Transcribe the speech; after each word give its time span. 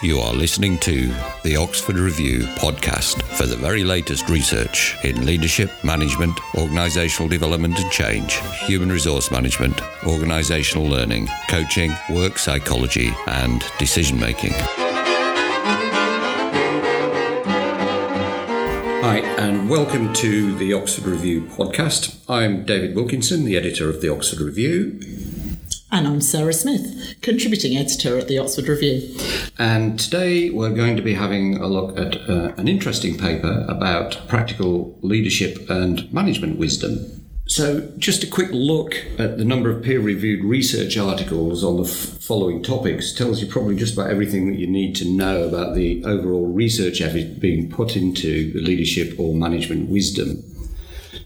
You 0.00 0.20
are 0.20 0.32
listening 0.32 0.78
to 0.78 1.12
the 1.42 1.56
Oxford 1.56 1.98
Review 1.98 2.42
podcast 2.54 3.20
for 3.36 3.46
the 3.46 3.56
very 3.56 3.82
latest 3.82 4.28
research 4.28 4.96
in 5.02 5.26
leadership, 5.26 5.72
management, 5.82 6.36
organisational 6.52 7.28
development 7.28 7.80
and 7.80 7.90
change, 7.90 8.34
human 8.60 8.90
resource 8.92 9.32
management, 9.32 9.76
organisational 10.02 10.88
learning, 10.88 11.26
coaching, 11.48 11.92
work 12.10 12.38
psychology, 12.38 13.12
and 13.26 13.64
decision 13.80 14.20
making. 14.20 14.52
Hi, 19.02 19.18
and 19.36 19.68
welcome 19.68 20.12
to 20.12 20.54
the 20.58 20.74
Oxford 20.74 21.06
Review 21.06 21.42
podcast. 21.42 22.16
I'm 22.28 22.64
David 22.64 22.94
Wilkinson, 22.94 23.44
the 23.44 23.56
editor 23.56 23.90
of 23.90 24.00
the 24.00 24.10
Oxford 24.10 24.38
Review. 24.38 25.00
And 25.90 26.06
I'm 26.06 26.20
Sarah 26.20 26.52
Smith, 26.52 27.14
contributing 27.22 27.74
editor 27.74 28.18
at 28.18 28.28
the 28.28 28.38
Oxford 28.38 28.68
Review. 28.68 29.16
And 29.58 29.98
today 29.98 30.50
we're 30.50 30.74
going 30.74 30.96
to 30.96 31.02
be 31.02 31.14
having 31.14 31.56
a 31.56 31.66
look 31.66 31.98
at 31.98 32.28
uh, 32.28 32.52
an 32.58 32.68
interesting 32.68 33.16
paper 33.16 33.64
about 33.66 34.20
practical 34.28 34.98
leadership 35.00 35.70
and 35.70 36.12
management 36.12 36.58
wisdom. 36.58 37.24
So, 37.46 37.90
just 37.96 38.22
a 38.22 38.26
quick 38.26 38.50
look 38.52 38.96
at 39.18 39.38
the 39.38 39.44
number 39.46 39.70
of 39.70 39.82
peer 39.82 40.00
reviewed 40.00 40.44
research 40.44 40.98
articles 40.98 41.64
on 41.64 41.78
the 41.78 41.88
f- 41.88 41.88
following 42.20 42.62
topics 42.62 43.14
tells 43.14 43.40
you 43.40 43.46
probably 43.48 43.74
just 43.74 43.94
about 43.94 44.10
everything 44.10 44.52
that 44.52 44.58
you 44.58 44.66
need 44.66 44.94
to 44.96 45.06
know 45.06 45.44
about 45.44 45.74
the 45.74 46.04
overall 46.04 46.52
research 46.52 47.00
effort 47.00 47.40
being 47.40 47.70
put 47.70 47.96
into 47.96 48.52
the 48.52 48.60
leadership 48.60 49.18
or 49.18 49.34
management 49.34 49.88
wisdom. 49.88 50.44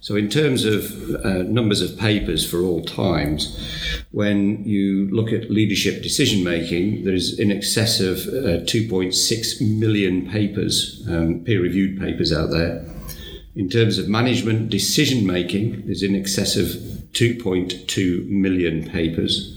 So, 0.03 0.17
in 0.17 0.29
terms 0.29 0.65
of 0.65 1.15
uh, 1.25 1.45
numbers 1.45 1.81
of 1.81 1.97
papers 1.97 2.45
for 2.45 2.61
all 2.63 2.83
times, 2.83 3.57
when 4.11 4.65
you 4.65 5.09
look 5.13 5.33
at 5.33 5.49
leadership 5.49 6.03
decision 6.03 6.43
making, 6.43 7.05
there's 7.05 7.39
in 7.39 7.53
excess 7.53 8.01
of 8.01 8.17
uh, 8.27 8.67
2.6 8.67 9.79
million 9.79 10.29
papers, 10.29 11.07
um, 11.09 11.45
peer 11.45 11.63
reviewed 11.63 12.01
papers 12.01 12.33
out 12.33 12.51
there. 12.51 12.85
In 13.55 13.69
terms 13.69 13.97
of 13.97 14.09
management 14.09 14.71
decision 14.71 15.25
making, 15.25 15.87
there's 15.87 16.03
in 16.03 16.17
excess 16.17 16.57
of 16.57 16.67
2.2 17.13 18.27
million 18.29 18.91
papers. 18.91 19.57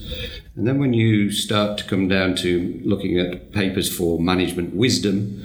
And 0.54 0.64
then 0.64 0.78
when 0.78 0.92
you 0.92 1.32
start 1.32 1.76
to 1.78 1.84
come 1.84 2.06
down 2.06 2.36
to 2.36 2.80
looking 2.84 3.18
at 3.18 3.50
papers 3.50 3.94
for 3.94 4.20
management 4.20 4.76
wisdom, 4.76 5.42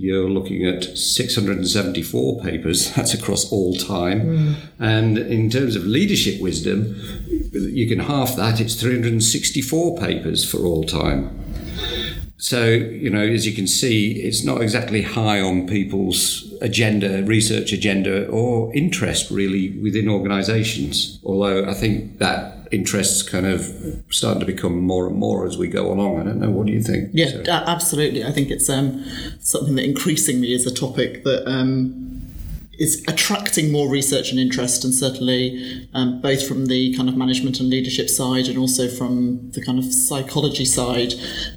you're 0.00 0.30
looking 0.30 0.64
at 0.64 0.96
674 0.96 2.40
papers. 2.40 2.90
That's 2.94 3.12
across 3.12 3.52
all 3.52 3.74
time. 3.74 4.20
Mm. 4.22 4.54
And 4.78 5.18
in 5.18 5.50
terms 5.50 5.76
of 5.76 5.84
leadership 5.84 6.40
wisdom, 6.40 6.96
you 7.52 7.86
can 7.86 7.98
half 7.98 8.34
that. 8.36 8.60
It's 8.60 8.80
364 8.80 9.98
papers 9.98 10.50
for 10.50 10.60
all 10.60 10.84
time. 10.84 11.36
So, 12.38 12.64
you 12.64 13.10
know, 13.10 13.20
as 13.20 13.46
you 13.46 13.52
can 13.52 13.66
see, 13.66 14.12
it's 14.22 14.42
not 14.42 14.62
exactly 14.62 15.02
high 15.02 15.42
on 15.42 15.66
people's 15.66 16.50
agenda, 16.62 17.22
research 17.24 17.74
agenda, 17.74 18.26
or 18.28 18.74
interest 18.74 19.30
really 19.30 19.78
within 19.80 20.08
organizations. 20.08 21.20
Although 21.22 21.68
I 21.68 21.74
think 21.74 22.18
that 22.20 22.59
interest's 22.70 23.22
kind 23.22 23.46
of 23.46 23.72
starting 24.10 24.40
to 24.40 24.46
become 24.46 24.80
more 24.80 25.06
and 25.06 25.16
more 25.16 25.46
as 25.46 25.58
we 25.58 25.68
go 25.68 25.92
along. 25.92 26.20
I 26.20 26.24
don't 26.24 26.38
know. 26.38 26.50
What 26.50 26.66
do 26.66 26.72
you 26.72 26.82
think? 26.82 27.10
Yeah, 27.12 27.42
so. 27.44 27.50
absolutely. 27.50 28.24
I 28.24 28.32
think 28.32 28.50
it's 28.50 28.68
um, 28.68 29.04
something 29.40 29.74
that 29.76 29.84
increasingly 29.84 30.52
is 30.52 30.66
a 30.66 30.74
topic 30.74 31.24
that 31.24 31.48
um, 31.50 32.10
is 32.78 33.04
attracting 33.08 33.70
more 33.70 33.90
research 33.90 34.30
and 34.30 34.40
interest, 34.40 34.84
and 34.84 34.94
certainly 34.94 35.88
um, 35.92 36.20
both 36.20 36.46
from 36.46 36.66
the 36.66 36.96
kind 36.96 37.08
of 37.08 37.16
management 37.16 37.60
and 37.60 37.68
leadership 37.68 38.08
side, 38.08 38.46
and 38.46 38.56
also 38.56 38.88
from 38.88 39.50
the 39.50 39.62
kind 39.62 39.78
of 39.78 39.92
psychology 39.92 40.64
side, 40.64 41.12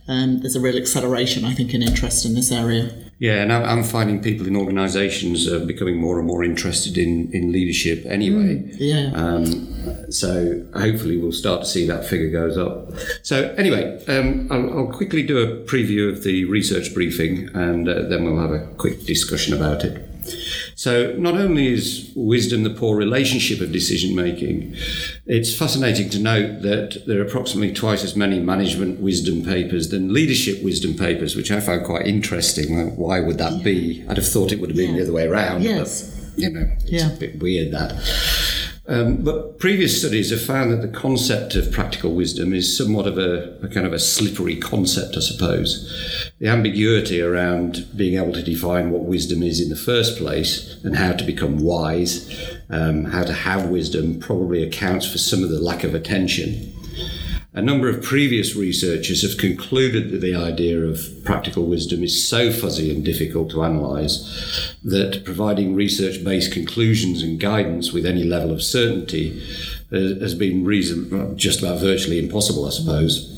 um, 0.08 0.42
there's 0.42 0.55
a 0.55 0.59
real 0.59 0.77
acceleration, 0.77 1.45
I 1.45 1.53
think, 1.53 1.73
in 1.73 1.81
interest 1.81 2.25
in 2.25 2.36
this 2.36 2.52
area. 2.52 3.03
Yeah, 3.19 3.42
and 3.42 3.53
I'm 3.53 3.83
finding 3.83 4.22
people 4.22 4.47
in 4.47 4.56
organisations 4.56 5.48
are 5.48 5.65
becoming 5.65 5.98
more 5.98 6.20
and 6.20 6.27
more 6.27 6.43
interested 6.43 6.98
in, 6.98 7.32
in 7.32 7.52
leadership 7.52 8.05
anyway. 8.05 8.55
Mm, 8.55 8.76
yeah. 8.80 9.11
Um, 9.14 10.11
so 10.11 10.65
hopefully 10.76 11.17
we'll 11.17 11.32
start 11.32 11.61
to 11.61 11.67
see 11.67 11.88
that 11.88 12.05
figure 12.05 12.30
goes 12.30 12.58
up. 12.58 12.92
So 13.21 13.54
anyway, 13.58 14.04
um, 14.08 14.48
I'll, 14.52 14.77
I'll, 14.77 14.93
quickly 14.93 15.23
do 15.23 15.38
a 15.39 15.48
preview 15.65 16.11
of 16.11 16.23
the 16.23 16.45
research 16.45 16.93
briefing, 16.93 17.49
and 17.54 17.88
uh, 17.88 18.04
then 18.04 18.26
we'll 18.26 18.42
have 18.42 18.52
a 18.52 18.67
quick 18.76 19.05
discussion 19.05 19.54
about 19.54 19.83
it. 19.83 20.13
So, 20.76 21.14
not 21.14 21.36
only 21.36 21.72
is 21.72 22.11
wisdom 22.16 22.64
the 22.64 22.70
poor 22.70 22.98
relationship 22.98 23.61
of 23.61 23.72
decision 23.72 24.16
making, 24.16 24.76
it's 25.26 25.56
fascinating 25.56 26.10
to 26.11 26.20
note 26.20 26.61
that 26.61 27.04
there 27.06 27.20
are 27.20 27.26
approximately 27.26 27.73
twice 27.73 28.04
as 28.04 28.16
many 28.16 28.39
management 28.39 29.00
wisdom 29.00 29.44
papers 29.44 29.89
than 29.89 30.14
leadership 30.14 30.64
wisdom 30.64 30.95
papers, 30.95 31.36
which 31.36 31.52
I 31.52 31.60
found 31.60 31.86
quite 31.86 32.08
interesting. 32.08 32.95
Why 32.95 33.20
would 33.20 33.38
that 33.38 33.54
yeah. 33.58 33.64
be? 33.64 34.06
I'd 34.10 34.17
have 34.17 34.28
thought 34.28 34.52
it 34.52 34.60
would 34.60 34.70
have 34.70 34.78
been 34.78 34.92
yeah. 34.92 34.98
the 34.98 35.04
other 35.04 35.14
way 35.14 35.28
around. 35.28 35.64
Yes. 35.64 36.04
But, 36.04 36.39
you 36.39 36.50
know, 36.50 36.67
it's 36.82 36.92
yeah. 36.92 37.12
a 37.12 37.16
bit 37.17 37.39
weird 37.39 37.72
that. 37.72 37.92
Um, 38.86 39.23
but 39.23 39.60
previous 39.60 39.98
studies 39.98 40.30
have 40.32 40.44
found 40.44 40.71
that 40.71 40.82
the 40.82 40.89
concept 40.99 41.55
of 41.55 41.71
practical 41.71 42.14
wisdom 42.14 42.54
is 42.54 42.77
somewhat 42.77 43.08
of 43.08 43.17
a, 43.17 43.58
a, 43.64 43.70
kind 43.70 43.88
of 43.88 43.94
a 43.94 43.99
slippery 43.99 44.58
concept, 44.58 45.16
I 45.16 45.21
suppose. 45.21 46.32
The 46.39 46.49
ambiguity 46.49 47.21
around 47.21 47.88
being 47.95 48.17
able 48.17 48.33
to 48.33 48.44
define 48.44 48.92
what 48.92 49.04
wisdom 49.04 49.42
is 49.42 49.61
in 49.61 49.70
the 49.70 49.77
first 49.77 50.17
place 50.17 50.83
and 50.83 50.98
how 50.98 51.14
to 51.14 51.23
become 51.23 51.60
wise, 51.60 52.30
um, 52.70 53.05
how 53.05 53.23
to 53.23 53.33
have 53.33 53.70
wisdom, 53.70 54.20
probably 54.20 54.64
accounts 54.64 55.10
for 55.10 55.17
some 55.17 55.44
of 55.44 55.50
the 55.50 55.61
lack 55.61 55.86
of 55.86 55.95
attention 55.95 56.73
a 57.55 57.61
number 57.61 57.87
of 57.87 58.02
previous 58.02 58.55
researchers 58.55 59.21
have 59.21 59.37
concluded 59.37 60.09
that 60.09 60.21
the 60.21 60.36
idea 60.36 60.80
of 60.80 61.23
practical 61.23 61.65
wisdom 61.65 62.03
is 62.03 62.27
so 62.27 62.52
fuzzy 62.52 62.93
and 62.93 63.05
difficult 63.05 63.52
to 63.52 63.61
analyse 63.61 64.75
that 64.83 65.23
providing 65.23 65.75
research 65.75 66.23
based 66.23 66.52
conclusions 66.52 67.21
and 67.21 67.39
guidance 67.39 67.93
with 67.93 68.08
any 68.08 68.23
level 68.23 68.52
of 68.52 68.64
certainty 68.64 69.39
uh, 69.91 70.19
has 70.19 70.33
been 70.33 70.65
reason, 70.65 71.37
just 71.37 71.59
about 71.59 71.80
virtually 71.80 72.17
impossible, 72.17 72.65
I 72.65 72.71
suppose. 72.71 73.30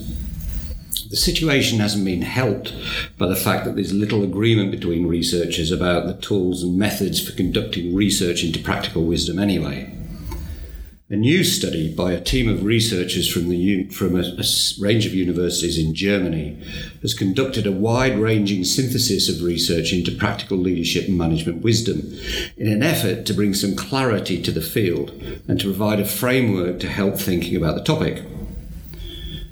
The 1.10 1.16
situation 1.16 1.78
hasn't 1.78 2.04
been 2.04 2.22
helped 2.22 2.72
by 3.18 3.26
the 3.26 3.36
fact 3.36 3.66
that 3.66 3.76
there's 3.76 3.92
little 3.92 4.24
agreement 4.24 4.70
between 4.70 5.06
researchers 5.06 5.70
about 5.70 6.06
the 6.06 6.14
tools 6.14 6.62
and 6.62 6.78
methods 6.78 7.24
for 7.24 7.36
conducting 7.36 7.94
research 7.94 8.42
into 8.42 8.60
practical 8.60 9.04
wisdom 9.04 9.38
anyway. 9.38 9.92
A 11.08 11.14
new 11.14 11.44
study 11.44 11.94
by 11.94 12.10
a 12.10 12.20
team 12.20 12.48
of 12.48 12.64
researchers 12.64 13.32
from, 13.32 13.48
the, 13.48 13.84
from 13.90 14.16
a, 14.16 14.24
a 14.24 14.44
range 14.80 15.06
of 15.06 15.14
universities 15.14 15.78
in 15.78 15.94
Germany 15.94 16.60
has 17.00 17.14
conducted 17.14 17.64
a 17.64 17.70
wide 17.70 18.18
ranging 18.18 18.64
synthesis 18.64 19.28
of 19.28 19.40
research 19.40 19.92
into 19.92 20.10
practical 20.10 20.58
leadership 20.58 21.06
and 21.06 21.16
management 21.16 21.62
wisdom 21.62 22.00
in 22.56 22.66
an 22.66 22.82
effort 22.82 23.24
to 23.26 23.34
bring 23.34 23.54
some 23.54 23.76
clarity 23.76 24.42
to 24.42 24.50
the 24.50 24.60
field 24.60 25.10
and 25.46 25.60
to 25.60 25.66
provide 25.66 26.00
a 26.00 26.04
framework 26.04 26.80
to 26.80 26.88
help 26.88 27.20
thinking 27.20 27.54
about 27.54 27.76
the 27.76 27.84
topic. 27.84 28.24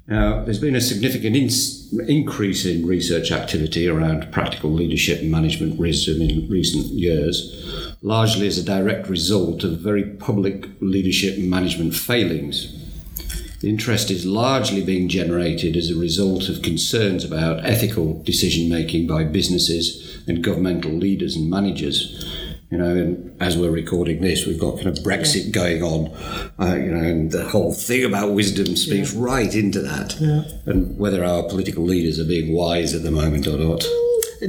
Now, 0.09 0.45
there's 0.45 0.59
been 0.59 0.75
a 0.75 0.81
significant 0.81 1.37
in- 1.37 2.09
increase 2.09 2.67
in 2.67 2.85
research 2.85 3.31
activity 3.31 3.87
around 3.87 4.33
practical 4.33 4.73
leadership 4.73 5.21
and 5.21 5.31
management 5.31 5.79
wisdom 5.79 6.21
in 6.21 6.49
recent 6.49 6.87
years 6.87 7.84
largely 8.05 8.47
as 8.47 8.59
a 8.59 8.63
direct 8.63 9.09
result 9.09 9.65
of 9.65 9.81
very 9.81 10.05
public 10.05 10.69
leadership 10.81 11.39
and 11.39 11.49
management 11.49 11.95
failings. 11.95 12.79
The 13.61 13.71
interest 13.71 14.11
is 14.11 14.27
largely 14.27 14.85
being 14.85 15.09
generated 15.09 15.75
as 15.75 15.89
a 15.89 15.99
result 15.99 16.51
of 16.51 16.61
concerns 16.61 17.25
about 17.25 17.65
ethical 17.65 18.23
decision 18.23 18.69
making 18.69 19.07
by 19.07 19.25
businesses 19.25 20.23
and 20.29 20.45
governmental 20.45 20.91
leaders 20.91 21.35
and 21.35 21.49
managers. 21.49 22.23
You 22.71 22.77
know, 22.77 22.95
and 22.95 23.43
as 23.43 23.57
we're 23.57 23.71
recording 23.71 24.21
this, 24.21 24.47
we've 24.47 24.61
got 24.61 24.77
kind 24.77 24.89
of 24.89 25.03
Brexit 25.03 25.47
yeah. 25.47 25.53
going 25.53 25.83
on, 25.83 26.15
uh, 26.59 26.75
you 26.75 26.91
know, 26.91 27.09
and 27.09 27.33
the 27.33 27.49
whole 27.49 27.73
thing 27.73 28.05
about 28.05 28.33
wisdom 28.33 28.77
speaks 28.77 29.15
yeah. 29.15 29.23
right 29.23 29.55
into 29.55 29.81
that. 29.81 30.21
Yeah. 30.21 30.43
And 30.67 30.99
whether 30.99 31.25
our 31.25 31.45
political 31.45 31.85
leaders 31.85 32.21
are 32.21 32.25
being 32.25 32.53
wise 32.53 32.95
at 32.95 33.03
the 33.03 33.11
moment 33.11 33.47
or 33.47 33.57
not. 33.57 33.83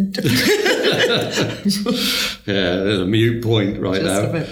yeah, 2.45 2.75
there's 2.83 2.99
a 2.99 3.05
mute 3.05 3.43
point 3.43 3.79
right 3.79 4.01
Just 4.01 4.33
now. 4.33 4.43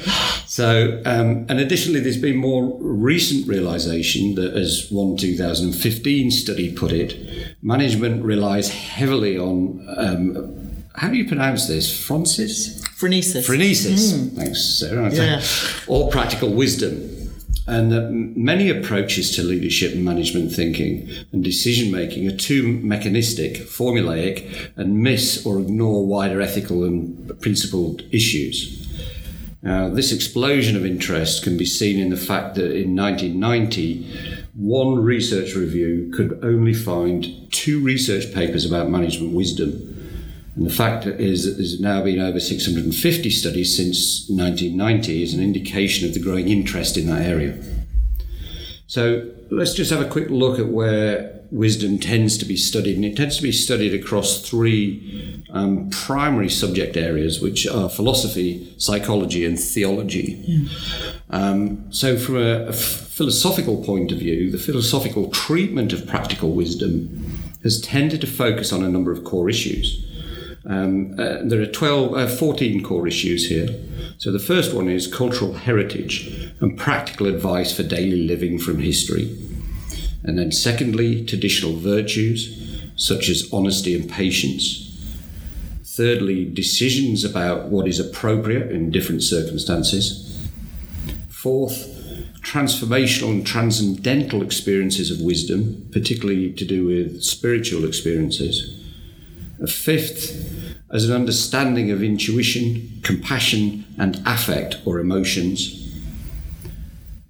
So, 0.45 1.01
um, 1.06 1.45
and 1.50 1.59
additionally, 1.59 2.00
there's 2.00 2.21
been 2.21 2.38
more 2.38 2.77
recent 2.80 3.47
realization 3.47 4.35
that, 4.35 4.53
as 4.53 4.88
one 4.91 5.18
2015 5.18 6.31
study 6.31 6.74
put 6.74 6.91
it, 6.91 7.56
management 7.62 8.24
relies 8.24 8.69
heavily 8.69 9.38
on. 9.38 9.85
Um, 9.97 10.83
how 10.95 11.09
do 11.09 11.15
you 11.15 11.27
pronounce 11.27 11.68
this? 11.68 12.06
Francis? 12.06 12.81
Phronesis. 12.83 13.47
Phronesis. 13.47 14.13
Mm. 14.13 14.35
Thanks, 14.35 14.80
Sarah. 14.80 15.12
Yeah. 15.12 15.41
Or 15.88 16.09
practical 16.12 16.53
wisdom 16.53 17.12
and 17.65 17.92
that 17.92 18.10
many 18.12 18.69
approaches 18.69 19.33
to 19.36 19.44
leadership 19.44 19.94
and 19.94 20.04
management 20.04 20.51
thinking 20.51 21.10
and 21.31 21.44
decision 21.44 21.92
making 21.92 22.27
are 22.27 22.36
too 22.36 22.68
mechanistic, 22.83 23.56
formulaic, 23.56 24.71
and 24.75 25.00
miss 25.00 25.45
or 25.45 25.60
ignore 25.60 26.06
wider 26.06 26.42
ethical 26.42 26.83
and 26.83 27.39
principled 27.42 28.04
issues. 28.12 28.80
Now, 29.62 29.88
this 29.88 30.12
explosion 30.12 30.75
of 30.75 30.86
interest 30.86 31.42
can 31.44 31.57
be 31.57 31.65
seen 31.65 31.98
in 31.98 32.10
the 32.10 32.18
fact 32.18 32.56
that 32.56 32.75
in 32.75 32.95
1990, 32.98 34.50
one 34.56 34.95
research 35.01 35.56
review 35.56 36.12
could 36.13 36.44
only 36.44 36.74
find 36.74 37.50
two 37.50 37.80
research 37.80 38.33
papers 38.33 38.66
about 38.66 38.89
management 38.89 39.33
wisdom. 39.33 40.03
And 40.56 40.68
the 40.68 40.74
fact 40.74 41.06
is 41.06 41.46
that 41.46 41.52
there's 41.52 41.80
now 41.80 42.04
been 42.04 42.20
over 42.20 42.40
650 42.40 43.30
studies 43.30 43.76
since 43.76 44.30
1990 44.30 45.24
is 45.24 45.34
an 45.34 45.42
indication 45.42 46.08
of 46.08 46.14
the 46.14 46.20
growing 46.20 46.48
interest 46.48 46.96
in 46.96 47.08
that 47.08 47.24
area. 47.24 47.62
So 48.86 49.32
let's 49.50 49.74
just 49.74 49.90
have 49.90 50.02
a 50.02 50.10
quick 50.10 50.30
look 50.30 50.60
at 50.60 50.68
where 50.68 51.42
wisdom 51.50 52.00
tends 52.00 52.38
to 52.38 52.46
be 52.46 52.58
studied, 52.58 52.96
and 52.96 53.06
it 53.06 53.16
tends 53.16 53.38
to 53.38 53.44
be 53.44 53.52
studied 53.52 53.94
across 53.94 54.48
three 54.48 55.44
um, 55.52 55.90
primary 55.90 56.50
subject 56.50 56.98
areas, 56.98 57.40
which 57.40 57.68
are 57.68 57.90
philosophy, 57.90 58.74
psychology, 58.78 59.46
and 59.46 59.60
theology. 59.60 60.44
Yeah. 60.46 60.70
Um, 61.30 61.92
so, 61.92 62.18
from 62.18 62.38
a, 62.38 62.68
a 62.68 62.74
philosophical 62.74 63.84
point 63.84 64.12
of 64.12 64.20
view, 64.20 64.52
the 64.52 64.58
philosophical 64.58 65.30
treatment 65.30 65.94
of 65.94 66.08
practical 66.08 66.52
wisdom 66.52 67.40
has 67.64 67.80
tended 67.82 68.22
to 68.22 68.28
focus 68.28 68.74
on 68.74 68.84
a 68.84 68.90
number 68.90 69.12
of 69.12 69.24
core 69.24 69.50
issues. 69.50 70.06
Um, 70.65 71.19
uh, 71.19 71.39
there 71.44 71.62
are 71.62 71.65
12, 71.65 72.13
uh, 72.13 72.27
14 72.27 72.83
core 72.83 73.07
issues 73.07 73.50
here. 73.50 73.68
So 74.18 74.31
the 74.31 74.39
first 74.39 74.74
one 74.74 74.88
is 74.88 75.07
cultural 75.07 75.54
heritage 75.54 76.51
and 76.62 76.77
practical 76.77 77.27
advice 77.27 77.75
for 77.75 77.83
daily 77.83 78.25
living 78.25 78.60
from 78.60 78.80
history. 78.80 79.38
And 80.24 80.39
then, 80.39 80.51
secondly, 80.51 81.25
traditional 81.25 81.75
virtues 81.75 82.60
such 82.95 83.27
as 83.30 83.50
honesty 83.51 83.95
and 83.95 84.10
patience. 84.10 84.89
Thirdly, 85.83 86.45
decisions 86.45 87.24
about 87.24 87.66
what 87.66 87.88
is 87.88 88.00
appropriate 88.00 88.71
in 88.71 88.92
different 88.92 89.24
circumstances. 89.24 90.50
Fourth, 91.30 91.89
transformational 92.42 93.31
and 93.31 93.45
transcendental 93.45 94.42
experiences 94.42 95.12
of 95.12 95.21
wisdom, 95.21 95.88
particularly 95.92 96.51
to 96.54 96.66
do 96.66 96.86
with 96.86 97.24
spiritual 97.24 97.86
experiences. 97.86 98.80
Fifth, 99.68 100.53
as 100.94 101.10
an 101.10 101.16
understanding 101.16 101.90
of 101.90 102.04
intuition, 102.04 103.00
compassion, 103.04 103.84
and 103.98 104.22
affect 104.28 104.78
or 104.86 105.00
emotions. 105.00 105.80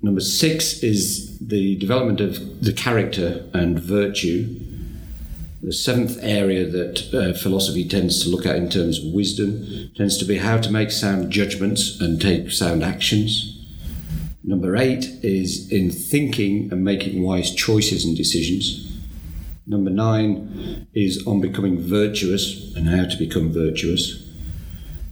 Number 0.02 0.20
six 0.20 0.84
is 0.84 1.40
the 1.40 1.78
development 1.78 2.20
of 2.20 2.62
the 2.62 2.74
character 2.74 3.50
and 3.54 3.80
virtue. 3.80 4.60
The 5.62 5.72
seventh 5.72 6.20
area 6.22 6.70
that 6.70 7.14
uh, 7.14 7.40
philosophy 7.40 7.88
tends 7.88 8.22
to 8.24 8.30
look 8.30 8.46
at 8.46 8.58
in 8.58 8.70
terms 8.70 9.00
of 9.00 9.14
wisdom 9.14 9.92
tends 9.96 10.18
to 10.18 10.26
be 10.26 10.40
how 10.40 10.58
to 10.58 10.70
make 10.70 10.92
sound 10.92 11.32
judgments 11.32 12.02
and 12.02 12.22
take 12.22 12.52
sound 12.52 12.84
actions. 12.84 13.66
Number 14.44 14.76
eight 14.76 15.06
is 15.24 15.72
in 15.72 15.90
thinking 15.90 16.70
and 16.70 16.84
making 16.84 17.24
wise 17.24 17.56
choices 17.56 18.04
and 18.04 18.18
decisions. 18.18 18.93
Number 19.66 19.90
nine 19.90 20.88
is 20.94 21.26
on 21.26 21.42
becoming 21.42 21.80
virtuous 21.80 22.76
and 22.76 22.88
how 22.88 23.06
to 23.06 23.18
become 23.18 23.52
virtuous. 23.52 24.22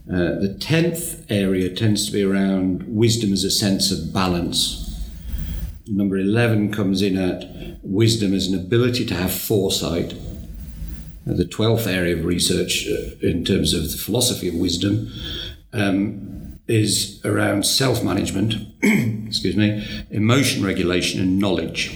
Uh, 0.08 0.38
the 0.40 0.56
tenth 0.60 1.24
area 1.30 1.70
tends 1.74 2.06
to 2.06 2.12
be 2.12 2.22
around 2.22 2.82
wisdom 2.86 3.32
as 3.32 3.44
a 3.44 3.50
sense 3.50 3.90
of 3.90 4.12
balance 4.12 4.82
Number 5.86 6.16
11 6.16 6.72
comes 6.72 7.02
in 7.02 7.18
at 7.18 7.78
wisdom 7.82 8.32
as 8.32 8.46
an 8.46 8.58
ability 8.58 9.04
to 9.06 9.14
have 9.14 9.32
foresight. 9.32 10.14
the 11.26 11.44
12th 11.44 11.86
area 11.86 12.16
of 12.16 12.24
research 12.24 12.88
uh, 12.88 13.26
in 13.26 13.44
terms 13.44 13.74
of 13.74 13.90
the 13.90 13.98
philosophy 13.98 14.48
of 14.48 14.54
wisdom 14.54 15.12
um, 15.72 16.58
is 16.66 17.20
around 17.24 17.66
self 17.66 18.02
management, 18.02 18.54
excuse 18.82 19.56
me, 19.56 19.84
emotion 20.10 20.64
regulation, 20.64 21.20
and 21.20 21.38
knowledge. 21.38 21.94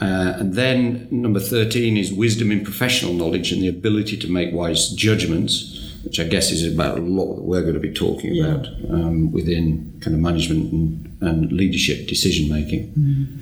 Uh, 0.00 0.34
and 0.36 0.54
then 0.54 1.08
number 1.10 1.40
13 1.40 1.96
is 1.96 2.12
wisdom 2.12 2.52
in 2.52 2.62
professional 2.62 3.12
knowledge 3.12 3.50
and 3.50 3.60
the 3.60 3.68
ability 3.68 4.16
to 4.16 4.30
make 4.30 4.54
wise 4.54 4.90
judgments 4.90 5.78
which 6.04 6.20
I 6.20 6.24
guess 6.24 6.50
is 6.50 6.72
about 6.72 6.98
a 6.98 7.02
lot 7.02 7.36
that 7.36 7.42
we're 7.42 7.62
going 7.62 7.74
to 7.74 7.80
be 7.80 7.92
talking 7.92 8.34
yeah. 8.34 8.46
about 8.46 8.66
um, 8.88 9.32
within 9.32 9.98
kind 10.00 10.14
of 10.14 10.22
management 10.22 10.72
and, 10.72 11.18
and 11.20 11.52
leadership 11.52 12.06
decision 12.06 12.48
making. 12.48 12.92
Mm. 12.92 13.38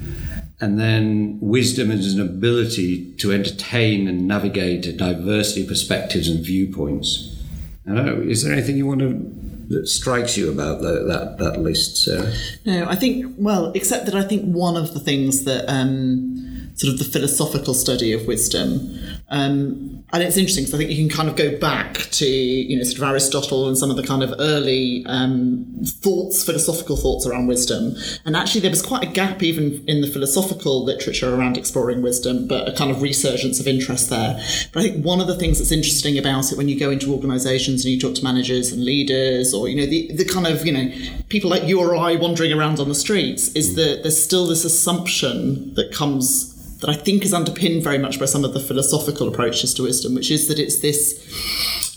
And 0.60 0.80
then 0.80 1.38
wisdom 1.40 1.90
is 1.90 2.14
an 2.14 2.20
ability 2.20 3.14
to 3.16 3.30
entertain 3.30 4.08
and 4.08 4.26
navigate 4.26 4.86
a 4.86 4.92
diversity 4.92 5.62
of 5.62 5.68
perspectives 5.68 6.28
and 6.28 6.44
viewpoints. 6.44 7.40
I 7.88 7.94
don't 7.94 8.06
know, 8.06 8.20
is 8.22 8.42
there 8.42 8.52
anything 8.52 8.76
you 8.76 8.86
want 8.86 9.00
to 9.00 9.32
that 9.68 9.86
strikes 9.86 10.36
you 10.36 10.50
about 10.50 10.80
the, 10.80 11.04
that 11.04 11.38
that 11.38 11.60
list, 11.60 11.98
Sarah? 11.98 12.32
No, 12.64 12.86
I 12.88 12.96
think 12.96 13.34
well, 13.36 13.70
except 13.74 14.06
that 14.06 14.14
I 14.14 14.22
think 14.22 14.44
one 14.44 14.76
of 14.76 14.94
the 14.94 15.00
things 15.00 15.44
that 15.44 15.68
um, 15.68 16.45
sort 16.76 16.92
of 16.92 16.98
the 16.98 17.04
philosophical 17.04 17.74
study 17.74 18.12
of 18.12 18.26
wisdom 18.26 18.98
um, 19.28 20.04
and 20.12 20.22
it's 20.22 20.36
interesting 20.36 20.64
because 20.64 20.74
I 20.74 20.78
think 20.78 20.90
you 20.90 21.08
can 21.08 21.14
kind 21.14 21.28
of 21.28 21.34
go 21.34 21.58
back 21.58 21.94
to 21.94 22.26
you 22.26 22.76
know 22.76 22.84
sort 22.84 22.98
of 22.98 23.02
Aristotle 23.02 23.66
and 23.66 23.76
some 23.76 23.90
of 23.90 23.96
the 23.96 24.04
kind 24.04 24.22
of 24.22 24.32
early 24.38 25.04
um, 25.06 25.66
thoughts, 25.84 26.44
philosophical 26.44 26.96
thoughts 26.96 27.26
around 27.26 27.48
wisdom. 27.48 27.96
And 28.24 28.36
actually, 28.36 28.60
there 28.60 28.70
was 28.70 28.82
quite 28.82 29.02
a 29.02 29.08
gap 29.08 29.42
even 29.42 29.84
in 29.88 30.02
the 30.02 30.06
philosophical 30.06 30.84
literature 30.84 31.34
around 31.34 31.58
exploring 31.58 32.02
wisdom, 32.02 32.46
but 32.46 32.68
a 32.68 32.72
kind 32.72 32.92
of 32.92 33.02
resurgence 33.02 33.58
of 33.58 33.66
interest 33.66 34.08
there. 34.08 34.40
But 34.72 34.80
I 34.80 34.82
think 34.84 35.04
one 35.04 35.20
of 35.20 35.26
the 35.26 35.36
things 35.36 35.58
that's 35.58 35.72
interesting 35.72 36.16
about 36.16 36.52
it 36.52 36.58
when 36.58 36.68
you 36.68 36.78
go 36.78 36.90
into 36.90 37.12
organisations 37.12 37.84
and 37.84 37.92
you 37.92 38.00
talk 38.00 38.14
to 38.14 38.24
managers 38.24 38.70
and 38.70 38.84
leaders, 38.84 39.52
or 39.52 39.68
you 39.68 39.74
know 39.74 39.86
the 39.86 40.12
the 40.12 40.24
kind 40.24 40.46
of 40.46 40.64
you 40.64 40.72
know 40.72 40.88
people 41.28 41.50
like 41.50 41.64
you 41.64 41.80
or 41.80 41.96
I 41.96 42.14
wandering 42.14 42.52
around 42.52 42.78
on 42.78 42.88
the 42.88 42.94
streets, 42.94 43.48
is 43.56 43.72
mm. 43.72 43.76
that 43.76 44.02
there's 44.02 44.22
still 44.22 44.46
this 44.46 44.64
assumption 44.64 45.74
that 45.74 45.92
comes 45.92 46.52
that 46.80 46.90
I 46.90 46.94
think 46.94 47.24
is 47.24 47.32
underpinned 47.32 47.82
very 47.82 47.98
much 47.98 48.18
by 48.18 48.26
some 48.26 48.44
of 48.44 48.52
the 48.52 48.60
philosophical 48.60 49.28
approaches 49.28 49.72
to 49.74 49.82
wisdom, 49.82 50.14
which 50.14 50.30
is 50.30 50.48
that 50.48 50.58
it's 50.58 50.80
this 50.80 51.22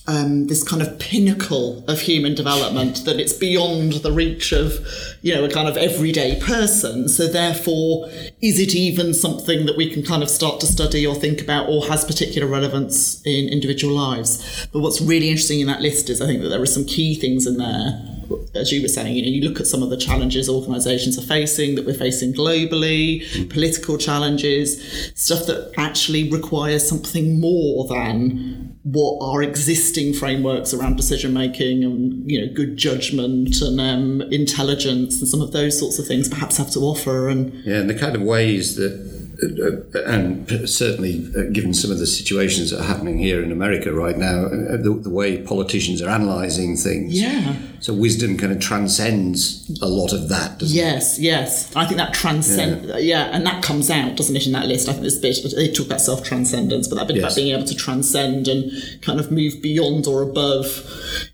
um, 0.08 0.48
this 0.48 0.64
kind 0.64 0.82
of 0.82 0.98
pinnacle 0.98 1.84
of 1.88 2.02
human 2.02 2.34
development 2.34 3.06
that 3.06 3.20
it's 3.20 3.34
beyond 3.34 3.94
the 3.94 4.12
reach 4.12 4.52
of 4.52 4.80
you 5.22 5.36
know 5.36 5.46
a 5.46 5.50
kind 5.50 5.68
of 5.68 5.78
everyday 5.78 6.40
person. 6.40 7.08
So 7.08 7.28
therefore 7.28 8.10
is 8.42 8.60
it 8.60 8.76
even 8.76 9.14
something 9.14 9.68
that 9.68 9.78
we 9.78 9.94
can 9.94 10.04
kind 10.04 10.24
of 10.24 10.30
start 10.30 10.60
to 10.62 10.66
study 10.66 11.06
or 11.06 11.14
think 11.14 11.42
about 11.42 11.70
or 11.70 11.86
has 11.88 12.06
particular 12.06 12.48
relevance 12.48 13.22
in 13.26 13.50
individual 13.50 13.94
lives? 13.96 14.68
But 14.72 14.80
what's 14.80 15.00
really 15.02 15.30
interesting 15.30 15.60
in 15.60 15.68
that 15.68 15.82
list 15.82 16.10
is 16.10 16.22
i 16.22 16.26
think 16.26 16.42
that 16.42 16.50
there 16.50 16.62
are 16.62 16.66
some 16.66 16.86
key 16.86 17.16
things 17.16 17.46
in 17.46 17.58
there 17.58 18.19
as 18.56 18.72
you 18.72 18.82
were 18.82 18.88
saying, 18.88 19.16
you 19.16 19.22
know, 19.22 19.28
you 19.28 19.48
look 19.48 19.60
at 19.60 19.68
some 19.68 19.84
of 19.84 19.90
the 19.90 19.98
challenges 19.98 20.50
organisations 20.50 21.18
are 21.18 21.24
facing, 21.24 21.76
that 21.76 21.86
we're 21.86 21.94
facing 21.94 22.34
globally, 22.34 23.22
mm. 23.22 23.50
political 23.50 23.98
challenges, 23.98 25.12
stuff 25.16 25.46
that 25.48 25.72
actually 25.78 26.30
requires 26.30 26.88
something 26.88 27.40
more 27.40 27.88
than 27.88 28.78
what 28.84 29.20
our 29.22 29.44
existing 29.44 30.14
frameworks 30.14 30.74
around 30.74 30.96
decision 30.96 31.34
making 31.34 31.84
and 31.84 32.30
you 32.32 32.40
know 32.40 32.52
good 32.54 32.78
judgment 32.78 33.62
and 33.62 33.80
um, 33.80 34.22
intelligence 34.32 35.20
and 35.20 35.28
some 35.28 35.42
of 35.42 35.52
those 35.52 35.78
sorts 35.78 36.00
of 36.00 36.08
things 36.08 36.30
perhaps 36.30 36.58
have 36.58 36.72
to 36.72 36.80
offer. 36.80 37.30
And 37.30 37.54
yeah, 37.66 37.80
and 37.80 37.90
the 37.90 37.98
kind 37.98 38.16
of 38.16 38.22
ways 38.22 38.76
that 38.76 39.19
and 39.42 40.70
certainly 40.70 41.26
uh, 41.36 41.44
given 41.52 41.74
some 41.74 41.92
of 41.92 42.00
the 42.00 42.08
situations 42.08 42.72
that 42.72 42.82
are 42.82 42.84
happening 42.84 43.18
here 43.18 43.42
in 43.42 43.52
America 43.52 43.94
right 43.94 44.18
now, 44.18 44.46
uh, 44.46 44.78
the, 44.78 45.00
the, 45.02 45.10
way 45.10 45.42
politicians 45.42 46.02
are 46.02 46.10
analysing 46.10 46.76
things. 46.76 47.20
Yeah. 47.20 47.56
So 47.80 47.94
wisdom 47.94 48.38
kind 48.38 48.52
of 48.52 48.60
transcends 48.60 49.80
a 49.82 49.88
lot 49.88 50.12
of 50.12 50.28
that, 50.30 50.62
yes, 50.62 51.18
it? 51.18 51.22
yes. 51.22 51.74
I 51.76 51.86
think 51.86 51.98
that 51.98 52.14
transcends, 52.14 52.88
yeah. 52.88 52.98
yeah. 52.98 53.24
and 53.32 53.46
that 53.46 53.64
comes 53.64 53.90
out, 53.90 54.18
doesn't 54.18 54.36
it, 54.36 54.46
in 54.46 54.52
that 54.52 54.66
list? 54.66 54.90
I 54.90 54.92
think 54.92 55.04
there's 55.04 55.18
a 55.18 55.22
bit, 55.22 55.56
they 55.56 55.72
talk 55.72 55.86
about 55.86 56.02
self 56.02 56.24
transcendence, 56.24 56.88
but 56.88 56.96
that 56.96 57.08
bit 57.08 57.18
yes. 57.18 57.24
about 57.24 57.36
being 57.36 57.56
able 57.56 57.68
to 57.68 57.76
transcend 57.76 58.48
and 58.50 58.72
kind 59.02 59.20
of 59.20 59.32
move 59.32 59.62
beyond 59.62 60.06
or 60.08 60.22
above 60.22 60.86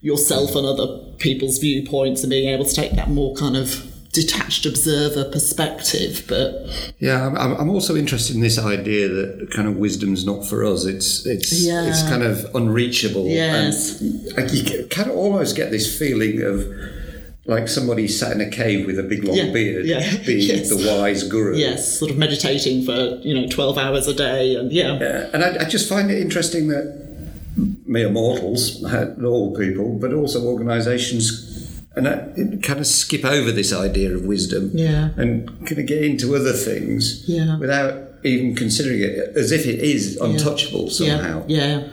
yourself 0.01 0.55
and 0.55 0.65
other 0.65 0.99
people's 1.17 1.57
viewpoints 1.57 2.23
and 2.23 2.29
being 2.29 2.49
able 2.49 2.65
to 2.65 2.75
take 2.75 2.91
that 2.91 3.09
more 3.09 3.35
kind 3.35 3.57
of 3.57 3.94
detached 4.15 4.65
observer 4.65 5.29
perspective. 5.29 6.23
But 6.27 6.93
yeah, 6.99 7.27
I'm, 7.27 7.55
I'm 7.55 7.69
also 7.69 7.95
interested 7.95 8.35
in 8.35 8.41
this 8.41 8.57
idea 8.57 9.09
that 9.09 9.51
kind 9.53 9.67
of 9.67 9.75
wisdom's 9.75 10.25
not 10.25 10.45
for 10.45 10.65
us. 10.65 10.85
It's 10.85 11.25
it's 11.25 11.65
yeah. 11.65 11.85
it's 11.85 12.01
kind 12.03 12.23
of 12.23 12.43
unreachable. 12.55 13.27
Yes, 13.27 14.01
and 14.01 14.49
you 14.51 14.87
kind 14.87 15.09
of 15.09 15.17
almost 15.17 15.55
get 15.55 15.69
this 15.69 15.97
feeling 15.99 16.41
of 16.41 16.65
like 17.47 17.67
somebody 17.67 18.07
sat 18.07 18.31
in 18.31 18.41
a 18.41 18.49
cave 18.49 18.87
with 18.87 18.97
a 18.97 19.03
big 19.03 19.23
long 19.23 19.37
yeah, 19.37 19.51
beard, 19.51 19.85
yeah, 19.85 20.17
being 20.25 20.57
yes. 20.57 20.69
the 20.69 20.97
wise 20.99 21.23
guru. 21.23 21.55
Yes, 21.55 21.99
sort 21.99 22.09
of 22.09 22.17
meditating 22.17 22.85
for 22.85 23.19
you 23.21 23.33
know 23.33 23.47
twelve 23.49 23.77
hours 23.77 24.07
a 24.07 24.13
day, 24.13 24.55
and 24.55 24.71
yeah. 24.71 24.97
yeah 24.99 25.29
and 25.33 25.43
I, 25.43 25.65
I, 25.65 25.69
just 25.69 25.87
find 25.89 26.09
it 26.09 26.19
interesting 26.19 26.69
that 26.69 27.05
mere 27.85 28.09
mortals, 28.09 28.81
normal 29.17 29.55
people, 29.55 29.99
but 29.99 30.13
also 30.13 30.43
organisations 30.45 31.44
and 31.95 32.07
I 32.07 32.15
kind 32.61 32.79
of 32.79 32.87
skip 32.87 33.23
over 33.23 33.51
this 33.51 33.71
idea 33.71 34.13
of 34.13 34.23
wisdom 34.25 34.71
yeah. 34.73 35.09
and 35.17 35.47
kind 35.65 35.79
of 35.79 35.85
get 35.85 36.03
into 36.03 36.35
other 36.35 36.51
things 36.51 37.23
yeah. 37.27 37.57
without 37.57 38.09
even 38.23 38.55
considering 38.55 39.01
it 39.01 39.35
as 39.37 39.51
if 39.51 39.65
it 39.65 39.79
is 39.79 40.17
untouchable 40.17 40.85
yeah. 40.85 41.17
somehow. 41.17 41.45
Yeah. 41.47 41.79
yeah. 41.79 41.87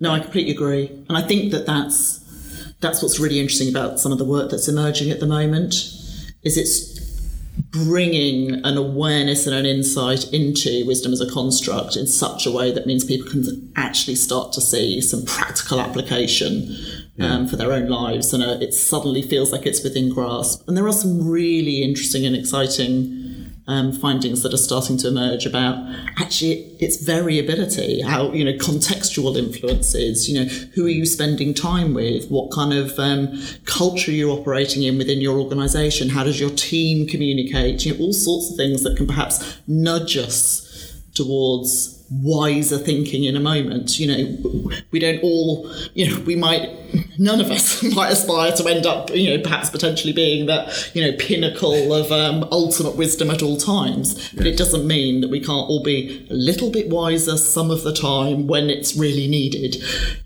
No, 0.00 0.10
I 0.12 0.20
completely 0.20 0.52
agree. 0.52 0.88
And 1.08 1.16
I 1.16 1.22
think 1.22 1.52
that 1.52 1.66
that's, 1.66 2.74
that's 2.80 3.02
what's 3.02 3.20
really 3.20 3.38
interesting 3.38 3.68
about 3.68 4.00
some 4.00 4.12
of 4.12 4.18
the 4.18 4.24
work 4.24 4.50
that's 4.50 4.68
emerging 4.68 5.10
at 5.10 5.20
the 5.20 5.26
moment 5.26 5.74
is 6.42 6.56
it's 6.56 6.96
bringing 7.70 8.64
an 8.64 8.76
awareness 8.76 9.46
and 9.46 9.54
an 9.54 9.64
insight 9.64 10.32
into 10.32 10.84
wisdom 10.86 11.12
as 11.12 11.20
a 11.20 11.30
construct 11.30 11.96
in 11.96 12.06
such 12.06 12.46
a 12.46 12.50
way 12.50 12.72
that 12.72 12.86
means 12.86 13.04
people 13.04 13.30
can 13.30 13.72
actually 13.76 14.14
start 14.14 14.52
to 14.52 14.60
see 14.60 15.00
some 15.00 15.24
practical 15.24 15.80
application 15.80 16.76
um, 17.20 17.46
for 17.46 17.56
their 17.56 17.72
own 17.72 17.88
lives, 17.88 18.32
and 18.32 18.42
uh, 18.42 18.58
it 18.60 18.74
suddenly 18.74 19.22
feels 19.22 19.52
like 19.52 19.66
it's 19.66 19.82
within 19.82 20.12
grasp. 20.12 20.66
And 20.68 20.76
there 20.76 20.86
are 20.86 20.92
some 20.92 21.28
really 21.28 21.82
interesting 21.82 22.26
and 22.26 22.36
exciting 22.36 23.26
um, 23.68 23.92
findings 23.92 24.42
that 24.42 24.54
are 24.54 24.58
starting 24.58 24.96
to 24.98 25.08
emerge 25.08 25.44
about 25.44 25.76
actually 26.18 26.76
its 26.78 27.02
variability, 27.02 28.00
how 28.00 28.32
you 28.32 28.44
know 28.44 28.52
contextual 28.52 29.36
influences. 29.36 30.28
You 30.28 30.44
know, 30.44 30.50
who 30.74 30.86
are 30.86 30.90
you 30.90 31.06
spending 31.06 31.52
time 31.54 31.94
with? 31.94 32.30
What 32.30 32.52
kind 32.52 32.72
of 32.72 32.98
um, 32.98 33.42
culture 33.64 34.12
you're 34.12 34.30
operating 34.30 34.82
in 34.82 34.98
within 34.98 35.20
your 35.20 35.38
organisation? 35.38 36.10
How 36.10 36.24
does 36.24 36.38
your 36.38 36.50
team 36.50 37.06
communicate? 37.08 37.84
You 37.84 37.94
know, 37.94 38.04
all 38.04 38.12
sorts 38.12 38.50
of 38.50 38.56
things 38.56 38.82
that 38.84 38.96
can 38.96 39.06
perhaps 39.06 39.58
nudge 39.66 40.16
us 40.16 41.02
towards 41.14 41.95
wiser 42.10 42.78
thinking 42.78 43.24
in 43.24 43.36
a 43.36 43.40
moment. 43.40 43.98
You 43.98 44.06
know, 44.08 44.70
we 44.90 44.98
don't 44.98 45.22
all, 45.22 45.70
you 45.94 46.08
know, 46.08 46.20
we 46.24 46.36
might, 46.36 46.68
none 47.18 47.40
of 47.40 47.50
us 47.50 47.82
might 47.94 48.12
aspire 48.12 48.52
to 48.52 48.66
end 48.68 48.86
up, 48.86 49.10
you 49.14 49.36
know, 49.36 49.42
perhaps 49.42 49.70
potentially 49.70 50.12
being 50.12 50.46
that, 50.46 50.90
you 50.94 51.02
know, 51.02 51.16
pinnacle 51.18 51.92
of 51.92 52.12
um, 52.12 52.46
ultimate 52.52 52.96
wisdom 52.96 53.30
at 53.30 53.42
all 53.42 53.56
times. 53.56 54.32
But 54.34 54.46
it 54.46 54.56
doesn't 54.56 54.86
mean 54.86 55.20
that 55.22 55.30
we 55.30 55.40
can't 55.40 55.68
all 55.68 55.82
be 55.82 56.26
a 56.30 56.34
little 56.34 56.70
bit 56.70 56.88
wiser 56.88 57.36
some 57.36 57.70
of 57.70 57.82
the 57.82 57.92
time 57.92 58.46
when 58.46 58.70
it's 58.70 58.96
really 58.96 59.26
needed. 59.28 59.76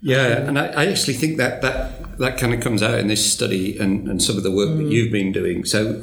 Yeah, 0.00 0.38
and 0.46 0.58
I, 0.58 0.66
I 0.66 0.87
actually 0.87 1.14
think 1.14 1.38
that 1.38 1.62
that 1.62 2.18
that 2.18 2.37
kind 2.37 2.52
of 2.52 2.60
comes 2.60 2.82
out 2.82 2.99
in 2.99 3.06
this 3.08 3.32
study 3.32 3.78
and, 3.78 4.06
and 4.06 4.22
some 4.22 4.37
of 4.37 4.42
the 4.42 4.50
work 4.50 4.68
Mm. 4.68 4.76
that 4.84 4.92
you've 4.92 5.10
been 5.10 5.32
doing. 5.32 5.64
So, 5.64 5.94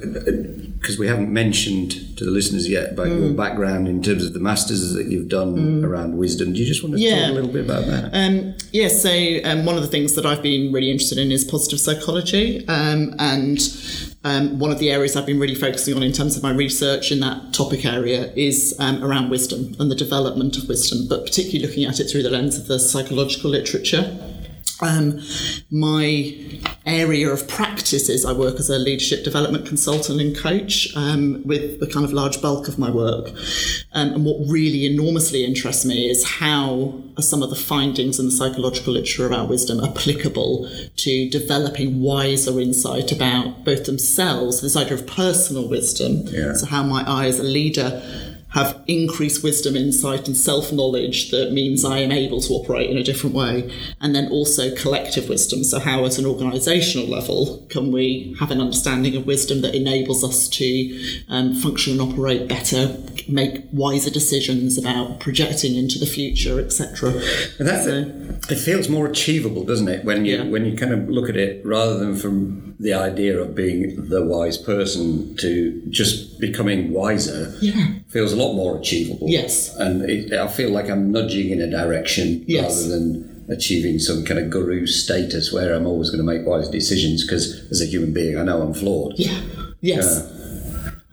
because 0.79 0.98
we 0.98 1.07
haven't 1.07 1.31
mentioned 1.31 2.17
to 2.17 2.25
the 2.25 2.31
listeners 2.31 2.67
yet 2.67 2.93
about 2.93 3.07
Mm. 3.07 3.19
your 3.19 3.34
background 3.34 3.88
in 3.88 4.01
terms 4.01 4.25
of 4.25 4.34
the 4.34 4.39
masters 4.39 4.93
that 4.93 5.05
you've 5.12 5.29
done 5.29 5.55
around 5.86 6.17
wisdom, 6.17 6.53
do 6.53 6.59
you 6.59 6.65
just 6.65 6.83
want 6.83 6.95
to 6.95 7.01
Yeah. 7.01 7.21
talk 7.21 7.29
a 7.29 7.33
little 7.33 7.50
bit 7.51 7.65
about 7.65 7.86
that? 7.88 8.09
Um, 8.13 8.53
yeah, 8.71 8.88
so 8.88 9.09
um, 9.43 9.65
one 9.65 9.75
of 9.75 9.81
the 9.81 9.88
things 9.89 10.15
that 10.15 10.25
I've 10.25 10.41
been 10.41 10.71
really 10.74 10.91
interested 10.91 11.17
in 11.17 11.31
is 11.31 11.43
positive 11.45 11.79
psychology. 11.79 12.67
Um, 12.67 13.15
and 13.19 13.59
um, 14.24 14.59
one 14.59 14.71
of 14.71 14.79
the 14.79 14.91
areas 14.91 15.15
I've 15.15 15.25
been 15.25 15.39
really 15.39 15.55
focusing 15.55 15.95
on 15.95 16.03
in 16.03 16.12
terms 16.12 16.36
of 16.38 16.43
my 16.43 16.51
research 16.51 17.12
in 17.12 17.19
that 17.21 17.53
topic 17.53 17.86
area 17.86 18.31
is 18.36 18.75
um, 18.79 19.03
around 19.03 19.29
wisdom 19.29 19.75
and 19.79 19.89
the 19.89 19.95
development 19.95 20.57
of 20.57 20.67
wisdom, 20.67 21.07
but 21.07 21.25
particularly 21.25 21.65
looking 21.65 21.86
at 21.86 22.00
it 22.00 22.05
through 22.09 22.24
the 22.24 22.29
lens 22.29 22.57
of 22.57 22.67
the 22.67 22.79
psychological 22.79 23.50
literature. 23.50 24.17
Um, 24.81 25.22
my 25.72 26.34
area 26.86 27.29
of 27.29 27.48
practice 27.48 28.10
is 28.10 28.25
I 28.25 28.34
work 28.34 28.55
as 28.60 28.69
a 28.69 28.77
leadership 28.77 29.24
development 29.24 29.65
consultant 29.67 30.22
and 30.22 30.36
coach 30.36 30.96
um, 30.96 31.41
with 31.46 31.79
the 31.79 31.88
kind 31.88 32.05
of 32.05 32.13
large 32.13 32.41
bulk 32.41 32.67
of 32.67 32.79
my 32.79 32.89
work. 32.89 33.29
Um, 33.93 34.13
and 34.13 34.25
what 34.25 34.38
really 34.48 34.86
enormously 34.86 35.43
interests 35.43 35.86
me 35.86 36.10
is 36.10 36.24
how 36.24 37.01
are 37.17 37.24
some 37.24 37.43
of 37.43 37.50
the 37.50 37.55
findings 37.55 38.19
in 38.19 38.25
the 38.25 38.31
psychological 38.31 38.93
literature 38.93 39.25
about 39.25 39.50
wisdom 39.50 39.84
applicable 39.84 40.69
to 40.98 41.29
developing 41.29 42.01
wiser 42.01 42.60
insight 42.60 43.12
about 43.12 43.65
both 43.65 43.86
themselves, 43.86 44.62
this 44.62 44.75
idea 44.75 44.93
of 44.93 45.07
personal 45.07 45.67
wisdom. 45.67 46.24
Yeah. 46.27 46.53
So, 46.53 46.67
how 46.67 46.84
might 46.84 47.07
I, 47.07 47.25
as 47.25 47.39
a 47.39 47.43
leader, 47.43 48.01
have 48.51 48.82
increased 48.88 49.44
wisdom, 49.44 49.75
insight, 49.75 50.27
and 50.27 50.36
self 50.36 50.72
knowledge 50.72 51.32
that 51.32 51.51
means 51.51 51.84
I 51.84 52.00
am 52.00 52.12
able 52.12 52.39
to 52.42 52.54
operate 52.54 52.89
in 52.89 52.98
a 52.98 53.04
different 53.04 53.36
way. 53.36 53.70
And 54.00 54.16
then 54.16 54.30
also 54.32 54.74
collective 54.75 55.27
wisdom. 55.30 55.63
So, 55.63 55.80
how 55.80 56.06
at 56.06 56.18
an 56.18 56.25
organisational 56.25 57.10
level 57.10 57.66
can 57.70 57.92
we 57.92 58.36
have 58.39 58.50
an 58.51 58.62
understanding 58.62 59.16
of 59.16 59.25
wisdom 59.27 59.62
that 59.62 59.75
enables 59.75 60.24
us 60.24 60.48
to 60.50 61.24
um, 61.27 61.56
function 61.56 62.00
and 62.00 62.01
operate 62.13 62.48
better, 62.48 62.98
make 63.27 63.63
wiser 63.74 64.10
decisions 64.10 64.77
about 64.77 65.20
projecting 65.20 65.75
into 65.75 66.00
the 66.00 66.06
future, 66.06 66.60
etc. 66.60 67.12
And 67.60 67.68
that, 67.68 67.84
So- 67.84 68.54
it 68.54 68.60
feels 68.60 68.88
more 68.88 69.08
achievable, 69.08 69.63
doesn't 69.66 69.88
it? 69.89 70.06
When 70.06 70.25
you 70.25 70.38
Yeah. 70.38 70.44
when 70.50 70.66
you 70.66 70.75
kind 70.77 70.94
of 70.94 71.10
look 71.10 71.27
at 71.30 71.36
it 71.36 71.66
rather 71.66 71.98
than 72.00 72.16
from 72.16 72.66
the 72.79 72.93
idea 72.93 73.38
of 73.39 73.55
being 73.55 74.07
the 74.10 74.24
wise 74.24 74.57
person 74.57 75.36
to 75.38 75.81
just 75.89 76.39
becoming 76.39 76.91
wiser. 76.91 77.55
Yeah. 77.62 77.88
feels 78.10 78.34
a 78.34 78.36
lot 78.36 78.53
more 78.53 78.77
achievable. 78.77 79.27
Yes. 79.29 79.75
and 79.77 80.10
it, 80.10 80.31
I 80.34 80.48
feel 80.48 80.69
like 80.69 80.89
I'm 80.89 81.12
nudging 81.12 81.50
in 81.50 81.60
a 81.62 81.69
direction 81.69 82.43
Yes. 82.48 82.63
rather 82.84 82.88
than 83.00 83.46
achieving 83.50 83.98
some 83.98 84.24
kind 84.25 84.39
of 84.39 84.50
guru 84.50 84.86
status 84.86 85.51
where 85.53 85.74
I'm 85.74 85.88
always 85.88 86.10
going 86.12 86.19
to 86.25 86.31
make 86.34 86.46
wise 86.46 86.69
decisions 86.69 87.25
because 87.25 87.67
as 87.72 87.81
a 87.81 87.86
human 87.86 88.13
being 88.13 88.38
I 88.38 88.43
know 88.43 88.62
I'm 88.62 88.74
flawed. 88.74 89.13
Yeah. 89.17 89.39
Yes. 89.81 90.05
Uh, 90.05 90.34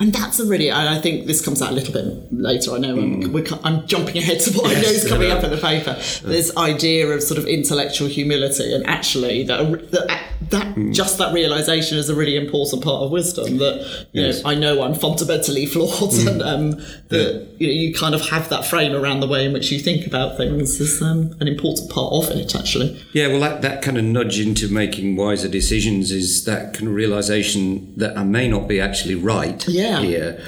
And 0.01 0.13
that's 0.13 0.41
a 0.41 0.45
really, 0.45 0.71
and 0.71 0.89
I 0.89 1.01
think 1.01 1.27
this 1.29 1.41
comes 1.45 1.63
out 1.63 1.71
a 1.71 1.73
little 1.73 1.93
bit 1.93 2.33
later. 2.33 2.73
I 2.73 2.79
know 2.79 2.99
I'm, 2.99 3.33
we're, 3.33 3.47
I'm 3.63 3.87
jumping 3.87 4.19
ahead 4.19 4.41
to 4.41 4.51
what 4.59 4.67
I 4.77 4.81
know 4.81 4.89
is 4.89 5.09
coming 5.09 5.29
know. 5.29 5.37
up 5.37 5.45
in 5.45 5.51
the 5.53 5.57
paper. 5.57 5.95
This 6.29 6.55
idea 6.57 7.07
of 7.11 7.23
sort 7.23 7.39
of 7.39 7.47
intellectual 7.47 8.09
humility, 8.09 8.75
and 8.75 8.85
actually 8.89 9.45
that 9.45 9.91
that, 9.93 10.23
that 10.51 10.91
just 10.93 11.19
that 11.19 11.33
realization 11.33 11.97
is 11.97 12.09
a 12.09 12.15
really 12.17 12.37
important 12.37 12.83
part 12.83 13.05
of 13.05 13.13
wisdom. 13.13 13.59
That 13.59 14.07
you 14.11 14.23
Yes. 14.25 14.43
know, 14.43 14.51
I 14.51 14.55
know 14.57 14.83
I'm 14.83 14.95
fundamentally 14.95 15.65
flawed, 15.67 16.13
and 16.27 16.43
um, 16.43 16.71
that 17.11 17.47
you 17.59 17.67
know, 17.69 17.73
you 17.73 17.95
kind 17.95 18.17
of 18.17 18.29
have 18.31 18.49
that 18.49 18.65
frame 18.67 18.95
around 18.95 19.21
the 19.21 19.29
way 19.29 19.45
in 19.47 19.53
which 19.53 19.71
you 19.71 19.79
think 19.79 20.09
about 20.09 20.37
things 20.37 20.81
is 20.81 21.01
um, 21.03 21.37
an 21.39 21.47
important 21.47 21.89
part 21.91 22.13
of 22.13 22.37
it. 22.37 22.57
Actually, 22.57 23.01
Yeah, 23.13 23.29
well, 23.29 23.41
that, 23.41 23.63
that 23.63 23.81
kind 23.83 23.97
of 23.97 24.03
nudge 24.03 24.41
into 24.41 24.67
making 24.69 25.15
wiser 25.15 25.47
decisions 25.49 26.11
is 26.11 26.45
that 26.47 26.75
kind 26.75 26.89
of 26.89 26.95
realization 26.95 27.95
that 27.97 28.19
I 28.19 28.25
may 28.25 28.49
not 28.49 28.67
be 28.67 28.81
actually 28.81 29.15
right 29.15 29.65
Yeah. 29.69 29.84
Here. 30.01 30.45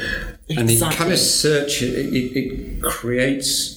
And 0.49 0.71
it 0.71 0.81
kind 0.81 1.13
of 1.13 1.19
search, 1.19 1.83
it, 1.83 2.13
it, 2.37 2.83
creates 2.83 3.75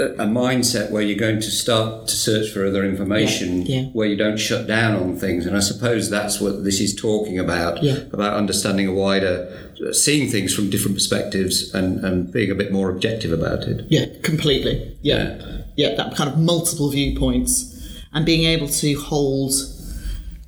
a, 0.00 0.04
a 0.04 0.26
mindset 0.26 0.90
where 0.90 1.02
you're 1.02 1.18
going 1.18 1.40
to 1.40 1.50
start 1.50 2.08
to 2.08 2.16
search 2.16 2.50
for 2.50 2.66
other 2.66 2.84
information 2.84 3.62
Yeah, 3.62 3.80
yeah. 3.82 3.86
where 3.90 4.08
you 4.08 4.16
don't 4.16 4.36
shut 4.36 4.66
down 4.66 4.96
on 4.96 5.16
things. 5.16 5.46
And 5.46 5.56
I 5.56 5.60
suppose 5.60 6.10
that's 6.10 6.40
what 6.40 6.64
this 6.64 6.80
is 6.80 6.94
talking 6.94 7.38
about, 7.38 7.82
Yeah. 7.82 7.98
about 8.12 8.34
understanding 8.34 8.88
a 8.88 8.92
wider, 8.92 9.72
seeing 9.92 10.28
things 10.28 10.52
from 10.54 10.70
different 10.70 10.96
perspectives 10.96 11.72
and, 11.72 12.04
and 12.04 12.32
being 12.32 12.50
a 12.50 12.54
bit 12.54 12.72
more 12.72 12.90
objective 12.90 13.32
about 13.32 13.62
it. 13.64 13.86
Yeah, 13.88 14.06
completely. 14.22 14.98
Yeah. 15.02 15.62
yeah. 15.76 15.94
that 15.94 16.16
kind 16.16 16.28
of 16.28 16.36
multiple 16.38 16.90
viewpoints 16.90 17.76
and 18.12 18.26
being 18.26 18.44
able 18.44 18.68
to 18.68 18.94
hold 18.94 19.52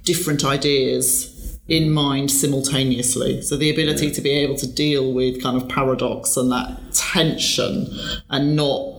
different 0.02 0.44
ideas 0.44 1.29
in 1.70 1.90
mind 1.90 2.30
simultaneously. 2.30 3.40
So 3.40 3.56
the 3.56 3.70
ability 3.70 4.10
to 4.10 4.20
be 4.20 4.30
able 4.30 4.56
to 4.56 4.66
deal 4.66 5.12
with 5.12 5.40
kind 5.40 5.56
of 5.56 5.68
paradox 5.68 6.36
and 6.36 6.50
that 6.50 6.92
tension 6.92 7.86
and 8.28 8.56
not 8.56 8.92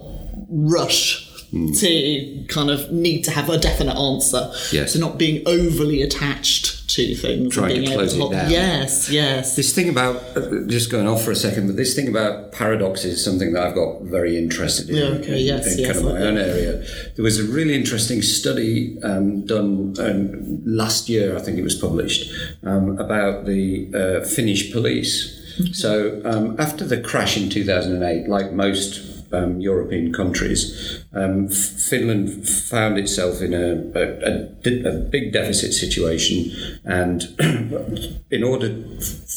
rush 0.50 1.30
to 1.51 2.46
kind 2.48 2.70
of 2.70 2.91
need 2.91 3.24
to 3.24 3.31
have 3.31 3.50
a 3.50 3.58
definite 3.58 3.98
answer. 3.98 4.51
Yes. 4.72 4.93
So 4.93 5.00
not 5.00 5.17
being 5.17 5.43
overly 5.46 6.01
attached 6.01 6.89
to 6.96 7.15
things 7.15 7.53
Trying 7.53 7.70
to 7.70 7.75
and 7.75 7.86
being 7.86 7.98
close 7.98 8.13
able 8.13 8.29
to 8.29 8.36
hold 8.36 8.43
down. 8.43 8.51
Yes, 8.51 9.10
yes. 9.10 9.55
This 9.55 9.74
thing 9.74 9.89
about 9.89 10.15
uh, 10.36 10.65
just 10.67 10.91
going 10.91 11.08
off 11.08 11.24
for 11.24 11.31
a 11.31 11.36
second, 11.36 11.67
but 11.67 11.75
this 11.75 11.96
thing 11.96 12.08
about 12.08 12.51
paradox 12.51 13.03
is 13.03 13.24
something 13.24 13.53
that 13.53 13.65
I've 13.65 13.75
got 13.75 14.01
very 14.03 14.38
interested 14.38 14.89
in. 14.89 14.96
Yeah, 14.96 15.03
okay, 15.20 15.39
in, 15.39 15.46
yes, 15.46 15.74
in 15.74 15.79
yes, 15.79 15.93
kind 15.93 16.08
of 16.08 16.13
my 16.13 16.22
own 16.22 16.38
area. 16.38 16.86
There 17.15 17.24
was 17.24 17.39
a 17.39 17.43
really 17.43 17.75
interesting 17.75 18.22
study 18.22 18.98
um, 19.03 19.46
done 19.46 19.96
um, 20.00 20.62
last 20.65 21.10
year, 21.10 21.38
I 21.38 21.41
think 21.41 21.58
it 21.58 21.63
was 21.63 21.75
published, 21.75 22.31
um, 22.63 22.98
about 22.98 23.46
the 23.46 23.91
uh, 23.93 24.25
Finnish 24.25 24.72
police. 24.72 25.38
So 25.74 26.22
um, 26.24 26.55
after 26.60 26.86
the 26.86 27.00
crash 27.00 27.38
in 27.38 27.50
2008, 27.50 28.27
like 28.27 28.51
most 28.53 29.11
um, 29.33 29.59
European 29.59 30.11
countries, 30.13 31.03
um, 31.13 31.47
Finland 31.50 32.47
found 32.47 32.97
itself 32.97 33.41
in 33.41 33.53
a, 33.53 33.73
a, 34.00 34.03
a, 34.29 34.89
a 34.89 35.00
big 35.09 35.33
deficit 35.33 35.73
situation, 35.73 36.51
and 36.85 37.23
in 38.31 38.43
order 38.43 38.69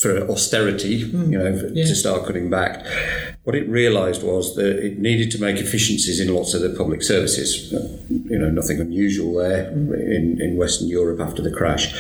for 0.01 0.29
austerity, 0.31 0.97
you 0.97 1.39
know, 1.39 1.57
for- 1.59 1.75
to 1.75 1.95
start 1.95 2.27
cutting 2.27 2.51
back, 2.51 2.87
what 3.45 3.55
it 3.55 3.69
realised 3.69 4.23
was 4.23 4.55
that 4.57 4.79
it 4.85 4.99
needed 4.99 5.31
to 5.31 5.39
make 5.39 5.57
efficiencies 5.57 6.19
in 6.21 6.35
lots 6.35 6.55
of 6.55 6.63
the 6.63 6.71
public 6.71 7.03
services. 7.03 7.73
You 8.09 8.39
know, 8.39 8.51
nothing 8.51 8.81
unusual 8.81 9.35
there 9.35 9.71
in, 9.71 10.41
in 10.41 10.57
Western 10.57 10.89
Europe 10.89 11.21
after 11.21 11.43
the 11.43 11.51
crash. 11.51 11.95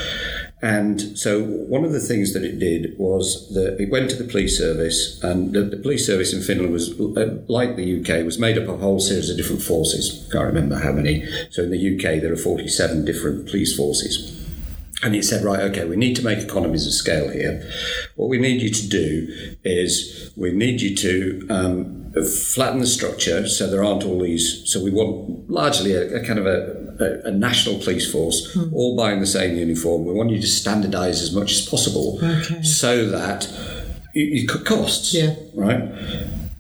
And 0.65 1.19
so, 1.19 1.45
one 1.45 1.85
of 1.85 1.93
the 1.93 2.01
things 2.01 2.33
that 2.33 2.43
it 2.43 2.59
did 2.59 2.99
was 2.99 3.53
that 3.53 3.79
it 3.79 3.91
went 3.91 4.09
to 4.09 4.17
the 4.17 4.25
police 4.25 4.57
service, 4.57 5.23
and 5.23 5.53
the, 5.53 5.61
the 5.61 5.77
police 5.77 6.07
service 6.07 6.33
in 6.33 6.41
Finland 6.41 6.73
was, 6.73 6.99
uh, 6.99 7.37
like 7.49 7.77
the 7.77 8.01
UK, 8.01 8.25
was 8.25 8.39
made 8.39 8.57
up 8.57 8.65
of 8.65 8.77
a 8.77 8.79
whole 8.79 8.99
series 8.99 9.29
of 9.29 9.37
different 9.37 9.61
forces. 9.61 10.27
I 10.27 10.33
can't 10.33 10.47
remember 10.47 10.77
how 10.77 10.93
many. 10.93 11.23
So, 11.51 11.65
in 11.65 11.71
the 11.71 11.95
UK, 11.95 12.23
there 12.23 12.33
are 12.33 12.37
47 12.37 13.05
different 13.05 13.47
police 13.47 13.77
forces. 13.77 14.41
And 15.03 15.15
it 15.15 15.27
said, 15.27 15.45
right, 15.45 15.61
okay, 15.61 15.85
we 15.85 15.97
need 15.97 16.17
to 16.17 16.25
make 16.25 16.39
economies 16.39 16.87
of 16.87 16.95
scale 16.95 17.29
here. 17.29 17.71
What 18.17 18.31
we 18.31 18.39
need 18.39 18.63
you 18.63 18.71
to 18.71 18.89
do 18.89 19.57
is 19.65 20.33
we 20.35 20.51
need 20.53 20.81
you 20.81 20.97
to 20.97 21.47
um, 21.51 22.11
flatten 22.55 22.81
the 22.81 22.87
structure 22.87 23.47
so 23.47 23.67
there 23.69 23.85
aren't 23.85 24.05
all 24.05 24.23
these. 24.23 24.63
So 24.65 24.83
we 24.83 24.91
want 24.91 25.51
largely 25.51 25.93
a, 25.93 26.23
a 26.23 26.27
kind 26.27 26.39
of 26.39 26.47
a, 26.47 26.84
a, 27.01 27.29
a 27.29 27.31
national 27.31 27.79
police 27.81 28.11
force, 28.11 28.57
all 28.73 28.97
buying 28.97 29.21
the 29.21 29.27
same 29.27 29.57
uniform. 29.57 30.05
We 30.05 30.13
want 30.13 30.31
you 30.31 30.41
to 30.41 30.47
standardise 30.47 31.23
as 31.23 31.33
much 31.33 31.53
as 31.53 31.67
possible 31.67 32.19
Okay. 32.23 32.63
so 32.63 33.07
that 33.11 33.49
you, 34.15 34.47
cut 34.47 34.65
costs. 34.65 35.13
Yeah. 35.15 35.35
Right. 35.55 35.83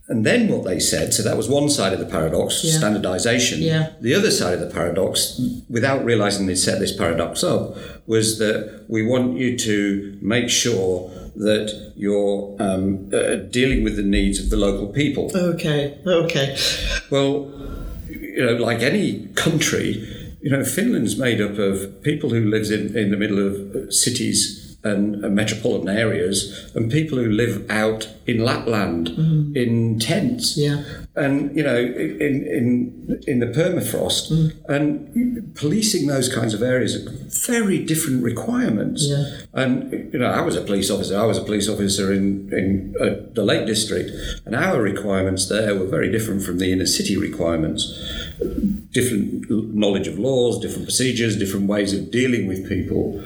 And 0.08 0.26
then 0.26 0.48
what 0.48 0.64
they 0.64 0.80
said, 0.80 1.14
so 1.14 1.22
that 1.22 1.36
was 1.36 1.48
one 1.48 1.70
side 1.70 1.92
of 1.94 1.98
the 1.98 2.04
paradox, 2.06 2.62
Yeah. 2.62 2.72
standardization. 2.78 3.62
Yeah. 3.62 3.90
The 4.02 4.14
other 4.14 4.30
side 4.30 4.52
of 4.54 4.60
the 4.60 4.66
paradox, 4.74 5.40
without 5.70 6.04
realizing 6.04 6.46
they 6.46 6.56
set 6.56 6.78
this 6.78 6.92
paradox 6.94 7.42
up, 7.42 7.76
was 8.06 8.38
that 8.38 8.84
we 8.88 9.02
want 9.02 9.38
you 9.38 9.56
to 9.58 10.18
make 10.20 10.50
sure 10.50 11.10
that 11.36 11.92
you're 11.96 12.54
um, 12.60 13.08
uh, 13.14 13.36
dealing 13.50 13.82
with 13.82 13.96
the 13.96 14.02
needs 14.02 14.38
of 14.38 14.50
the 14.50 14.56
local 14.56 14.88
people. 14.88 15.30
Okay. 15.34 15.96
Okay. 16.06 16.56
Well, 17.10 17.50
you 18.08 18.44
know, 18.44 18.52
like 18.56 18.80
any 18.82 19.26
country, 19.34 20.06
you 20.44 20.50
know, 20.50 20.62
Finland's 20.62 21.16
made 21.16 21.40
up 21.40 21.56
of 21.58 22.02
people 22.02 22.28
who 22.28 22.44
lives 22.44 22.70
in, 22.70 22.94
in 22.94 23.10
the 23.10 23.16
middle 23.16 23.38
of 23.38 23.74
uh, 23.74 23.90
cities 23.90 24.76
and, 24.84 25.24
and 25.24 25.34
metropolitan 25.34 25.88
areas, 25.88 26.70
and 26.74 26.92
people 26.92 27.16
who 27.16 27.30
live 27.30 27.64
out 27.70 28.10
in 28.26 28.44
Lapland 28.44 29.08
in 29.56 29.98
tents. 29.98 30.58
Yeah. 30.58 30.84
And 31.16 31.56
you 31.56 31.62
know, 31.62 31.78
in 31.78 32.46
in 32.58 33.22
in 33.26 33.38
the 33.38 33.46
permafrost, 33.46 34.30
and 34.68 35.54
policing 35.54 36.08
those 36.08 36.28
kinds 36.28 36.52
of 36.52 36.60
areas 36.60 36.94
are 36.94 37.10
very 37.46 37.82
different 37.82 38.22
requirements. 38.22 39.06
Yeah. 39.06 39.24
And 39.54 40.12
you 40.12 40.18
know, 40.18 40.26
I 40.26 40.42
was 40.42 40.56
a 40.56 40.60
police 40.60 40.90
officer. 40.90 41.18
I 41.18 41.24
was 41.24 41.38
a 41.38 41.44
police 41.44 41.70
officer 41.70 42.12
in 42.12 42.52
in 42.52 42.94
uh, 43.00 43.32
the 43.32 43.44
Lake 43.44 43.66
District, 43.66 44.10
and 44.44 44.54
our 44.54 44.82
requirements 44.82 45.48
there 45.48 45.74
were 45.74 45.86
very 45.86 46.12
different 46.12 46.42
from 46.42 46.58
the 46.58 46.70
inner 46.70 46.86
city 46.86 47.16
requirements. 47.16 47.80
Different 48.92 49.50
knowledge 49.74 50.06
of 50.06 50.18
laws, 50.18 50.60
different 50.60 50.84
procedures, 50.84 51.36
different 51.36 51.66
ways 51.66 51.92
of 51.92 52.10
dealing 52.10 52.46
with 52.46 52.68
people, 52.68 53.22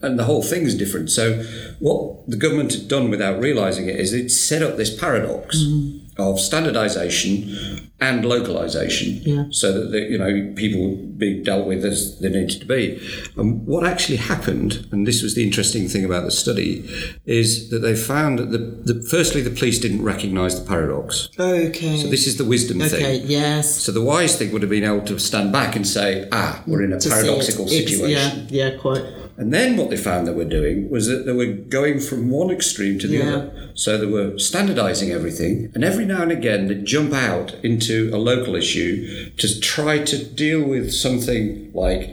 and 0.00 0.18
the 0.18 0.24
whole 0.24 0.42
thing's 0.42 0.74
different. 0.74 1.10
So, 1.10 1.42
what 1.78 2.28
the 2.28 2.36
government 2.36 2.72
had 2.72 2.88
done 2.88 3.10
without 3.10 3.40
realizing 3.40 3.88
it 3.88 3.96
is 3.96 4.12
it 4.12 4.30
set 4.30 4.62
up 4.62 4.76
this 4.76 4.94
paradox 4.94 5.58
mm. 5.58 6.01
Of 6.18 6.38
standardization 6.40 7.90
and 8.00 8.24
localization, 8.24 9.20
Yeah. 9.24 9.44
so 9.50 9.72
that 9.72 9.92
the, 9.92 10.00
you 10.00 10.18
know 10.18 10.52
people 10.56 10.80
would 10.88 11.18
be 11.18 11.42
dealt 11.42 11.66
with 11.66 11.84
as 11.84 12.18
they 12.20 12.28
needed 12.28 12.60
to 12.60 12.66
be. 12.66 13.00
And 13.36 13.64
what 13.66 13.86
actually 13.86 14.16
happened, 14.16 14.86
and 14.90 15.06
this 15.06 15.22
was 15.22 15.34
the 15.34 15.44
interesting 15.44 15.88
thing 15.88 16.04
about 16.04 16.24
the 16.24 16.30
study, 16.30 16.84
is 17.26 17.70
that 17.70 17.78
they 17.78 17.94
found 17.94 18.38
that 18.40 18.50
the, 18.50 18.58
the 18.58 19.02
firstly 19.08 19.40
the 19.40 19.50
police 19.50 19.78
didn't 19.78 20.02
recognise 20.02 20.60
the 20.60 20.66
paradox. 20.66 21.28
Okay. 21.38 21.96
So 21.98 22.08
this 22.08 22.26
is 22.26 22.36
the 22.38 22.44
wisdom 22.44 22.82
okay. 22.82 22.88
thing. 23.18 23.22
Yes. 23.26 23.72
So 23.76 23.92
the 23.92 24.02
wise 24.02 24.36
thing 24.36 24.52
would 24.52 24.62
have 24.62 24.70
been 24.70 24.84
able 24.84 25.02
to 25.06 25.18
stand 25.18 25.52
back 25.52 25.76
and 25.76 25.86
say, 25.86 26.28
"Ah, 26.32 26.62
we're 26.66 26.82
in 26.82 26.92
a 26.92 26.98
To 27.00 27.08
it. 27.08 27.12
paradoxical 27.12 27.68
situation." 27.68 28.46
Yeah. 28.50 28.70
Yeah. 28.70 28.78
Quite. 28.78 29.04
And 29.36 29.52
then 29.52 29.76
what 29.76 29.90
they 29.90 29.96
found 29.96 30.26
they 30.26 30.32
were 30.32 30.44
doing 30.44 30.90
was 30.90 31.06
that 31.08 31.24
they 31.26 31.32
were 31.32 31.46
going 31.46 32.00
from 32.00 32.30
one 32.30 32.50
extreme 32.50 32.98
to 33.00 33.06
the 33.08 33.16
Yeah. 33.18 33.28
other. 33.34 33.50
So 33.74 33.96
they 33.98 34.06
were 34.06 34.38
standardizing 34.38 35.10
everything, 35.10 35.70
and 35.74 35.82
every 35.84 36.04
now 36.04 36.22
and 36.22 36.30
again 36.32 36.68
they'd 36.68 36.84
jump 36.84 37.12
out 37.14 37.54
into 37.62 38.10
a 38.12 38.18
local 38.18 38.54
issue 38.54 39.30
to 39.38 39.60
try 39.60 39.98
to 39.98 40.16
deal 40.22 40.62
with 40.62 40.92
something 40.92 41.70
like, 41.72 42.10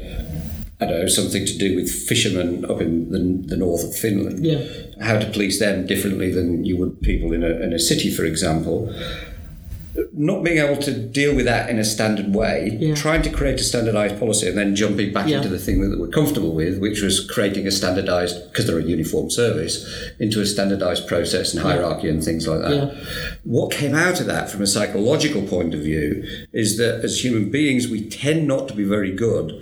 I 0.82 0.86
don't 0.86 1.02
know, 1.02 1.08
something 1.08 1.46
to 1.46 1.58
do 1.58 1.76
with 1.76 1.90
fishermen 1.92 2.64
up 2.72 2.80
in 2.80 3.12
the, 3.12 3.48
the 3.50 3.58
north 3.58 3.84
of 3.84 3.94
Finland. 3.96 4.46
Yeah. 4.46 4.62
How 5.02 5.20
to 5.20 5.26
police 5.30 5.60
them 5.60 5.86
differently 5.86 6.32
than 6.32 6.64
you 6.64 6.78
would 6.78 7.02
people 7.02 7.34
in 7.34 7.44
a, 7.44 7.50
in 7.66 7.74
a 7.74 7.80
city, 7.80 8.10
for 8.12 8.24
example. 8.24 8.94
Not 10.14 10.44
being 10.44 10.58
able 10.60 10.80
to 10.84 10.92
deal 10.92 11.36
with 11.36 11.46
that 11.46 11.70
in 11.70 11.80
a 11.80 11.84
standard 11.84 12.34
way, 12.34 12.78
Yeah. 12.80 12.94
trying 12.96 13.22
to 13.24 13.30
create 13.30 13.60
a 13.60 13.64
standardized 13.64 14.20
policy 14.20 14.48
and 14.48 14.58
then 14.58 14.76
jumping 14.76 15.12
back 15.12 15.28
Yeah. 15.28 15.38
into 15.38 15.50
the 15.50 15.58
thing 15.58 15.82
that 15.90 16.00
we're 16.00 16.08
comfortable 16.08 16.54
with, 16.54 16.78
which 16.78 17.02
was 17.02 17.20
creating 17.20 17.66
a 17.66 17.72
standardized, 17.72 18.36
because 18.52 18.66
they're 18.68 18.78
a 18.80 18.84
uniform 18.84 19.30
service, 19.32 19.86
into 20.20 20.42
a 20.42 20.46
standardized 20.46 21.08
process 21.08 21.54
and 21.54 21.64
hierarchy 21.64 22.08
and 22.08 22.24
things 22.24 22.48
like 22.48 22.62
that. 22.62 22.74
Yeah. 22.76 22.90
What 23.44 23.72
came 23.72 23.96
out 23.96 24.20
of 24.22 24.28
that 24.28 24.50
from 24.52 24.62
a 24.62 24.68
psychological 24.68 25.42
point 25.42 25.74
of 25.74 25.80
view 25.82 26.24
is 26.54 26.78
that 26.78 27.02
as 27.04 27.24
human 27.26 27.50
beings, 27.50 27.88
we 27.88 28.02
tend 28.02 28.48
not 28.48 28.68
to 28.68 28.76
be 28.76 28.84
very 28.84 29.12
good 29.12 29.54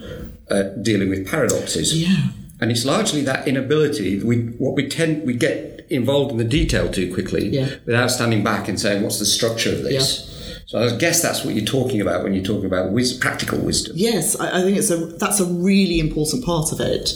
at 0.50 0.84
dealing 0.84 1.10
with 1.10 1.26
paradoxes. 1.26 1.94
Yeah. 1.94 2.16
And 2.60 2.72
it's 2.72 2.86
largely 2.86 3.22
that 3.24 3.48
inability. 3.48 4.20
We 4.24 4.38
what 4.58 4.76
we 4.76 4.88
tend 4.88 5.26
we 5.26 5.34
get 5.36 5.86
involved 5.90 6.32
in 6.32 6.38
the 6.38 6.44
detail 6.44 6.90
too 6.90 7.14
quickly 7.14 7.50
Yeah. 7.50 7.70
without 7.86 8.10
standing 8.12 8.44
back 8.44 8.68
and 8.68 8.80
saying, 8.80 9.04
"What's 9.04 9.20
the 9.20 9.26
structure 9.26 9.72
of 9.72 9.84
this?" 9.84 10.34
So 10.66 10.80
I 10.80 10.98
guess 10.98 11.22
that's 11.22 11.46
what 11.46 11.56
you're 11.56 11.64
talking 11.66 12.02
about 12.02 12.24
when 12.24 12.34
you're 12.34 12.44
talking 12.44 12.66
about 12.66 12.92
wis- 12.92 13.14
practical 13.14 13.58
wisdom. 13.60 13.94
Yes, 13.96 14.36
I, 14.38 14.60
I 14.60 14.62
think 14.64 14.78
it's 14.78 14.90
a 14.92 14.98
that's 14.98 15.40
a 15.40 15.46
really 15.46 16.00
important 16.00 16.44
part 16.44 16.72
of 16.74 16.82
it. 16.82 17.08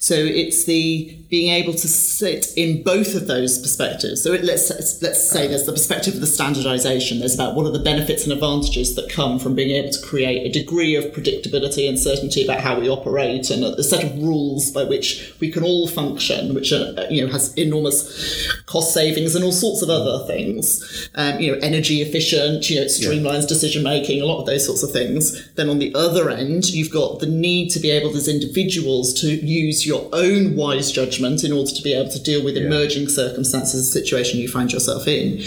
So 0.00 0.14
it's 0.14 0.64
the 0.64 1.14
being 1.28 1.50
able 1.50 1.72
to 1.72 1.88
sit 1.88 2.46
in 2.56 2.82
both 2.82 3.14
of 3.14 3.26
those 3.26 3.58
perspectives. 3.58 4.22
So 4.22 4.32
it, 4.32 4.44
let's 4.44 4.70
let's 5.02 5.28
say 5.28 5.48
there's 5.48 5.66
the 5.66 5.72
perspective 5.72 6.14
of 6.14 6.20
the 6.20 6.26
standardization. 6.26 7.18
There's 7.18 7.34
about 7.34 7.56
what 7.56 7.66
are 7.66 7.72
the 7.72 7.80
benefits 7.80 8.24
and 8.24 8.32
advantages 8.32 8.94
that 8.94 9.10
come 9.10 9.38
from 9.38 9.54
being 9.54 9.70
able 9.70 9.90
to 9.90 10.06
create 10.06 10.46
a 10.46 10.52
degree 10.52 10.94
of 10.94 11.06
predictability 11.06 11.88
and 11.88 11.98
certainty 11.98 12.44
about 12.44 12.60
how 12.60 12.78
we 12.78 12.88
operate 12.88 13.50
and 13.50 13.64
a, 13.64 13.74
a 13.78 13.82
set 13.82 14.04
of 14.04 14.16
rules 14.22 14.70
by 14.70 14.84
which 14.84 15.34
we 15.40 15.50
can 15.50 15.64
all 15.64 15.88
function, 15.88 16.54
which 16.54 16.72
are, 16.72 16.94
uh, 16.96 17.06
you 17.10 17.24
know 17.24 17.32
has 17.32 17.52
enormous 17.54 18.48
cost 18.66 18.94
savings 18.94 19.34
and 19.34 19.44
all 19.44 19.52
sorts 19.52 19.82
of 19.82 19.90
other 19.90 20.24
things. 20.26 21.10
Um, 21.16 21.40
you 21.40 21.52
know, 21.52 21.58
energy 21.58 22.02
efficient. 22.02 22.70
You 22.70 22.76
know, 22.76 22.82
it 22.82 22.88
streamlines 22.88 23.48
decision 23.48 23.82
making. 23.82 24.22
A 24.22 24.26
lot 24.26 24.40
of 24.40 24.46
those 24.46 24.64
sorts 24.64 24.84
of 24.84 24.92
things. 24.92 25.52
Then 25.54 25.68
on 25.68 25.80
the 25.80 25.92
other 25.94 26.30
end, 26.30 26.70
you've 26.70 26.92
got 26.92 27.18
the 27.18 27.26
need 27.26 27.70
to 27.70 27.80
be 27.80 27.90
able 27.90 28.16
as 28.16 28.28
individuals 28.28 29.12
to 29.22 29.26
use 29.26 29.84
your 29.84 30.08
own 30.12 30.54
wise 30.54 30.92
judgment 30.92 31.15
in 31.24 31.52
order 31.52 31.70
to 31.70 31.82
be 31.82 31.92
able 31.94 32.10
to 32.10 32.22
deal 32.22 32.44
with 32.44 32.56
emerging 32.56 33.08
circumstances, 33.08 33.92
the 33.92 34.00
situation 34.00 34.40
you 34.40 34.48
find 34.48 34.72
yourself 34.72 35.06
in. 35.06 35.42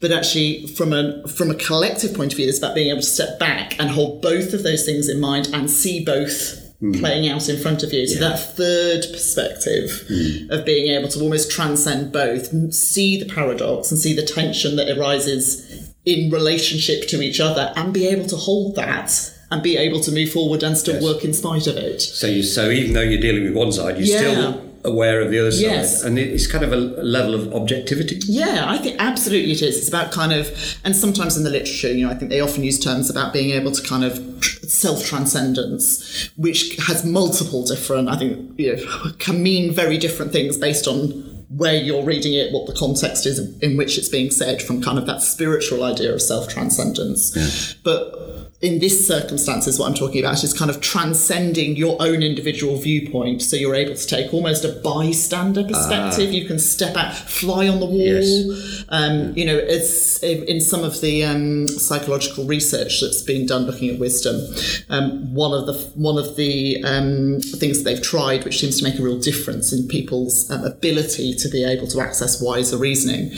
But 0.00 0.12
actually, 0.12 0.66
from 0.68 0.92
a 0.92 1.26
from 1.28 1.50
a 1.50 1.54
collective 1.54 2.14
point 2.14 2.32
of 2.32 2.36
view, 2.36 2.48
it's 2.48 2.58
about 2.58 2.74
being 2.74 2.90
able 2.90 3.00
to 3.00 3.06
step 3.06 3.38
back 3.38 3.78
and 3.78 3.90
hold 3.90 4.22
both 4.22 4.52
of 4.52 4.62
those 4.62 4.84
things 4.84 5.08
in 5.08 5.20
mind 5.20 5.48
and 5.52 5.70
see 5.70 6.04
both 6.04 6.74
hmm. 6.80 6.92
playing 6.92 7.28
out 7.28 7.48
in 7.48 7.60
front 7.60 7.82
of 7.82 7.92
you. 7.92 8.06
So 8.06 8.20
that 8.20 8.38
third 8.38 9.06
perspective 9.12 10.04
hmm. 10.08 10.50
of 10.50 10.64
being 10.64 10.90
able 10.90 11.08
to 11.08 11.20
almost 11.20 11.50
transcend 11.50 12.12
both, 12.12 12.74
see 12.74 13.18
the 13.22 13.32
paradox 13.32 13.90
and 13.90 14.00
see 14.00 14.14
the 14.14 14.24
tension 14.24 14.76
that 14.76 14.96
arises 14.96 15.90
in 16.04 16.30
relationship 16.30 17.06
to 17.08 17.22
each 17.22 17.38
other, 17.38 17.72
and 17.76 17.94
be 17.94 18.08
able 18.08 18.26
to 18.26 18.36
hold 18.36 18.74
that 18.74 19.32
and 19.52 19.62
be 19.62 19.76
able 19.76 20.00
to 20.00 20.10
move 20.10 20.32
forward 20.32 20.62
and 20.62 20.76
still 20.78 20.94
Yes. 20.94 21.02
work 21.04 21.24
in 21.24 21.34
spite 21.34 21.66
of 21.66 21.76
it. 21.76 22.00
So 22.00 22.26
you 22.26 22.42
so 22.42 22.70
even 22.70 22.94
though 22.94 23.02
you're 23.02 23.20
dealing 23.20 23.44
with 23.44 23.52
one 23.52 23.70
side, 23.70 23.98
you're 23.98 24.06
Yeah. 24.06 24.32
still 24.32 24.60
aware 24.84 25.20
of 25.20 25.30
the 25.30 25.38
other 25.38 25.52
side, 25.52 25.60
Yes. 25.62 26.02
and 26.02 26.18
it's 26.18 26.46
kind 26.46 26.64
of 26.64 26.72
a 26.72 26.76
level 26.76 27.34
of 27.34 27.52
objectivity. 27.54 28.20
Yeah, 28.26 28.64
I 28.66 28.78
think 28.78 28.96
absolutely 28.98 29.52
it 29.52 29.62
is. 29.62 29.78
It's 29.78 29.88
about 29.88 30.10
kind 30.12 30.32
of, 30.32 30.50
and 30.84 30.94
sometimes 30.96 31.36
in 31.36 31.44
the 31.44 31.50
literature, 31.50 31.92
you 31.92 32.04
know, 32.06 32.12
I 32.12 32.16
think 32.16 32.30
they 32.30 32.40
often 32.40 32.64
use 32.64 32.78
terms 32.80 33.08
about 33.08 33.32
being 33.32 33.50
able 33.50 33.70
to 33.72 33.82
kind 33.82 34.04
of 34.04 34.18
self 34.66 35.04
transcendence, 35.06 36.30
which 36.36 36.76
has 36.88 37.04
multiple 37.04 37.64
different, 37.64 38.08
I 38.08 38.16
think, 38.16 38.58
you 38.58 38.76
know, 38.76 39.12
can 39.18 39.42
mean 39.42 39.72
very 39.72 39.98
different 39.98 40.32
things 40.32 40.56
based 40.56 40.86
on 40.86 41.31
where 41.56 41.74
you're 41.74 42.04
reading 42.04 42.34
it, 42.34 42.52
what 42.52 42.66
the 42.66 42.74
context 42.74 43.26
is 43.26 43.38
in 43.58 43.76
which 43.76 43.98
it's 43.98 44.08
being 44.08 44.30
said, 44.30 44.62
from 44.62 44.82
kind 44.82 44.98
of 44.98 45.06
that 45.06 45.22
spiritual 45.22 45.84
idea 45.84 46.12
of 46.12 46.22
self 46.22 46.48
transcendence. 46.48 47.74
But 47.82 48.22
in 48.62 48.78
this 48.78 49.04
circumstances, 49.04 49.76
what 49.76 49.88
I'm 49.88 49.94
talking 49.94 50.24
about 50.24 50.42
is 50.44 50.54
kind 50.54 50.70
of 50.70 50.80
transcending 50.80 51.74
your 51.74 51.96
own 52.00 52.22
individual 52.22 52.76
viewpoint. 52.76 53.42
So 53.42 53.56
you're 53.56 53.74
able 53.74 53.96
to 53.96 54.06
take 54.06 54.32
almost 54.32 54.64
a 54.64 54.68
bystander 54.84 55.64
perspective. 55.64 56.32
You 56.32 56.46
can 56.46 56.60
step 56.60 56.96
out, 56.96 57.12
fly 57.12 57.66
on 57.66 57.80
the 57.80 57.86
wall. 57.86 57.98
Yes. 57.98 58.84
Um, 58.88 59.36
you 59.36 59.44
know, 59.44 59.56
it's 59.56 60.22
in 60.22 60.60
some 60.60 60.84
of 60.84 61.00
the 61.00 61.24
um, 61.24 61.66
psychological 61.66 62.44
research 62.44 63.00
that's 63.00 63.20
being 63.22 63.46
done 63.46 63.62
looking 63.62 63.90
at 63.90 63.98
wisdom. 63.98 64.40
Um, 64.88 65.34
one 65.34 65.52
of 65.52 65.66
the 65.66 65.72
one 65.96 66.16
of 66.16 66.36
the 66.36 66.84
um, 66.84 67.40
things 67.40 67.82
that 67.82 67.84
they've 67.84 68.02
tried, 68.02 68.44
which 68.44 68.60
seems 68.60 68.78
to 68.78 68.84
make 68.84 68.96
a 68.96 69.02
real 69.02 69.18
difference 69.18 69.72
in 69.72 69.88
people's 69.88 70.48
um, 70.52 70.62
ability 70.62 71.34
to 71.42 71.48
be 71.48 71.64
able 71.64 71.86
to 71.88 72.00
access 72.00 72.40
wiser 72.42 72.76
reasoning, 72.76 73.30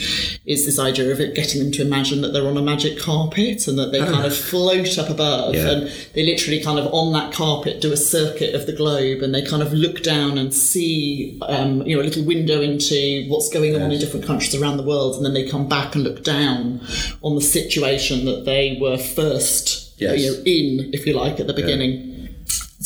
is 0.45 0.65
this 0.65 0.79
idea 0.79 1.11
of 1.11 1.19
it 1.19 1.35
getting 1.35 1.61
them 1.61 1.71
to 1.73 1.81
imagine 1.81 2.21
that 2.21 2.29
they're 2.33 2.47
on 2.47 2.57
a 2.57 2.61
magic 2.61 2.99
carpet 2.99 3.67
and 3.67 3.77
that 3.79 3.91
they 3.91 3.99
kind 3.99 4.25
of 4.25 4.35
float 4.35 4.97
up 4.97 5.09
above, 5.09 5.55
Yeah. 5.55 5.69
and 5.71 5.91
they 6.13 6.25
literally 6.25 6.61
kind 6.61 6.79
of 6.79 6.87
on 6.93 7.13
that 7.13 7.33
carpet 7.33 7.81
do 7.81 7.91
a 7.91 7.97
circuit 7.97 8.55
of 8.55 8.65
the 8.65 8.73
globe, 8.73 9.21
and 9.21 9.33
they 9.33 9.41
kind 9.41 9.61
of 9.61 9.73
look 9.73 10.03
down 10.03 10.37
and 10.37 10.53
see, 10.53 11.37
um, 11.47 11.85
you 11.85 11.95
know, 11.95 12.01
a 12.01 12.05
little 12.05 12.23
window 12.23 12.61
into 12.61 13.25
what's 13.27 13.49
going 13.49 13.75
on 13.75 13.91
in 13.91 13.99
different 13.99 14.25
countries 14.25 14.55
around 14.55 14.77
the 14.77 14.83
world, 14.83 15.15
and 15.15 15.25
then 15.25 15.33
they 15.33 15.47
come 15.47 15.67
back 15.67 15.95
and 15.95 16.03
look 16.03 16.23
down 16.23 16.79
on 17.21 17.35
the 17.35 17.41
situation 17.41 18.25
that 18.25 18.45
they 18.45 18.77
were 18.79 18.97
first, 18.97 19.93
Yes. 19.97 20.19
you 20.19 20.31
know, 20.31 20.37
in, 20.45 20.89
if 20.93 21.05
you 21.07 21.13
like, 21.13 21.39
at 21.39 21.47
the 21.47 21.53
beginning. 21.53 22.11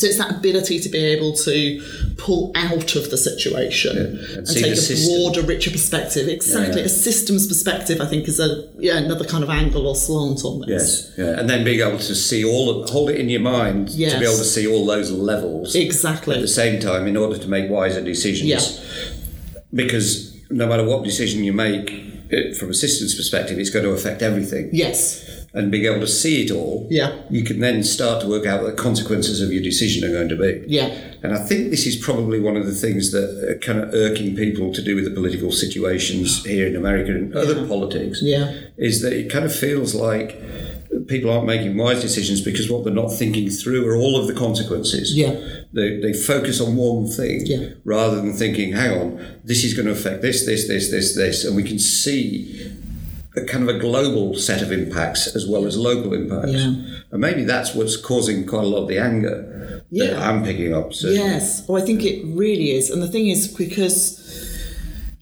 So 0.00 0.06
it's 0.06 0.16
that 0.16 0.30
ability 0.30 0.80
to 0.80 0.88
be 0.88 0.96
able 0.96 1.34
to 1.34 2.14
pull 2.16 2.52
out 2.54 2.96
of 2.96 3.10
the 3.10 3.18
situation 3.18 3.98
and 3.98 4.18
and, 4.18 4.46
take 4.46 4.72
a 4.72 4.76
system. 4.76 5.14
broader, 5.14 5.42
richer 5.42 5.70
perspective. 5.70 6.26
Exactly, 6.26 6.80
Yeah. 6.80 6.86
a 6.86 6.88
systems 6.88 7.46
perspective. 7.46 8.00
I 8.00 8.06
think 8.06 8.26
is 8.26 8.40
a 8.40 8.66
yeah 8.78 8.96
another 8.96 9.26
kind 9.26 9.44
of 9.44 9.50
angle 9.50 9.86
or 9.86 9.94
slant 9.94 10.42
on 10.42 10.60
this. 10.60 10.68
Yes, 10.70 11.12
yeah, 11.18 11.38
and 11.38 11.50
then 11.50 11.64
being 11.64 11.80
able 11.86 11.98
to 11.98 12.14
see 12.14 12.42
all, 12.42 12.70
of, 12.70 12.88
hold 12.88 13.10
it 13.10 13.16
in 13.20 13.28
your 13.28 13.42
mind 13.42 13.88
to 13.90 13.96
be 13.98 14.04
able 14.04 14.38
to 14.38 14.50
see 14.56 14.66
all 14.66 14.86
those 14.86 15.10
levels 15.10 15.74
Exactly. 15.74 16.36
at 16.36 16.40
the 16.40 16.48
same 16.48 16.80
time 16.80 17.06
in 17.06 17.18
order 17.18 17.36
to 17.36 17.48
make 17.48 17.68
wiser 17.68 18.00
decisions. 18.02 18.48
Yeah. 18.48 18.60
Because 19.74 20.34
no 20.50 20.66
matter 20.66 20.82
what 20.84 21.04
decision 21.04 21.44
you 21.44 21.52
make, 21.52 22.09
it, 22.30 22.56
from 22.56 22.70
a 22.70 22.74
systems 22.74 23.14
perspective, 23.14 23.58
it's 23.58 23.70
going 23.70 23.84
to 23.84 23.90
affect 23.92 24.22
everything. 24.22 24.70
Yes. 24.72 25.26
And 25.52 25.70
being 25.72 25.84
able 25.86 25.98
to 26.00 26.06
see 26.06 26.44
it 26.44 26.52
all, 26.52 26.86
Yeah. 26.90 27.22
you 27.28 27.42
can 27.42 27.58
then 27.58 27.82
start 27.82 28.22
to 28.22 28.28
work 28.28 28.46
out 28.46 28.62
what 28.62 28.76
the 28.76 28.80
consequences 28.82 29.40
of 29.40 29.52
your 29.52 29.62
decision 29.62 30.08
are 30.08 30.12
going 30.12 30.28
to 30.28 30.36
be. 30.36 30.62
Yeah. 30.68 30.94
And 31.24 31.34
I 31.34 31.44
think 31.44 31.70
this 31.70 31.86
is 31.88 31.96
probably 31.96 32.38
one 32.38 32.56
of 32.56 32.66
the 32.66 32.72
things 32.74 33.10
that 33.10 33.28
are 33.48 33.58
kind 33.58 33.80
of 33.80 33.92
irking 33.92 34.36
people 34.36 34.72
to 34.72 34.80
do 34.80 34.94
with 34.94 35.04
the 35.06 35.10
political 35.10 35.50
situations 35.50 36.44
here 36.44 36.66
in 36.68 36.76
America 36.76 37.10
and 37.10 37.34
other 37.34 37.66
politics. 37.66 38.20
Yeah. 38.22 38.52
Is 38.78 39.02
that 39.02 39.12
it 39.12 39.28
kind 39.30 39.44
of 39.44 39.52
feels 39.54 39.92
like 39.94 40.40
people 41.06 41.30
aren't 41.30 41.46
making 41.46 41.76
wise 41.76 42.00
decisions 42.00 42.40
because 42.40 42.70
what 42.70 42.84
they're 42.84 42.92
not 42.92 43.08
thinking 43.12 43.48
through 43.50 43.88
are 43.88 43.96
all 43.96 44.16
of 44.20 44.26
the 44.26 44.34
consequences. 44.34 45.16
Yeah. 45.16 45.32
They, 45.72 46.00
they 46.00 46.12
focus 46.12 46.60
on 46.60 46.76
one 46.76 47.06
thing 47.06 47.42
Yeah. 47.46 47.70
rather 47.84 48.16
than 48.16 48.32
thinking, 48.32 48.72
hang 48.72 48.98
on, 48.98 49.40
this 49.44 49.64
is 49.64 49.74
going 49.74 49.86
to 49.86 49.92
affect 49.92 50.20
this, 50.22 50.44
this, 50.46 50.66
this, 50.68 50.90
this, 50.90 51.14
this. 51.16 51.44
And 51.44 51.54
we 51.56 51.62
can 51.62 51.78
see 51.78 52.76
a 53.36 53.44
kind 53.44 53.68
of 53.68 53.74
a 53.74 53.78
global 53.78 54.34
set 54.34 54.60
of 54.62 54.72
impacts 54.72 55.34
as 55.36 55.46
well 55.46 55.64
as 55.64 55.76
local 55.76 56.12
impacts. 56.12 56.52
Yeah. 56.52 56.74
And 57.12 57.20
maybe 57.20 57.44
that's 57.44 57.74
what's 57.74 57.96
causing 57.96 58.44
quite 58.46 58.64
a 58.64 58.66
lot 58.66 58.82
of 58.82 58.88
the 58.88 58.98
anger 58.98 59.84
that 59.92 60.10
Yeah. 60.12 60.28
I'm 60.28 60.42
picking 60.42 60.74
up. 60.74 60.92
So 60.92 61.08
Yes, 61.08 61.66
well, 61.68 61.80
I 61.80 61.86
think 61.86 62.04
it 62.04 62.24
really 62.26 62.72
is. 62.72 62.90
And 62.90 63.00
the 63.02 63.08
thing 63.08 63.28
is, 63.28 63.46
because 63.46 64.19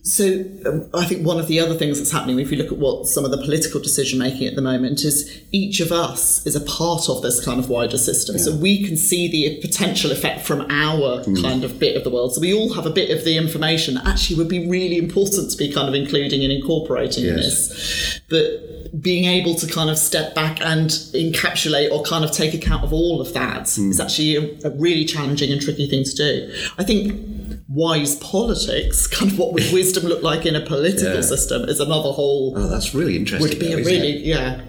so 0.09 0.44
um, 0.66 0.88
I 0.94 1.05
think 1.05 1.27
one 1.27 1.38
of 1.38 1.49
the 1.49 1.61
other 1.61 1.75
things 1.75 1.99
that's 1.99 2.11
happening, 2.11 2.38
if 2.38 2.51
you 2.51 2.57
look 2.57 2.73
at 2.73 2.79
what 2.79 3.07
some 3.07 3.25
of 3.25 3.31
the 3.31 3.37
political 3.38 3.81
decision 3.81 4.18
making 4.18 4.47
at 4.47 4.55
the 4.55 4.62
moment, 4.62 5.05
is 5.05 5.42
each 5.53 5.81
of 5.81 5.92
us 5.92 6.47
is 6.47 6.57
a 6.57 6.61
part 6.62 7.09
of 7.09 7.21
this 7.21 7.44
kind 7.44 7.61
of 7.61 7.68
wider 7.68 7.99
system. 7.99 8.38
So 8.38 8.57
we 8.57 8.85
can 8.87 8.97
see 8.97 9.29
the 9.31 9.61
potential 9.61 10.11
effect 10.11 10.47
from 10.47 10.62
our 10.71 11.23
kind 11.42 11.62
of 11.62 11.79
bit 11.79 11.97
of 11.97 12.05
the 12.05 12.11
world. 12.11 12.35
So 12.35 12.40
we 12.40 12.55
all 12.55 12.73
have 12.73 12.87
a 12.87 12.90
bit 12.90 13.11
of 13.16 13.25
the 13.25 13.37
information 13.37 13.94
that 13.94 14.07
actually 14.07 14.37
would 14.37 14.49
be 14.49 14.68
really 14.68 14.97
important 14.97 15.51
to 15.51 15.57
be 15.57 15.71
kind 15.71 15.88
of 15.88 15.94
including 15.94 16.42
and 16.42 16.53
incorporating 16.53 17.27
in 17.27 17.37
this. 17.37 18.21
But 18.29 19.01
being 19.01 19.27
able 19.27 19.55
to 19.57 19.66
kind 19.66 19.90
of 19.90 19.99
step 19.99 20.35
back 20.35 20.61
and 20.62 20.88
encapsulate 20.88 21.90
or 21.90 22.03
kind 22.03 22.25
of 22.25 22.33
take 22.33 22.55
account 22.55 22.83
of 22.83 22.92
all 22.92 23.21
of 23.21 23.35
that 23.35 23.77
is 23.77 24.01
actually 24.01 24.37
a, 24.37 24.68
a 24.68 24.71
really 24.71 25.05
challenging 25.05 25.53
and 25.53 25.61
tricky 25.61 25.87
thing 25.88 26.05
to 26.05 26.14
do. 26.14 26.55
I 26.79 26.85
think 26.85 27.38
wise 27.85 28.17
politics, 28.17 29.07
kind 29.17 29.31
of 29.33 29.38
what 29.38 29.53
would 29.55 29.69
wisdom 29.73 30.05
look 30.05 30.23
like 30.31 30.45
in 30.47 30.55
a 30.57 30.64
political 30.75 31.14
Yeah. 31.14 31.21
system, 31.35 31.62
is 31.73 31.81
another 31.81 32.12
whole 32.21 32.55
Oh, 32.57 32.69
that's 32.69 32.95
really 32.95 33.17
interesting. 33.17 33.49
would 33.49 33.59
be 33.59 33.69
though, 33.69 33.79
a 33.79 33.85
really 33.93 34.12
yeah. 34.35 34.61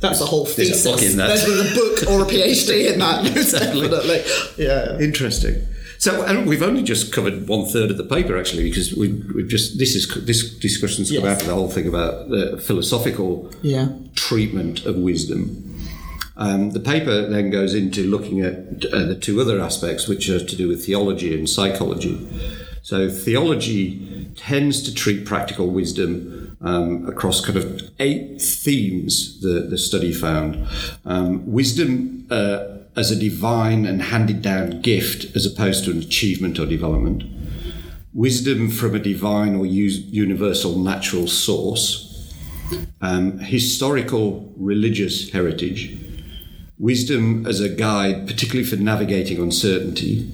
That's 0.00 0.20
a 0.20 0.26
whole 0.26 0.44
There's 0.44 0.56
thesis. 0.56 0.84
a 0.86 0.90
book 0.90 1.02
in 1.02 1.16
that. 1.16 1.28
There's 1.28 1.72
a 1.72 1.74
book 1.74 1.96
or 2.10 2.22
a 2.22 2.26
PhD 2.26 2.92
in 2.92 2.98
that. 2.98 3.24
Definitely. 3.34 4.22
Yeah. 4.62 4.98
Interesting. 4.98 5.56
So 5.98 6.22
and 6.28 6.46
we've 6.46 6.62
only 6.62 6.82
just 6.82 7.12
covered 7.16 7.48
one 7.48 7.64
third 7.74 7.90
of 7.90 7.96
the 7.96 8.04
paper 8.04 8.36
actually, 8.36 8.64
because 8.68 8.94
we, 8.94 9.08
we've 9.34 9.48
just 9.48 9.78
this 9.78 9.94
is 9.94 10.04
this 10.26 10.40
discussion's 10.58 11.10
come 11.10 11.24
Yes. 11.24 11.36
out 11.36 11.40
of 11.42 11.46
the 11.48 11.54
whole 11.54 11.70
thing 11.70 11.86
about 11.88 12.28
the 12.28 12.60
philosophical 12.66 13.50
Yeah. 13.62 13.88
treatment 14.14 14.84
of 14.84 14.96
wisdom. 14.96 15.63
Um, 16.36 16.70
the 16.70 16.80
paper 16.80 17.28
then 17.28 17.50
goes 17.50 17.74
into 17.74 18.04
looking 18.04 18.40
at 18.40 18.84
uh, 18.92 19.04
the 19.04 19.14
two 19.14 19.40
other 19.40 19.60
aspects, 19.60 20.08
which 20.08 20.28
are 20.28 20.44
to 20.44 20.56
do 20.56 20.68
with 20.68 20.84
theology 20.84 21.36
and 21.36 21.48
psychology. 21.48 22.28
So, 22.82 23.08
theology 23.08 24.30
tends 24.36 24.82
to 24.82 24.94
treat 24.94 25.24
practical 25.24 25.68
wisdom 25.68 26.56
um, 26.60 27.08
across 27.08 27.44
kind 27.44 27.56
of 27.56 27.90
eight 27.98 28.42
themes, 28.42 29.40
the, 29.40 29.66
the 29.70 29.78
study 29.78 30.12
found. 30.12 30.66
Um, 31.04 31.50
wisdom 31.50 32.26
uh, 32.30 32.78
as 32.96 33.10
a 33.10 33.16
divine 33.16 33.86
and 33.86 34.02
handed 34.02 34.42
down 34.42 34.82
gift 34.82 35.34
as 35.36 35.46
opposed 35.46 35.84
to 35.84 35.92
an 35.92 35.98
achievement 35.98 36.58
or 36.58 36.66
development. 36.66 37.24
Wisdom 38.12 38.70
from 38.70 38.94
a 38.94 38.98
divine 38.98 39.56
or 39.56 39.66
universal 39.66 40.78
natural 40.78 41.26
source 41.26 42.14
um, 43.00 43.38
historical 43.38 44.52
religious 44.56 45.30
heritage, 45.30 45.96
wisdom 46.84 47.46
as 47.46 47.60
a 47.60 47.68
guide, 47.68 48.26
particularly 48.26 48.68
for 48.68 48.76
navigating 48.76 49.38
uncertainty, 49.40 50.30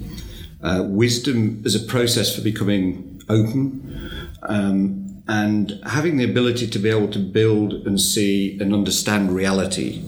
uh, 0.62 0.82
wisdom 0.84 1.62
as 1.64 1.74
a 1.76 1.86
process 1.86 2.34
for 2.34 2.42
becoming 2.42 3.22
open, 3.28 4.10
um, 4.42 5.22
and 5.28 5.78
having 5.86 6.16
the 6.16 6.24
ability 6.24 6.66
to 6.66 6.78
be 6.80 6.90
able 6.90 7.06
to 7.06 7.20
build 7.20 7.72
and 7.86 8.00
see 8.00 8.58
and 8.60 8.74
understand 8.74 9.30
reality. 9.30 10.02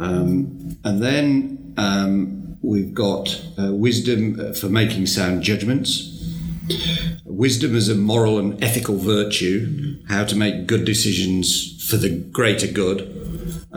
Um, 0.00 0.76
and 0.82 1.00
then 1.00 1.74
um, 1.76 2.58
we've 2.60 2.92
got 2.92 3.40
uh, 3.56 3.72
wisdom 3.72 4.40
uh, 4.40 4.54
for 4.54 4.68
making 4.68 5.06
sound 5.06 5.42
judgments 5.42 6.18
wisdom 7.24 7.76
as 7.76 7.88
a 7.88 7.94
moral 7.94 8.38
and 8.38 8.62
ethical 8.62 8.96
virtue, 8.98 9.96
how 10.08 10.24
to 10.24 10.34
make 10.34 10.66
good 10.66 10.84
decisions 10.84 11.48
for 11.88 11.96
the 11.96 12.10
greater 12.32 12.66
good. 12.66 13.17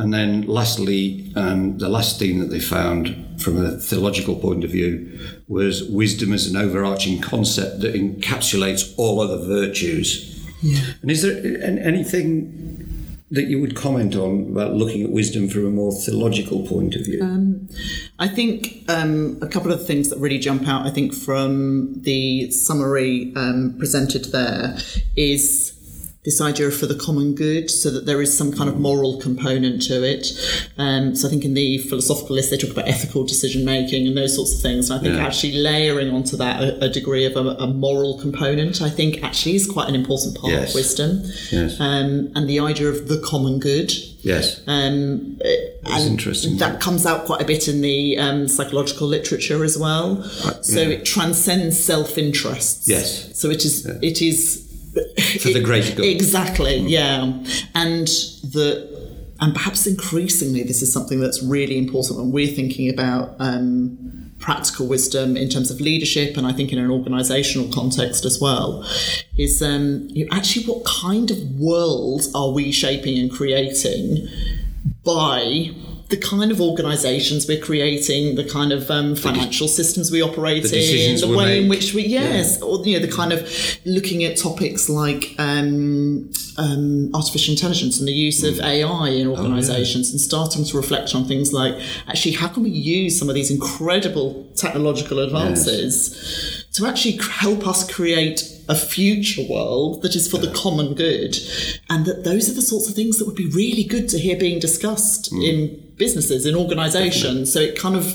And 0.01 0.11
then, 0.11 0.41
lastly, 0.47 1.31
um, 1.35 1.77
the 1.77 1.87
last 1.87 2.17
theme 2.17 2.39
that 2.39 2.49
they 2.49 2.59
found 2.59 3.39
from 3.39 3.63
a 3.63 3.77
theological 3.77 4.35
point 4.35 4.63
of 4.63 4.71
view 4.71 5.19
was 5.47 5.83
wisdom 5.83 6.33
as 6.33 6.47
an 6.47 6.57
overarching 6.57 7.21
concept 7.21 7.81
that 7.81 7.93
encapsulates 7.93 8.95
all 8.97 9.21
other 9.21 9.37
virtues. 9.37 10.43
Yeah. 10.63 10.81
And 11.03 11.11
is 11.11 11.21
there 11.21 11.39
anything 11.63 12.71
that 13.29 13.43
you 13.43 13.61
would 13.61 13.75
comment 13.75 14.15
on 14.15 14.47
about 14.51 14.73
looking 14.73 15.03
at 15.03 15.11
wisdom 15.11 15.47
from 15.47 15.67
a 15.67 15.69
more 15.69 15.91
theological 15.91 16.67
point 16.67 16.95
of 16.95 17.05
view? 17.05 17.67
I 18.17 18.27
think 18.27 18.83
um, 18.89 19.37
a 19.41 19.47
couple 19.47 19.71
of 19.71 19.85
things 19.85 20.09
that 20.09 20.17
really 20.17 20.39
jump 20.39 20.67
out, 20.67 20.87
I 20.87 20.89
think, 20.89 21.13
from 21.13 22.01
the 22.01 22.49
summary 22.49 23.31
um, 23.35 23.75
presented 23.77 24.25
there 24.31 24.77
is 25.15 25.70
this 26.23 26.39
idea 26.39 26.69
for 26.69 26.85
the 26.85 26.93
common 26.93 27.33
good, 27.33 27.71
so 27.71 27.89
that 27.89 28.05
there 28.05 28.21
is 28.21 28.37
some 28.37 28.51
kind 28.51 28.69
of 28.69 28.79
moral 28.79 29.19
component 29.19 29.81
to 29.81 30.03
it. 30.03 30.27
Um, 30.77 31.15
so 31.15 31.27
I 31.27 31.31
think 31.31 31.43
in 31.43 31.55
the 31.55 31.79
philosophical 31.79 32.35
list, 32.35 32.51
they 32.51 32.57
talk 32.57 32.69
about 32.69 32.87
ethical 32.87 33.23
decision 33.25 33.65
making 33.65 34.05
and 34.07 34.15
those 34.15 34.35
sorts 34.35 34.53
of 34.55 34.61
things. 34.61 34.91
And 34.91 34.99
I 34.99 35.03
think 35.03 35.15
Yeah. 35.15 35.25
actually 35.25 35.53
layering 35.53 36.11
onto 36.11 36.37
that 36.37 36.61
a, 36.61 36.85
a 36.85 36.89
degree 36.89 37.25
of 37.25 37.35
a, 37.35 37.49
a 37.55 37.67
moral 37.67 38.19
component, 38.19 38.83
I 38.83 38.89
think 38.89 39.23
actually 39.23 39.55
is 39.55 39.65
quite 39.65 39.89
an 39.89 39.95
important 39.95 40.37
part 40.37 40.53
Yes. 40.53 40.69
of 40.69 40.75
wisdom. 40.75 41.23
Yes. 41.51 41.79
Um, 41.79 42.31
and 42.35 42.47
the 42.47 42.59
idea 42.59 42.89
of 42.89 43.07
the 43.07 43.17
common 43.19 43.57
good. 43.59 43.91
yes. 44.21 44.61
Um, 44.67 45.37
That's 45.83 46.05
interesting. 46.05 46.57
That 46.57 46.79
comes 46.79 47.07
out 47.07 47.25
quite 47.25 47.41
a 47.41 47.45
bit 47.45 47.67
in 47.67 47.81
the 47.81 48.19
um, 48.19 48.47
psychological 48.47 49.07
literature 49.07 49.63
as 49.63 49.75
well. 49.75 50.23
So 50.61 50.79
it 50.81 51.03
transcends 51.03 51.79
self-interests. 51.83 52.87
Yes. 52.87 53.35
So 53.39 53.49
it 53.49 53.65
is. 53.65 53.87
It 54.03 54.21
is 54.21 54.67
For 55.39 55.49
the 55.49 55.61
greater 55.63 55.95
good. 55.95 56.05
Exactly. 56.05 56.77
Yeah. 56.77 57.31
And 57.75 58.07
the 58.07 58.91
and 59.39 59.53
perhaps 59.53 59.87
increasingly 59.87 60.63
this 60.63 60.81
is 60.81 60.91
something 60.91 61.19
that's 61.19 61.41
really 61.41 61.77
important 61.77 62.19
when 62.19 62.31
we're 62.31 62.53
thinking 62.53 62.89
about. 62.89 63.35
Um, 63.39 64.11
practical 64.39 64.87
wisdom 64.87 65.37
in 65.37 65.47
terms 65.47 65.69
of 65.69 65.79
leadership 65.79 66.35
and 66.35 66.47
I 66.47 66.51
think 66.51 66.73
in 66.73 66.79
an 66.79 66.89
organizational 66.89 67.71
context 67.71 68.25
as 68.25 68.39
well 68.41 68.83
is 69.37 69.61
um, 69.61 70.07
you 70.09 70.25
know, 70.25 70.35
actually 70.35 70.65
what 70.65 70.83
kind 70.83 71.29
of 71.29 71.37
world 71.59 72.23
are 72.33 72.49
we 72.49 72.71
shaping 72.71 73.19
and 73.19 73.31
creating 73.31 74.27
by 75.05 75.69
the 76.11 76.17
kind 76.17 76.51
of 76.51 76.59
organizations 76.59 77.47
we're 77.47 77.61
creating, 77.61 78.35
the 78.35 78.43
kind 78.43 78.71
of 78.73 78.91
um, 78.91 79.15
financial 79.15 79.67
systems 79.67 80.11
we 80.11 80.21
operate 80.21 80.65
in, 80.65 81.29
the 81.29 81.37
way 81.37 81.63
in 81.63 81.69
which 81.69 81.93
we, 81.93 82.03
yes, 82.05 82.61
or 82.61 82.85
you 82.85 82.99
know, 82.99 83.05
the 83.05 83.11
kind 83.11 83.31
of 83.31 83.49
looking 83.85 84.23
at 84.23 84.37
topics 84.37 84.89
like 84.89 85.33
um, 85.39 86.29
um, 86.57 87.09
artificial 87.15 87.53
intelligence 87.53 87.97
and 87.97 88.07
the 88.07 88.13
use 88.13 88.43
of 88.43 88.59
AI 88.59 89.07
in 89.07 89.27
organizations 89.27 90.11
and 90.11 90.19
starting 90.19 90.65
to 90.65 90.77
reflect 90.77 91.15
on 91.15 91.25
things 91.25 91.53
like 91.53 91.73
actually, 92.07 92.33
how 92.33 92.49
can 92.49 92.63
we 92.63 92.69
use 92.69 93.17
some 93.17 93.29
of 93.29 93.35
these 93.35 93.49
incredible 93.49 94.51
technological 94.55 95.19
advances 95.19 96.65
to 96.73 96.85
actually 96.85 97.17
help 97.17 97.65
us 97.67 97.89
create 97.89 98.41
a 98.69 98.75
future 98.75 99.43
world 99.49 100.01
that 100.01 100.15
is 100.15 100.29
for 100.29 100.37
the 100.37 100.51
common 100.53 100.93
good, 100.93 101.37
and 101.89 102.05
that 102.05 102.23
those 102.23 102.49
are 102.49 102.53
the 102.53 102.61
sorts 102.61 102.87
of 102.87 102.95
things 102.95 103.17
that 103.17 103.25
would 103.25 103.35
be 103.35 103.47
really 103.47 103.83
good 103.83 104.07
to 104.09 104.17
hear 104.17 104.37
being 104.37 104.59
discussed 104.59 105.31
in 105.33 105.90
businesses, 106.01 106.47
in 106.47 106.55
organisations. 106.55 107.53
So 107.53 107.59
it 107.59 107.79
kind 107.79 107.95
of, 107.95 108.05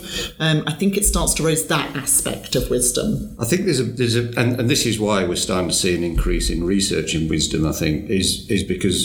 um, 0.40 0.64
I 0.66 0.72
think 0.72 0.96
it 0.96 1.04
starts 1.04 1.32
to 1.34 1.42
raise 1.44 1.66
that 1.68 1.88
aspect 1.96 2.56
of 2.56 2.68
wisdom. 2.68 3.36
I 3.38 3.44
think 3.44 3.64
there's 3.66 3.78
a 3.78 3.84
there's 3.84 4.16
a 4.16 4.24
and, 4.40 4.58
and 4.60 4.68
this 4.68 4.84
is 4.90 4.98
why 4.98 5.24
we're 5.24 5.44
starting 5.48 5.68
to 5.68 5.78
see 5.82 5.94
an 5.94 6.02
increase 6.02 6.50
in 6.50 6.64
research 6.64 7.14
in 7.14 7.28
wisdom. 7.28 7.64
I 7.64 7.72
think 7.72 8.10
is 8.10 8.28
is 8.50 8.64
because 8.64 8.98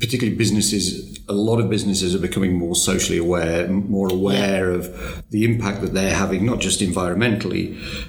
particularly 0.00 0.36
businesses, 0.36 1.18
a 1.28 1.34
lot 1.34 1.60
of 1.60 1.68
businesses 1.68 2.14
are 2.14 2.18
becoming 2.28 2.54
more 2.54 2.74
socially 2.74 3.18
aware, 3.18 3.68
more 3.68 4.08
aware 4.10 4.70
of 4.70 4.82
the 5.30 5.44
impact 5.44 5.82
that 5.82 5.92
they're 5.92 6.14
having, 6.14 6.46
not 6.46 6.60
just 6.60 6.80
environmentally, 6.80 7.66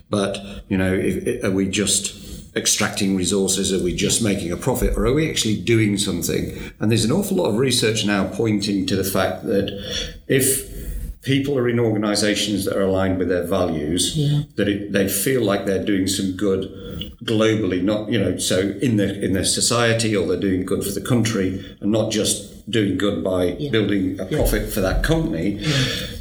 but 0.09 0.37
you 0.69 0.77
know, 0.77 0.93
if, 0.93 1.43
are 1.43 1.51
we 1.51 1.67
just 1.67 2.24
extracting 2.55 3.15
resources? 3.15 3.73
Are 3.73 3.83
we 3.83 3.95
just 3.95 4.21
making 4.21 4.51
a 4.51 4.57
profit, 4.57 4.95
or 4.97 5.05
are 5.05 5.13
we 5.13 5.29
actually 5.29 5.61
doing 5.61 5.97
something? 5.97 6.71
And 6.79 6.89
there's 6.89 7.05
an 7.05 7.11
awful 7.11 7.37
lot 7.37 7.49
of 7.49 7.57
research 7.57 8.05
now 8.05 8.27
pointing 8.27 8.85
to 8.87 8.95
the 8.95 9.03
fact 9.03 9.43
that 9.43 9.69
if 10.27 10.73
people 11.21 11.57
are 11.57 11.67
in 11.67 11.79
organisations 11.79 12.65
that 12.65 12.77
are 12.77 12.83
aligned 12.83 13.17
with 13.17 13.27
their 13.27 13.43
values, 13.43 14.15
that 14.55 14.69
it, 14.69 14.91
they 14.93 15.09
feel 15.09 15.43
like 15.43 15.65
they're 15.65 15.83
doing 15.83 16.07
some 16.07 16.37
good 16.37 16.61
globally, 17.23 17.81
not 17.81 18.09
you 18.09 18.19
know, 18.19 18.37
so 18.37 18.59
in 18.81 18.97
the 18.97 19.23
in 19.23 19.33
their 19.33 19.45
society 19.45 20.15
or 20.15 20.27
they're 20.27 20.39
doing 20.39 20.65
good 20.65 20.83
for 20.83 20.91
the 20.91 21.01
country, 21.01 21.75
and 21.81 21.91
not 21.91 22.11
just 22.11 22.54
doing 22.69 22.97
good 22.97 23.23
by 23.23 23.45
yeah. 23.45 23.69
building 23.69 24.19
a 24.19 24.25
profit 24.25 24.63
yeah. 24.63 24.69
for 24.69 24.81
that 24.81 25.03
company. 25.03 25.59
Yeah. 25.59 25.69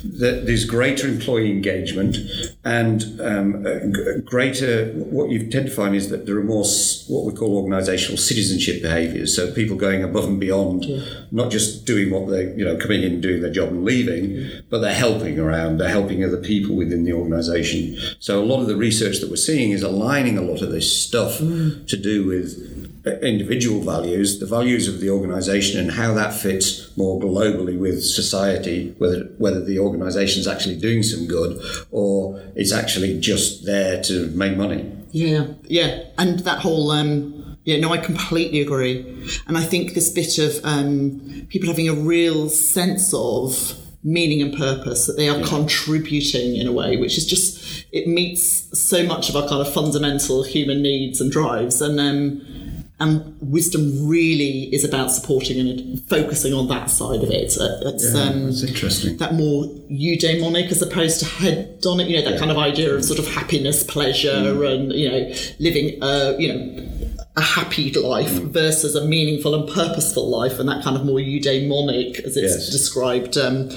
That 0.04 0.42
there's 0.46 0.64
greater 0.64 1.08
employee 1.08 1.50
engagement 1.50 2.16
and 2.62 3.20
um, 3.20 4.22
greater. 4.24 4.92
What 4.92 5.30
you 5.30 5.50
tend 5.50 5.66
to 5.66 5.74
find 5.74 5.94
is 5.94 6.10
that 6.10 6.26
there 6.26 6.36
are 6.38 6.44
more 6.44 6.64
what 7.08 7.24
we 7.24 7.32
call 7.32 7.62
organisational 7.64 8.18
citizenship 8.18 8.82
behaviours. 8.82 9.34
So 9.34 9.52
people 9.52 9.76
going 9.76 10.04
above 10.04 10.26
and 10.26 10.38
beyond, 10.38 10.86
not 11.32 11.50
just 11.50 11.86
doing 11.86 12.10
what 12.10 12.28
they 12.28 12.52
you 12.54 12.64
know 12.64 12.76
coming 12.76 13.02
in 13.02 13.20
doing 13.20 13.40
their 13.40 13.52
job 13.52 13.70
and 13.70 13.84
leaving, 13.84 14.62
but 14.68 14.80
they're 14.80 14.94
helping 14.94 15.38
around. 15.38 15.78
They're 15.78 15.88
helping 15.88 16.22
other 16.22 16.40
people 16.40 16.76
within 16.76 17.04
the 17.04 17.12
organisation. 17.14 17.96
So 18.20 18.42
a 18.42 18.44
lot 18.44 18.60
of 18.60 18.66
the 18.66 18.76
research 18.76 19.20
that 19.20 19.30
we're 19.30 19.36
seeing 19.36 19.70
is 19.70 19.82
aligning 19.82 20.38
a 20.38 20.42
lot 20.42 20.62
of 20.62 20.70
this 20.70 21.04
stuff 21.04 21.38
mm. 21.38 21.86
to 21.88 21.96
do 21.96 22.26
with 22.26 22.73
individual 23.22 23.80
values, 23.80 24.40
the 24.40 24.46
values 24.46 24.88
of 24.88 25.00
the 25.00 25.10
organisation, 25.10 25.78
and 25.78 25.92
how 25.92 26.14
that 26.14 26.32
fits 26.32 26.96
more 26.96 27.20
globally 27.20 27.78
with 27.78 28.02
society, 28.02 28.94
whether 28.98 29.24
whether 29.38 29.62
the 29.62 29.78
organisation 29.78 30.40
is 30.40 30.48
actually 30.48 30.76
doing 30.76 31.02
some 31.02 31.26
good 31.26 31.60
or 31.90 32.40
it's 32.54 32.72
actually 32.72 33.18
just 33.20 33.66
there 33.66 34.02
to 34.02 34.28
make 34.28 34.56
money. 34.56 34.90
Yeah, 35.10 35.48
yeah, 35.64 36.04
and 36.18 36.40
that 36.40 36.60
whole. 36.60 36.90
Um, 36.90 37.40
yeah, 37.64 37.80
no, 37.80 37.90
I 37.90 37.96
completely 37.98 38.60
agree, 38.60 39.00
and 39.46 39.56
I 39.56 39.62
think 39.62 39.94
this 39.94 40.10
bit 40.10 40.38
of 40.38 40.62
um, 40.64 41.46
people 41.48 41.68
having 41.68 41.88
a 41.88 41.94
real 41.94 42.50
sense 42.50 43.14
of 43.14 43.80
meaning 44.06 44.42
and 44.42 44.54
purpose 44.54 45.06
that 45.06 45.16
they 45.16 45.30
are 45.30 45.38
yeah. 45.38 45.46
contributing 45.46 46.56
in 46.56 46.66
a 46.66 46.72
way 46.72 46.98
which 46.98 47.16
is 47.16 47.26
just 47.26 47.86
it 47.90 48.06
meets 48.06 48.78
so 48.78 49.02
much 49.02 49.30
of 49.30 49.36
our 49.36 49.48
kind 49.48 49.66
of 49.66 49.72
fundamental 49.72 50.44
human 50.44 50.82
needs 50.82 51.22
and 51.22 51.32
drives 51.32 51.80
and 51.80 51.98
um, 51.98 52.63
and 53.00 53.36
wisdom 53.40 54.08
really 54.08 54.72
is 54.72 54.84
about 54.84 55.10
supporting 55.10 55.58
and 55.58 56.00
focusing 56.04 56.54
on 56.54 56.68
that 56.68 56.88
side 56.88 57.24
of 57.24 57.30
it. 57.30 57.56
Uh, 57.58 57.88
it's, 57.88 58.14
yeah, 58.14 58.22
um, 58.22 58.44
that's 58.44 58.62
interesting. 58.62 59.16
That 59.16 59.34
more 59.34 59.64
eudaimonic 59.90 60.70
as 60.70 60.80
opposed 60.80 61.18
to 61.20 61.26
hedonic, 61.26 62.08
you 62.08 62.16
know, 62.16 62.22
that 62.22 62.34
yeah. 62.34 62.38
kind 62.38 62.52
of 62.52 62.58
idea 62.58 62.94
of 62.94 63.04
sort 63.04 63.18
of 63.18 63.26
happiness, 63.26 63.82
pleasure, 63.82 64.30
mm. 64.30 64.72
and 64.72 64.92
you 64.92 65.10
know, 65.10 65.34
living, 65.58 66.00
uh, 66.02 66.34
you 66.38 66.52
know, 66.52 67.18
a 67.36 67.40
happy 67.40 67.90
life 67.90 68.30
mm. 68.30 68.52
versus 68.52 68.94
a 68.94 69.04
meaningful 69.04 69.56
and 69.56 69.68
purposeful 69.74 70.30
life, 70.30 70.60
and 70.60 70.68
that 70.68 70.84
kind 70.84 70.96
of 70.96 71.04
more 71.04 71.18
eudaimonic, 71.18 72.20
as 72.20 72.36
it's 72.36 72.54
yes. 72.54 72.70
described, 72.70 73.36
um, 73.36 73.70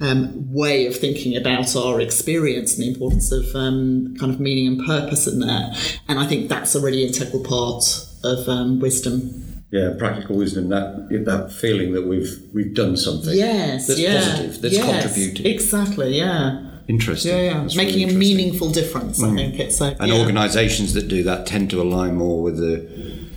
um, 0.00 0.52
way 0.52 0.84
of 0.84 0.94
thinking 0.94 1.34
about 1.38 1.74
our 1.74 2.02
experience 2.02 2.74
and 2.74 2.84
the 2.84 2.92
importance 2.92 3.32
of 3.32 3.46
um, 3.54 4.14
kind 4.20 4.30
of 4.30 4.40
meaning 4.40 4.66
and 4.66 4.86
purpose 4.86 5.26
in 5.26 5.40
there. 5.40 5.72
And 6.06 6.18
I 6.18 6.26
think 6.26 6.50
that's 6.50 6.74
a 6.74 6.82
really 6.82 7.06
integral 7.06 7.42
part 7.42 8.04
of 8.24 8.48
um, 8.48 8.80
wisdom. 8.80 9.64
Yeah, 9.70 9.94
practical 9.98 10.36
wisdom. 10.36 10.70
That 10.70 11.08
that 11.26 11.52
feeling 11.52 11.92
that 11.92 12.06
we've 12.06 12.40
we've 12.54 12.74
done 12.74 12.96
something. 12.96 13.36
Yes, 13.36 13.86
that's 13.86 14.00
yeah. 14.00 14.20
positive. 14.20 14.62
That's 14.62 14.74
yes, 14.74 15.02
contributing. 15.04 15.46
Exactly. 15.46 16.16
Yeah. 16.16 16.64
Interesting. 16.88 17.32
Yeah, 17.32 17.42
yeah. 17.42 17.60
That's 17.60 17.76
Making 17.76 18.06
really 18.06 18.14
a 18.14 18.18
meaningful 18.18 18.70
difference. 18.70 19.20
Mm. 19.20 19.32
I 19.32 19.36
think 19.36 19.60
it's 19.60 19.78
like, 19.78 19.98
and 20.00 20.08
yeah. 20.08 20.18
organisations 20.18 20.94
that 20.94 21.06
do 21.06 21.22
that 21.22 21.46
tend 21.46 21.68
to 21.70 21.82
align 21.82 22.16
more 22.16 22.42
with 22.42 22.56
the 22.56 23.28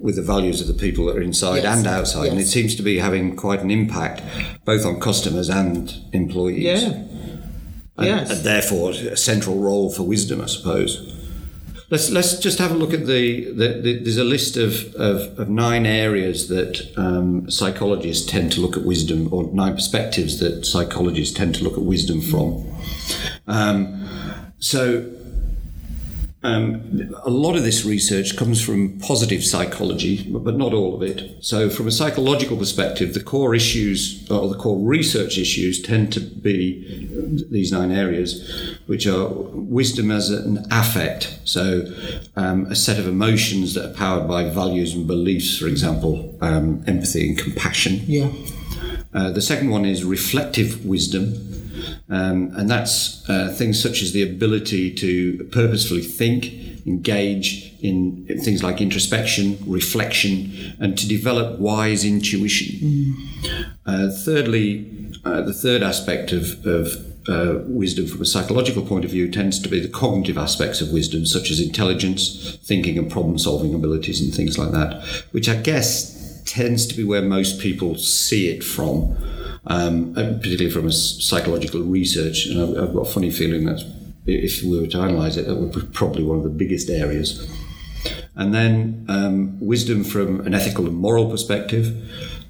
with 0.00 0.16
the 0.16 0.22
values 0.22 0.62
of 0.62 0.66
the 0.66 0.74
people 0.74 1.04
that 1.06 1.16
are 1.16 1.22
inside 1.22 1.62
yes. 1.62 1.76
and 1.76 1.86
outside, 1.86 2.24
yes. 2.24 2.32
and 2.32 2.40
it 2.40 2.46
seems 2.46 2.74
to 2.76 2.82
be 2.82 2.98
having 2.98 3.36
quite 3.36 3.60
an 3.60 3.70
impact 3.70 4.22
both 4.64 4.86
on 4.86 4.98
customers 4.98 5.50
and 5.50 5.94
employees. 6.12 6.82
Yeah. 6.82 7.02
And, 7.98 8.06
yes. 8.06 8.30
and 8.30 8.40
therefore 8.44 8.92
a 8.92 9.16
central 9.16 9.58
role 9.58 9.90
for 9.90 10.02
wisdom, 10.02 10.40
I 10.40 10.46
suppose. 10.46 11.15
Let's 11.88 12.10
let's 12.10 12.38
just 12.38 12.58
have 12.58 12.72
a 12.72 12.74
look 12.74 12.92
at 12.92 13.06
the, 13.06 13.44
the, 13.52 13.68
the 13.80 13.98
there's 14.00 14.16
a 14.16 14.24
list 14.24 14.56
of, 14.56 14.92
of, 14.96 15.38
of 15.38 15.48
nine 15.48 15.86
areas 15.86 16.48
that 16.48 16.92
um, 16.96 17.48
psychologists 17.48 18.26
tend 18.26 18.50
to 18.52 18.60
look 18.60 18.76
at 18.76 18.84
wisdom, 18.84 19.32
or 19.32 19.44
nine 19.52 19.74
perspectives 19.74 20.40
that 20.40 20.66
psychologists 20.66 21.36
tend 21.36 21.54
to 21.54 21.64
look 21.64 21.74
at 21.74 21.84
wisdom 21.84 22.20
from. 22.20 22.66
Um, 23.46 24.04
so 24.58 25.08
um, 26.46 27.12
a 27.24 27.30
lot 27.30 27.56
of 27.56 27.64
this 27.64 27.84
research 27.84 28.36
comes 28.36 28.62
from 28.62 29.00
positive 29.00 29.44
psychology, 29.44 30.30
but 30.30 30.56
not 30.56 30.72
all 30.72 30.94
of 30.94 31.02
it. 31.02 31.44
So, 31.44 31.68
from 31.68 31.88
a 31.88 31.90
psychological 31.90 32.56
perspective, 32.56 33.14
the 33.14 33.22
core 33.22 33.52
issues 33.52 34.30
or 34.30 34.48
the 34.48 34.56
core 34.56 34.78
research 34.78 35.38
issues 35.38 35.82
tend 35.82 36.12
to 36.12 36.20
be 36.20 37.08
these 37.50 37.72
nine 37.72 37.90
areas, 37.90 38.78
which 38.86 39.08
are 39.08 39.26
wisdom 39.26 40.12
as 40.12 40.30
an 40.30 40.64
affect. 40.70 41.36
So, 41.44 41.84
um, 42.36 42.66
a 42.66 42.76
set 42.76 43.00
of 43.00 43.08
emotions 43.08 43.74
that 43.74 43.90
are 43.90 43.94
powered 43.94 44.28
by 44.28 44.48
values 44.48 44.94
and 44.94 45.04
beliefs, 45.04 45.58
for 45.58 45.66
example, 45.66 46.38
um, 46.40 46.84
empathy 46.86 47.28
and 47.28 47.36
compassion. 47.36 48.02
Yeah. 48.06 48.30
Uh, 49.12 49.30
the 49.30 49.40
second 49.40 49.70
one 49.70 49.84
is 49.84 50.04
reflective 50.04 50.84
wisdom, 50.84 51.45
um, 52.08 52.52
and 52.56 52.70
that's 52.70 53.28
uh, 53.28 53.52
things 53.56 53.82
such 53.82 54.00
as 54.02 54.12
the 54.12 54.22
ability 54.22 54.94
to 54.94 55.44
purposefully 55.50 56.02
think, 56.02 56.86
engage 56.86 57.74
in, 57.80 58.24
in, 58.28 58.40
things 58.40 58.62
like 58.62 58.80
introspection, 58.80 59.58
reflection, 59.66 60.76
and 60.78 60.96
to 60.98 61.08
develop 61.08 61.58
wise 61.58 62.04
intuition. 62.04 62.76
Mm. 62.80 63.74
Uh, 63.86 64.10
thirdly, 64.10 65.12
uh, 65.24 65.42
the 65.42 65.52
third 65.52 65.82
aspect 65.82 66.30
of, 66.30 66.64
of 66.64 66.94
uh, 67.28 67.60
wisdom 67.66 68.06
from 68.06 68.22
a 68.22 68.26
psychological 68.26 68.86
point 68.86 69.04
of 69.04 69.10
view 69.10 69.28
tends 69.28 69.60
to 69.60 69.68
be 69.68 69.80
the 69.80 69.88
cognitive 69.88 70.38
aspects 70.38 70.80
of 70.80 70.92
wisdom, 70.92 71.26
such 71.26 71.50
as 71.50 71.60
intelligence, 71.60 72.56
thinking, 72.62 72.98
and 72.98 73.10
problem 73.10 73.36
solving 73.36 73.74
abilities, 73.74 74.20
and 74.20 74.32
things 74.32 74.56
like 74.56 74.70
that, 74.70 75.02
which 75.32 75.48
I 75.48 75.56
guess 75.56 76.40
tends 76.44 76.86
to 76.86 76.94
be 76.94 77.02
where 77.02 77.22
most 77.22 77.58
people 77.58 77.96
see 77.96 78.48
it 78.48 78.62
from 78.62 79.16
um, 79.66 80.14
particularly 80.14 80.70
from 80.70 80.86
a 80.86 80.92
psychological 80.92 81.80
research. 81.82 82.46
And 82.46 82.60
I've, 82.60 82.88
I've, 82.88 82.94
got 82.94 83.08
a 83.08 83.12
funny 83.12 83.30
feeling 83.30 83.66
that 83.66 83.82
if 84.26 84.62
we 84.62 84.80
were 84.80 84.86
to 84.86 85.02
analyse 85.02 85.36
it, 85.36 85.46
that 85.46 85.56
would 85.56 85.72
be 85.72 85.82
probably 85.92 86.22
one 86.22 86.38
of 86.38 86.44
the 86.44 86.50
biggest 86.50 86.88
areas. 86.88 87.50
And 88.36 88.54
then 88.54 89.04
um, 89.08 89.58
wisdom 89.60 90.04
from 90.04 90.40
an 90.46 90.54
ethical 90.54 90.86
and 90.86 90.96
moral 90.96 91.30
perspective, 91.30 91.96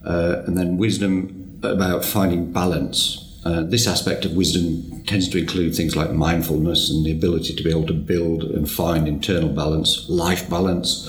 uh, 0.05 0.42
and 0.46 0.59
then 0.59 0.76
wisdom 0.76 1.59
about 1.62 2.05
finding 2.05 2.52
balance. 2.52 3.22
Uh, 3.44 3.62
this 3.62 3.87
aspect 3.87 4.24
of 4.24 4.33
wisdom 4.33 5.05
tends 5.05 5.29
to 5.29 5.38
include 5.38 5.74
things 5.74 5.94
like 5.94 6.11
mindfulness 6.11 6.90
and 6.90 7.07
the 7.07 7.12
ability 7.12 7.55
to 7.55 7.62
be 7.62 7.70
able 7.70 7.87
to 7.87 7.94
build 7.94 8.42
and 8.42 8.68
find 8.68 9.07
internal 9.07 9.48
balance, 9.48 10.09
life 10.09 10.50
balance, 10.50 11.09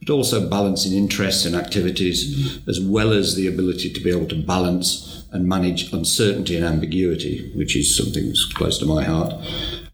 but 0.00 0.12
also 0.12 0.48
balancing 0.48 0.92
interests 0.92 1.44
and 1.44 1.56
activities, 1.56 2.60
as 2.68 2.80
well 2.80 3.12
as 3.12 3.34
the 3.34 3.48
ability 3.48 3.92
to 3.92 4.00
be 4.00 4.10
able 4.10 4.28
to 4.28 4.40
balance 4.40 5.21
and 5.32 5.48
manage 5.48 5.92
uncertainty 5.92 6.56
and 6.56 6.64
ambiguity, 6.64 7.50
which 7.54 7.74
is 7.76 7.96
something 7.96 8.26
that's 8.26 8.44
close 8.52 8.78
to 8.78 8.86
my 8.86 9.04
heart. 9.04 9.34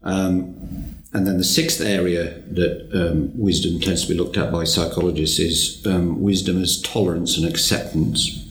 Um, 0.03 0.55
and 1.11 1.25
then 1.25 1.37
the 1.37 1.43
sixth 1.43 1.81
area 1.81 2.39
that 2.51 2.89
um, 2.93 3.31
wisdom 3.37 3.79
tends 3.79 4.03
to 4.03 4.09
be 4.09 4.19
looked 4.19 4.37
at 4.37 4.51
by 4.51 4.63
psychologists 4.63 5.39
is 5.39 5.85
um, 5.87 6.21
wisdom 6.21 6.61
as 6.61 6.81
tolerance 6.81 7.37
and 7.37 7.47
acceptance. 7.47 8.45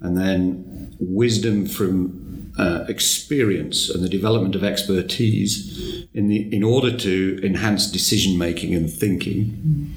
And 0.00 0.16
then 0.16 0.96
wisdom 0.98 1.66
from 1.66 2.52
uh, 2.58 2.84
experience 2.88 3.90
and 3.90 4.02
the 4.02 4.08
development 4.08 4.54
of 4.54 4.64
expertise 4.64 6.06
in, 6.14 6.28
the, 6.28 6.54
in 6.54 6.64
order 6.64 6.96
to 6.96 7.40
enhance 7.44 7.90
decision 7.90 8.38
making 8.38 8.74
and 8.74 8.90
thinking. 8.90 9.94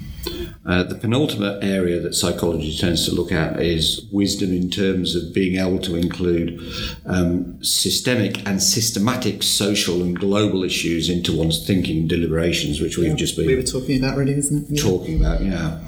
Uh, 0.65 0.83
the 0.83 0.95
penultimate 0.95 1.63
area 1.63 1.99
that 1.99 2.13
psychology 2.13 2.75
tends 2.75 3.05
to 3.05 3.13
look 3.13 3.31
at 3.31 3.59
is 3.59 4.07
wisdom 4.11 4.51
in 4.53 4.69
terms 4.69 5.15
of 5.15 5.33
being 5.33 5.57
able 5.57 5.79
to 5.79 5.95
include 5.95 6.59
um, 7.05 7.61
systemic 7.63 8.47
and 8.47 8.61
systematic 8.61 9.41
social 9.41 10.01
and 10.03 10.19
global 10.19 10.63
issues 10.63 11.09
into 11.09 11.35
one's 11.35 11.65
thinking 11.65 11.99
and 11.99 12.09
deliberations, 12.09 12.79
which 12.79 12.97
we've 12.97 13.15
just 13.15 13.35
been 13.35 13.47
we 13.47 13.55
were 13.55 13.63
talking 13.63 13.97
about, 13.97 14.17
really, 14.17 14.33
isn't 14.33 14.69
it? 14.69 14.75
Yeah. 14.75 14.83
Talking 14.83 15.19
about, 15.19 15.41
yeah. 15.41 15.79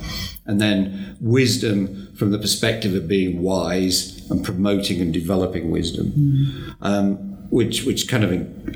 And 0.45 0.59
then 0.59 1.17
wisdom 1.21 2.13
from 2.15 2.31
the 2.31 2.39
perspective 2.39 2.95
of 2.95 3.07
being 3.07 3.41
wise 3.41 4.29
and 4.29 4.43
promoting 4.43 4.99
and 5.01 5.13
developing 5.13 5.71
wisdom, 5.71 6.11
mm. 6.11 6.75
um, 6.81 7.17
which 7.49 7.83
which 7.83 8.07
kind 8.09 8.23
of 8.23 8.31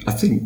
I 0.08 0.12
think 0.12 0.44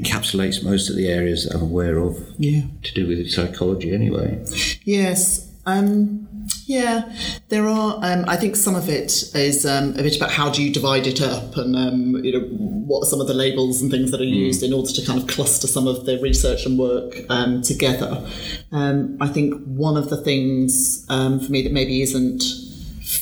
encapsulates 0.00 0.64
most 0.64 0.88
of 0.88 0.96
the 0.96 1.08
areas 1.08 1.44
that 1.44 1.54
I'm 1.54 1.62
aware 1.62 1.98
of. 1.98 2.18
Yeah. 2.38 2.62
To 2.82 2.94
do 2.94 3.08
with 3.08 3.30
psychology, 3.30 3.94
anyway. 3.94 4.44
Yes. 4.84 5.48
Um, 5.64 6.28
yeah, 6.66 7.12
there 7.48 7.68
are. 7.68 7.98
Um, 8.02 8.24
I 8.26 8.36
think 8.36 8.56
some 8.56 8.74
of 8.74 8.88
it 8.88 9.34
is 9.34 9.64
um, 9.64 9.90
a 9.90 10.02
bit 10.02 10.16
about 10.16 10.32
how 10.32 10.50
do 10.50 10.62
you 10.62 10.72
divide 10.72 11.06
it 11.06 11.20
up, 11.20 11.56
and 11.56 11.76
um, 11.76 12.24
you 12.24 12.32
know 12.32 12.46
what 12.48 13.06
are 13.06 13.06
some 13.06 13.20
of 13.20 13.28
the 13.28 13.34
labels 13.34 13.80
and 13.80 13.90
things 13.90 14.10
that 14.10 14.20
are 14.20 14.24
hmm. 14.24 14.30
used 14.30 14.62
mm. 14.62 14.66
in 14.66 14.72
order 14.72 14.90
to 14.90 15.06
kind 15.06 15.20
of 15.20 15.28
cluster 15.28 15.66
some 15.66 15.86
of 15.86 16.04
the 16.04 16.18
research 16.20 16.66
and 16.66 16.78
work 16.78 17.14
um, 17.30 17.62
together. 17.62 18.28
Um, 18.72 19.16
I 19.20 19.28
think 19.28 19.62
one 19.64 19.96
of 19.96 20.10
the 20.10 20.16
things 20.16 21.06
um, 21.08 21.38
for 21.38 21.52
me 21.52 21.62
that 21.62 21.72
maybe 21.72 22.02
isn't 22.02 22.42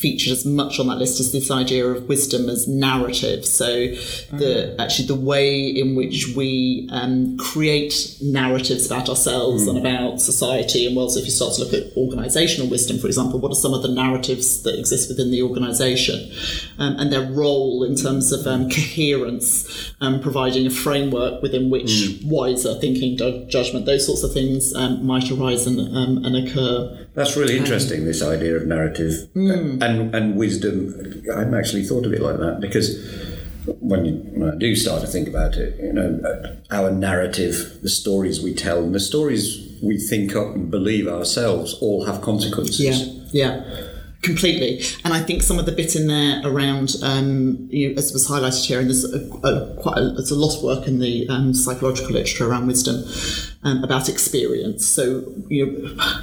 featured 0.01 0.33
as 0.33 0.47
much 0.47 0.81
on 0.81 0.87
that 0.87 0.97
list 0.97 1.21
as 1.21 1.31
this 1.33 1.51
idea 1.51 1.87
of 1.87 2.09
wisdom 2.09 2.49
as 2.49 2.67
narrative. 2.67 3.45
So 3.45 3.67
the 4.39 4.75
actually 4.79 5.09
the 5.09 5.15
way 5.15 5.67
in 5.67 5.95
which 5.95 6.35
we 6.35 6.89
um, 6.91 7.37
create 7.37 8.17
narratives 8.23 8.87
about 8.87 9.09
ourselves 9.09 9.67
and 9.67 9.77
about 9.77 10.21
society 10.21 10.87
and 10.87 10.97
world. 10.97 11.13
So 11.13 11.21
if 11.21 11.27
you 11.27 11.31
start 11.31 11.55
to 11.55 11.65
look 11.65 11.75
at 11.75 11.95
organisational 11.97 12.71
wisdom, 12.71 12.99
for 12.99 13.07
example, 13.07 13.39
what 13.41 13.53
are 13.53 13.61
some 13.67 13.75
of 13.75 13.83
the 13.83 13.89
narratives 13.89 14.63
that 14.63 14.79
exist 14.79 15.09
within 15.11 15.31
the 15.31 15.43
organisation 15.43 16.33
um, 16.79 16.97
and 16.99 17.13
their 17.13 17.31
role 17.31 17.85
in 17.85 17.95
terms 17.95 18.33
of 18.33 18.47
um, 18.47 18.71
coherence, 18.71 19.93
um, 20.01 20.21
providing 20.21 20.67
a 20.67 20.71
framework 20.71 21.43
within 21.43 21.71
which 21.71 22.19
wiser 22.25 22.75
thinking, 22.81 23.17
ju- 23.17 23.45
judgment, 23.49 23.85
those 23.87 24.07
sorts 24.07 24.23
of 24.23 24.33
things 24.33 24.75
um, 24.75 25.05
might 25.05 25.31
arise 25.31 25.67
and, 25.67 25.79
um, 25.95 26.25
and 26.25 26.37
occur. 26.37 27.07
That's 27.15 27.37
really 27.37 27.59
interesting. 27.59 28.05
This 28.05 28.23
idea 28.23 28.57
of 28.57 28.67
narrative 28.67 29.29
and 29.91 30.15
and 30.15 30.37
wisdom. 30.37 30.95
I 31.35 31.39
hadn't 31.41 31.55
actually 31.55 31.85
thought 31.85 32.07
of 32.07 32.13
it 32.13 32.21
like 32.21 32.39
that 32.39 32.61
because 32.61 32.97
when, 33.79 34.05
you, 34.05 34.15
when 34.35 34.51
I 34.51 34.57
do 34.57 34.75
start 34.75 35.03
to 35.03 35.07
think 35.07 35.29
about 35.29 35.55
it, 35.55 35.79
you 35.81 35.93
know, 35.93 36.21
our 36.71 36.91
narrative, 36.91 37.79
the 37.83 37.89
stories 37.89 38.43
we 38.43 38.55
tell, 38.55 38.83
and 38.83 38.95
the 38.95 39.01
stories 39.01 39.79
we 39.83 39.99
think 39.99 40.35
up 40.35 40.55
and 40.55 40.71
believe 40.71 41.07
ourselves, 41.07 41.75
all 41.75 42.05
have 42.07 42.21
consequences. 42.23 42.81
Yeah, 43.33 43.63
yeah, 43.63 43.87
completely. 44.23 44.83
And 45.05 45.13
I 45.13 45.23
think 45.23 45.43
some 45.43 45.59
of 45.59 45.67
the 45.67 45.73
bit 45.73 45.97
in 45.97 46.07
there 46.07 46.43
around, 46.45 46.97
um, 47.03 47.69
you 47.71 47.91
know, 47.91 47.99
as 47.99 48.13
was 48.13 48.29
highlighted 48.29 48.67
here, 48.67 48.81
and 48.81 48.89
there's 48.89 49.05
a, 49.05 49.19
a, 49.47 49.77
quite 49.77 49.99
a, 49.99 50.11
there's 50.13 50.31
a 50.31 50.39
lot 50.39 50.57
of 50.57 50.63
work 50.63 50.87
in 50.87 50.99
the 50.99 51.29
um, 51.29 51.55
psychological 51.55 52.13
literature 52.13 52.49
around 52.49 52.67
wisdom 52.67 53.05
um, 53.63 53.85
about 53.85 54.09
experience. 54.09 54.87
So 54.87 55.25
you 55.49 55.67
know. 55.67 56.23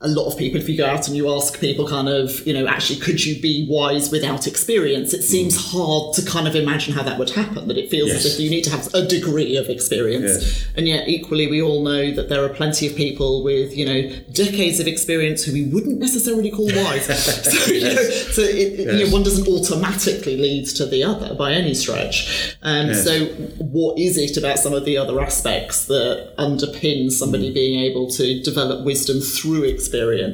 A 0.00 0.06
lot 0.06 0.30
of 0.30 0.38
people, 0.38 0.60
if 0.60 0.68
you 0.68 0.76
go 0.76 0.86
out 0.86 1.08
and 1.08 1.16
you 1.16 1.28
ask 1.34 1.58
people, 1.58 1.88
kind 1.88 2.08
of, 2.08 2.46
you 2.46 2.54
know, 2.54 2.68
actually, 2.68 3.00
could 3.00 3.24
you 3.24 3.42
be 3.42 3.66
wise 3.68 4.12
without 4.12 4.46
experience? 4.46 5.12
It 5.12 5.22
seems 5.22 5.56
hard 5.72 6.14
to 6.14 6.24
kind 6.24 6.46
of 6.46 6.54
imagine 6.54 6.94
how 6.94 7.02
that 7.02 7.18
would 7.18 7.30
happen. 7.30 7.66
That 7.66 7.76
it 7.76 7.90
feels 7.90 8.12
as 8.12 8.24
if 8.24 8.38
you 8.38 8.48
need 8.48 8.62
to 8.62 8.70
have 8.70 8.94
a 8.94 9.04
degree 9.04 9.56
of 9.56 9.68
experience, 9.68 10.22
Yes. 10.40 10.66
and 10.76 10.86
yet 10.86 11.08
equally, 11.08 11.48
we 11.48 11.60
all 11.60 11.82
know 11.82 12.12
that 12.12 12.28
there 12.28 12.44
are 12.44 12.48
plenty 12.48 12.86
of 12.86 12.94
people 12.94 13.42
with, 13.42 13.76
you 13.76 13.84
know, 13.86 14.08
decades 14.32 14.78
of 14.78 14.86
experience 14.86 15.42
who 15.42 15.52
we 15.52 15.64
wouldn't 15.64 15.98
necessarily 15.98 16.52
call 16.52 16.66
wise. 16.76 17.06
so, 17.66 17.72
you 17.72 17.80
know, 17.82 17.96
so 18.30 18.42
it, 18.42 18.78
you 18.78 19.04
know, 19.04 19.10
one 19.12 19.24
doesn't 19.24 19.48
automatically 19.48 20.36
lead 20.36 20.66
to 20.66 20.86
the 20.86 21.02
other 21.02 21.34
by 21.34 21.50
any 21.52 21.74
stretch. 21.74 22.56
Um, 22.62 22.86
Yes. 22.88 23.02
So, 23.02 23.24
what 23.58 23.98
is 23.98 24.16
it 24.16 24.36
about 24.36 24.60
some 24.60 24.74
of 24.74 24.84
the 24.84 24.96
other 24.96 25.20
aspects 25.20 25.86
that 25.86 26.34
underpin 26.38 27.10
somebody 27.10 27.52
being 27.52 27.80
able 27.80 28.08
to 28.12 28.40
develop 28.44 28.84
wisdom 28.84 29.18
through 29.20 29.64
experience? 29.64 29.87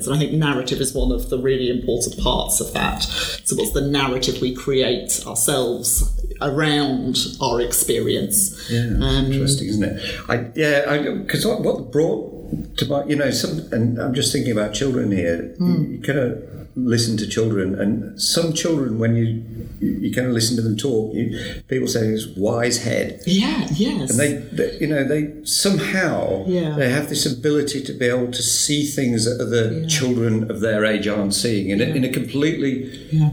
And 0.07 0.17
I 0.17 0.19
think 0.19 0.33
narrative 0.33 0.81
is 0.81 0.95
one 0.95 1.13
of 1.13 1.31
the 1.31 1.39
really 1.39 1.71
important 1.71 2.19
parts 2.23 2.61
of 2.61 2.73
that. 2.73 3.03
So, 3.03 3.57
what's 3.57 3.73
the 3.73 3.83
narrative 3.83 4.41
we 4.41 4.55
create 4.55 5.23
ourselves 5.27 6.21
around 6.41 7.19
our 7.41 7.61
experience? 7.61 8.71
Yeah, 8.71 8.81
Um, 9.01 9.33
interesting, 9.33 9.69
isn't 9.69 9.85
it? 9.85 10.21
I, 10.29 10.51
yeah, 10.55 11.13
because 11.23 11.47
what, 11.47 11.61
what 11.63 11.91
brought 11.93 12.77
to 12.79 12.87
my, 12.87 13.05
you 13.05 13.17
know, 13.17 13.31
some, 13.31 13.61
and 13.73 13.99
I'm 13.99 14.15
just 14.15 14.33
thinking 14.33 14.53
about 14.53 14.75
children 14.75 15.11
here. 15.11 15.55
You, 15.61 16.01
kind 16.03 16.19
of 16.19 16.54
listen 16.77 17.17
to 17.19 17.27
children, 17.27 17.79
and 17.79 18.21
some 18.21 18.53
children, 18.53 18.99
when 18.99 19.17
you 19.17 19.45
you 19.81 20.13
kind 20.13 20.27
of 20.27 20.33
listen 20.33 20.57
to 20.57 20.63
them 20.63 20.77
talk, 20.77 21.15
you, 21.15 21.39
people 21.69 21.87
say 21.87 22.07
it's 22.07 22.27
wise 22.37 22.83
head. 22.85 23.21
Yeah, 23.27 23.67
yes. 23.75 24.11
And 24.11 24.19
they, 24.19 24.33
they, 24.57 24.79
you 24.79 24.87
know, 24.87 25.05
they 25.05 25.45
somehow 25.45 26.45
Yeah. 26.47 26.75
they 26.77 26.89
have 26.91 27.09
this 27.09 27.27
ability 27.27 27.83
to 27.83 27.93
be 27.93 28.07
able 28.07 28.31
to 28.31 28.43
see 28.43 28.87
things 28.87 29.25
that 29.25 29.41
other 29.45 29.87
children 29.87 30.51
of 30.51 30.61
their 30.61 30.85
age 30.85 31.07
aren't 31.07 31.35
seeing 31.35 31.69
in, 31.71 31.81
a, 31.81 31.85
in 31.85 32.05
a 32.05 32.09
completely 32.09 32.87
yeah. 33.13 33.31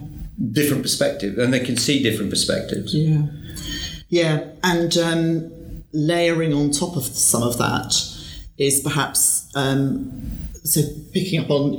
different 0.51 0.84
perspective, 0.84 1.38
and 1.38 1.54
they 1.54 1.60
can 1.60 1.77
see 1.77 2.04
different 2.04 2.30
perspectives. 2.32 2.93
Yeah. 2.93 3.27
Yeah. 4.10 4.47
And 4.63 4.97
um, 4.97 5.84
layering 5.93 6.54
on 6.54 6.71
top 6.71 6.97
of 6.97 7.04
some 7.04 7.43
of 7.43 7.58
that 7.60 7.95
is 8.58 8.82
perhaps 8.82 9.49
um, 9.56 10.12
so 10.63 10.82
picking 11.12 11.39
up 11.39 11.50
on 11.50 11.74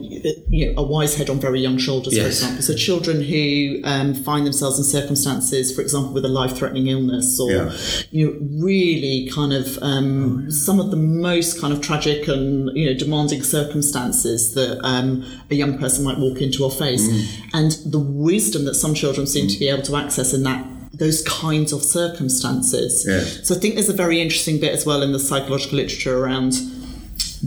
you 0.48 0.66
know, 0.74 0.82
a 0.82 0.82
wise 0.82 1.14
head 1.14 1.30
on 1.30 1.38
very 1.38 1.60
young 1.60 1.78
shoulders, 1.78 2.14
for 2.14 2.20
Yes. 2.20 2.40
example. 2.40 2.62
So 2.62 2.74
children 2.74 3.22
who 3.22 3.80
um, 3.84 4.12
find 4.14 4.44
themselves 4.44 4.76
in 4.78 4.84
circumstances, 4.84 5.72
for 5.74 5.82
example, 5.82 6.12
with 6.12 6.24
a 6.24 6.28
life-threatening 6.28 6.88
illness, 6.88 7.38
or 7.38 7.50
Yeah. 7.52 7.72
you 8.10 8.26
know, 8.26 8.64
really 8.64 9.30
kind 9.32 9.52
of 9.52 9.78
um, 9.82 10.50
some 10.50 10.80
of 10.80 10.90
the 10.90 10.96
most 10.96 11.60
kind 11.60 11.72
of 11.72 11.80
tragic 11.80 12.26
and 12.26 12.70
you 12.76 12.86
know 12.86 12.94
demanding 12.98 13.42
circumstances 13.44 14.54
that 14.54 14.80
um, 14.84 15.24
a 15.50 15.54
young 15.54 15.78
person 15.78 16.02
might 16.04 16.18
walk 16.18 16.40
into 16.42 16.64
or 16.64 16.70
face, 16.70 17.08
and 17.54 17.78
the 17.86 18.00
wisdom 18.00 18.64
that 18.64 18.74
some 18.74 18.94
children 18.94 19.26
seem 19.28 19.46
to 19.48 19.58
be 19.58 19.68
able 19.68 19.82
to 19.82 19.96
access 19.96 20.34
in 20.34 20.42
that 20.42 20.66
those 20.94 21.22
kinds 21.22 21.72
of 21.72 21.82
circumstances. 21.82 23.04
So 23.46 23.54
I 23.54 23.58
think 23.58 23.74
there's 23.74 23.88
a 23.88 23.94
very 23.94 24.20
interesting 24.20 24.58
bit 24.60 24.72
as 24.72 24.84
well 24.84 25.02
in 25.02 25.12
the 25.12 25.18
psychological 25.18 25.76
literature 25.78 26.18
around 26.18 26.54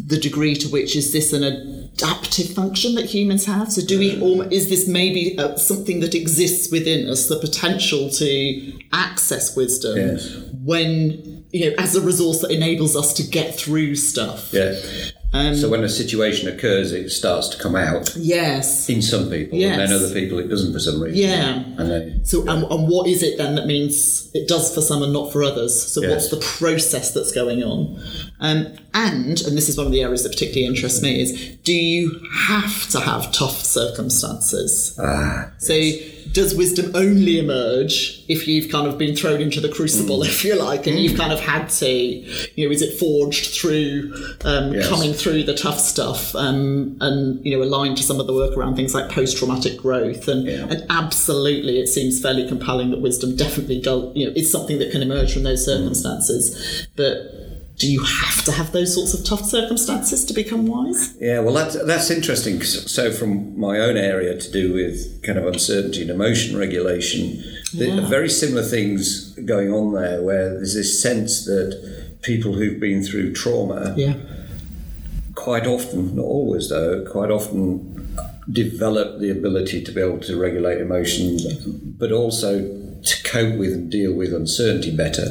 the 0.08 0.18
degree 0.20 0.56
to 0.56 0.68
which 0.70 0.96
is 0.96 1.14
this 1.14 1.32
an 1.34 1.44
adaptive 1.44 2.50
function 2.54 2.96
that 2.96 3.06
humans 3.06 3.46
have 3.46 3.72
so 3.72 3.82
do 3.86 3.98
we 3.98 4.20
or 4.22 4.46
is 4.52 4.70
this 4.70 4.88
maybe 4.88 5.38
uh, 5.40 5.56
something 5.56 6.02
that 6.02 6.14
exists 6.14 6.70
within 6.72 7.10
us 7.10 7.28
the 7.28 7.40
potential 7.40 8.10
to 8.10 8.74
access 8.92 9.56
wisdom 9.56 9.96
Yes. 9.98 10.36
when 10.64 11.46
you 11.52 11.70
know 11.70 11.76
as 11.78 11.96
a 11.96 12.02
resource 12.02 12.40
that 12.42 12.52
enables 12.52 12.96
us 12.96 13.14
to 13.14 13.24
get 13.24 13.56
through 13.56 13.96
stuff 13.96 14.50
Yeah. 14.52 14.80
Um, 15.34 15.54
so 15.54 15.68
when 15.68 15.84
a 15.84 15.90
situation 15.90 16.48
occurs, 16.48 16.94
it 16.94 17.10
starts 17.10 17.50
to 17.50 17.58
come 17.62 17.76
out 17.76 18.16
yes 18.16 18.88
in 18.90 19.02
some 19.02 19.30
people, 19.30 19.58
Yes. 19.58 19.72
and 19.78 19.82
then 19.82 19.92
other 19.92 20.14
people 20.14 20.40
it 20.40 20.48
doesn't 20.48 20.72
for 20.72 20.80
some 20.80 21.02
reason. 21.02 21.18
Yeah. 21.20 21.56
And 21.78 21.92
they, 21.92 22.20
So, 22.24 22.42
and, 22.48 22.64
and 22.64 22.88
what 22.88 23.06
is 23.10 23.22
it 23.22 23.38
then 23.38 23.56
that 23.56 23.66
means 23.68 24.32
it 24.34 24.48
does 24.48 24.74
for 24.74 24.80
some 24.80 25.04
and 25.04 25.12
not 25.12 25.34
for 25.34 25.44
others? 25.44 25.74
So, 25.92 26.02
Yes. 26.02 26.10
what's 26.12 26.30
the 26.30 26.38
process 26.38 27.12
that's 27.12 27.34
going 27.34 27.64
on? 27.64 28.02
Um, 28.40 28.68
and, 28.96 29.40
and 29.42 29.56
this 29.58 29.70
is 29.70 29.78
one 29.78 29.86
of 29.86 29.92
the 29.92 30.02
areas 30.02 30.24
that 30.24 30.30
particularly 30.30 30.66
interests 30.66 31.02
me, 31.04 31.22
is 31.22 31.56
do 31.64 31.74
you 31.74 32.20
have 32.48 32.88
to 32.90 33.00
have 33.02 33.32
tough 33.32 33.62
circumstances? 33.62 34.98
ah, 35.00 35.52
So, 35.60 35.76
does 36.32 36.54
wisdom 36.56 36.92
only 36.96 37.40
emerge 37.40 38.24
if 38.28 38.46
you've 38.48 38.70
kind 38.72 38.88
of 38.88 38.98
been 38.98 39.16
thrown 39.16 39.42
into 39.42 39.62
the 39.62 39.70
crucible, 39.70 40.20
Mm. 40.20 40.26
if 40.28 40.44
you 40.44 40.56
like, 40.56 40.86
and 40.88 40.98
you've 41.00 41.18
kind 41.18 41.32
of 41.32 41.40
had 41.40 41.70
to, 41.82 41.88
you 41.90 42.66
know, 42.66 42.72
is 42.72 42.82
it 42.82 42.98
forged 43.00 43.54
through 43.54 44.14
um, 44.44 44.74
Yes. 44.74 44.88
coming 44.90 45.14
through 45.14 45.44
the 45.44 45.54
tough 45.54 45.80
stuff 45.80 46.36
um, 46.36 46.98
and, 47.00 47.46
you 47.46 47.56
know, 47.58 47.64
aligned 47.64 47.98
to 47.98 48.04
some 48.04 48.20
of 48.20 48.28
the 48.28 48.34
work 48.34 48.58
around 48.58 48.76
things 48.76 48.94
like 48.94 49.10
post 49.10 49.38
traumatic 49.38 49.78
growth? 49.78 50.28
And, 50.28 50.46
Yeah. 50.46 50.68
and 50.70 50.84
absolutely, 50.90 51.80
it 51.80 51.88
seems 51.88 52.20
fairly 52.22 52.48
compelling 52.48 52.92
that 52.92 53.02
wisdom 53.02 53.36
definitely 53.36 53.80
does, 53.80 54.12
you 54.16 54.26
know, 54.26 54.34
is 54.36 54.52
something 54.52 54.80
that 54.80 54.92
can 54.92 55.02
emerge 55.02 55.32
from 55.34 55.44
those 55.44 55.64
circumstances. 55.66 56.88
But 56.96 57.55
do 57.78 57.88
you 57.92 58.02
have 58.04 58.44
to 58.46 58.52
have 58.54 58.72
those 58.72 58.94
sorts 58.96 59.14
of 59.14 59.26
tough 59.26 59.44
circumstances 59.46 60.24
to 60.26 60.34
become 60.34 60.66
wise? 60.66 61.14
yeah. 61.20 61.40
Well, 61.40 61.54
that's 61.54 61.76
that's 61.86 62.10
interesting. 62.10 62.62
So, 62.64 63.12
from 63.12 63.60
my 63.60 63.80
own 63.80 63.98
area 63.98 64.38
to 64.40 64.52
do 64.52 64.74
with 64.74 65.22
kind 65.24 65.38
of 65.38 65.46
uncertainty 65.46 66.02
and 66.02 66.10
emotion 66.10 66.58
regulation, 66.58 67.44
Yeah. 67.74 67.98
are 67.98 68.08
very 68.08 68.30
similar 68.30 68.64
things 68.64 69.34
going 69.46 69.74
on 69.74 69.94
there, 69.94 70.22
where 70.22 70.50
there's 70.52 70.74
this 70.76 71.02
sense 71.02 71.44
that 71.46 71.68
people 72.22 72.54
who've 72.54 72.80
been 72.80 73.04
through 73.04 73.34
trauma 73.34 73.94
Yeah. 73.98 74.14
quite 75.36 75.68
often, 75.68 76.16
not 76.16 76.24
always 76.26 76.70
though, 76.70 77.04
quite 77.06 77.30
often 77.32 77.92
develop 78.52 79.20
the 79.20 79.30
ability 79.32 79.84
to 79.84 79.92
be 79.92 80.00
able 80.02 80.20
to 80.20 80.38
regulate 80.40 80.80
emotions, 80.80 81.46
but 82.00 82.12
also 82.12 82.60
to 83.04 83.24
cope 83.24 83.56
with 83.58 83.74
and 83.74 83.92
deal 83.92 84.14
with 84.14 84.34
uncertainty 84.34 84.92
better. 84.96 85.26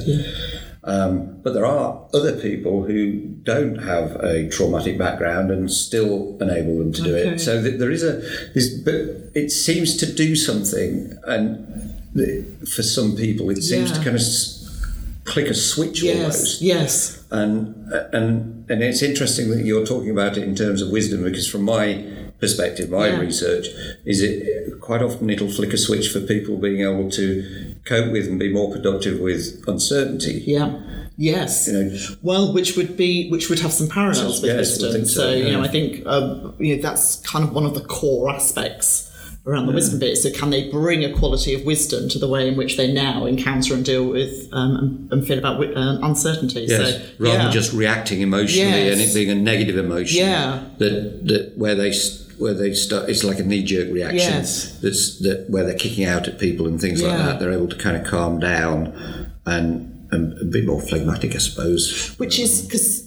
Um, 0.87 1.41
but 1.43 1.55
there 1.55 1.65
are 1.65 2.07
other 2.13 2.39
people 2.39 2.85
who 2.85 3.21
don't 3.43 3.77
have 3.77 4.17
a 4.17 4.49
traumatic 4.51 4.99
background 4.99 5.51
and 5.51 5.71
still 5.73 6.37
enable 6.41 6.79
them 6.79 6.93
to 6.93 7.03
do 7.03 7.15
it. 7.17 7.39
So 7.41 7.63
th- 7.63 7.79
there 7.79 7.91
is 7.91 8.03
a 8.03 8.21
this, 8.55 8.69
but 8.69 8.95
it 9.35 9.51
seems 9.51 9.97
to 9.99 10.07
do 10.13 10.37
something, 10.37 11.17
and 11.27 11.95
th- 12.15 12.45
for 12.69 12.83
some 12.83 13.17
people, 13.17 13.49
it 13.51 13.63
seems 13.63 13.91
to 13.93 13.97
kind 13.99 14.09
of 14.17 14.17
s- 14.17 14.61
click 15.25 15.47
a 15.49 15.55
switch 15.55 16.03
Yes. 16.03 16.17
almost 16.19 16.63
Yes. 16.63 17.19
and 17.31 17.75
and 18.13 18.65
and 18.69 18.83
it's 18.83 19.03
interesting 19.03 19.51
that 19.53 19.65
you're 19.65 19.87
talking 19.87 20.11
about 20.11 20.37
it 20.37 20.43
in 20.45 20.55
terms 20.55 20.83
of 20.83 20.91
wisdom 20.91 21.25
because 21.25 21.49
from 21.49 21.63
my 21.63 22.05
perspective 22.45 22.87
my 23.01 23.07
Yeah. 23.09 23.21
research 23.29 23.67
is 24.13 24.19
it 24.29 24.35
quite 24.89 25.03
often 25.07 25.25
it'll 25.35 25.55
flick 25.59 25.73
a 25.79 25.81
switch 25.87 26.07
for 26.13 26.21
people 26.35 26.53
being 26.69 26.81
able 26.91 27.09
to 27.21 27.27
cope 27.91 28.09
with 28.15 28.25
and 28.31 28.39
be 28.47 28.51
more 28.59 28.69
productive 28.77 29.17
with 29.29 29.43
uncertainty 29.75 30.37
Yeah. 30.57 30.69
Yes. 31.17 31.51
you 31.69 31.73
know 31.75 31.87
Well, 32.29 32.45
which 32.57 32.71
would 32.77 32.93
be 33.05 33.11
which 33.35 33.47
would 33.49 33.61
have 33.65 33.73
some 33.81 33.89
parallels 33.99 34.37
with 34.43 34.51
Yes, 34.51 34.59
wisdom. 34.83 35.05
so, 35.07 35.21
so 35.21 35.25
you 35.35 35.53
know. 35.53 35.63
I 35.63 35.69
think 35.77 35.87
um, 36.15 36.55
you 36.65 36.71
know 36.77 36.83
that's 36.87 37.07
kind 37.33 37.43
of 37.47 37.51
one 37.59 37.67
of 37.71 37.75
the 37.79 37.85
core 37.99 38.25
aspects 38.39 39.11
around 39.47 39.67
the 39.67 39.73
wisdom 39.73 39.99
bit. 40.01 40.17
So, 40.17 40.31
can 40.41 40.49
they 40.49 40.63
bring 40.71 41.05
a 41.05 41.13
quality 41.21 41.53
of 41.55 41.61
wisdom 41.67 42.09
to 42.09 42.19
the 42.19 42.27
way 42.35 42.49
in 42.49 42.57
which 42.57 42.73
they 42.79 42.91
now 42.91 43.27
encounter 43.27 43.75
and 43.75 43.85
deal 43.85 44.07
with 44.19 44.35
um, 44.53 45.07
and, 45.13 45.21
feel 45.27 45.39
about 45.39 45.57
um, 45.77 46.03
uncertainty? 46.03 46.63
yes 46.67 46.79
So, 46.81 46.85
rather 47.19 47.37
yeah. 47.37 47.43
than 47.45 47.53
just 47.53 47.71
reacting 47.75 48.23
emotionally 48.23 48.85
Yes. 48.87 48.93
and 48.93 49.01
it 49.07 49.13
being 49.15 49.31
a 49.31 49.35
negative 49.53 49.77
emotion 49.77 50.19
Yeah. 50.19 50.65
that 50.79 50.95
that 51.31 51.53
where 51.59 51.75
they 51.75 51.91
s- 51.91 52.24
where 52.45 52.53
they 52.53 52.75
start. 52.75 53.09
It's 53.09 53.25
like 53.25 53.39
a 53.39 53.43
knee-jerk 53.43 53.89
reaction. 53.91 54.19
Yes. 54.19 54.79
That's 54.81 55.19
that 55.21 55.47
where 55.49 55.65
they're 55.65 55.79
kicking 55.79 56.05
out 56.05 56.29
at 56.29 56.39
people 56.39 56.67
and 56.67 56.79
things 56.79 57.03
like 57.03 57.17
that. 57.17 57.41
They're 57.41 57.53
able 57.53 57.69
to 57.69 57.77
kind 57.77 57.97
of 57.97 58.05
calm 58.05 58.39
down 58.39 58.93
and, 59.47 60.07
and 60.13 60.39
a 60.41 60.45
bit 60.45 60.67
more 60.67 60.81
phlegmatic, 60.81 61.35
I 61.35 61.39
suppose. 61.39 62.15
which 62.19 62.39
is 62.39 62.61
because 62.63 63.03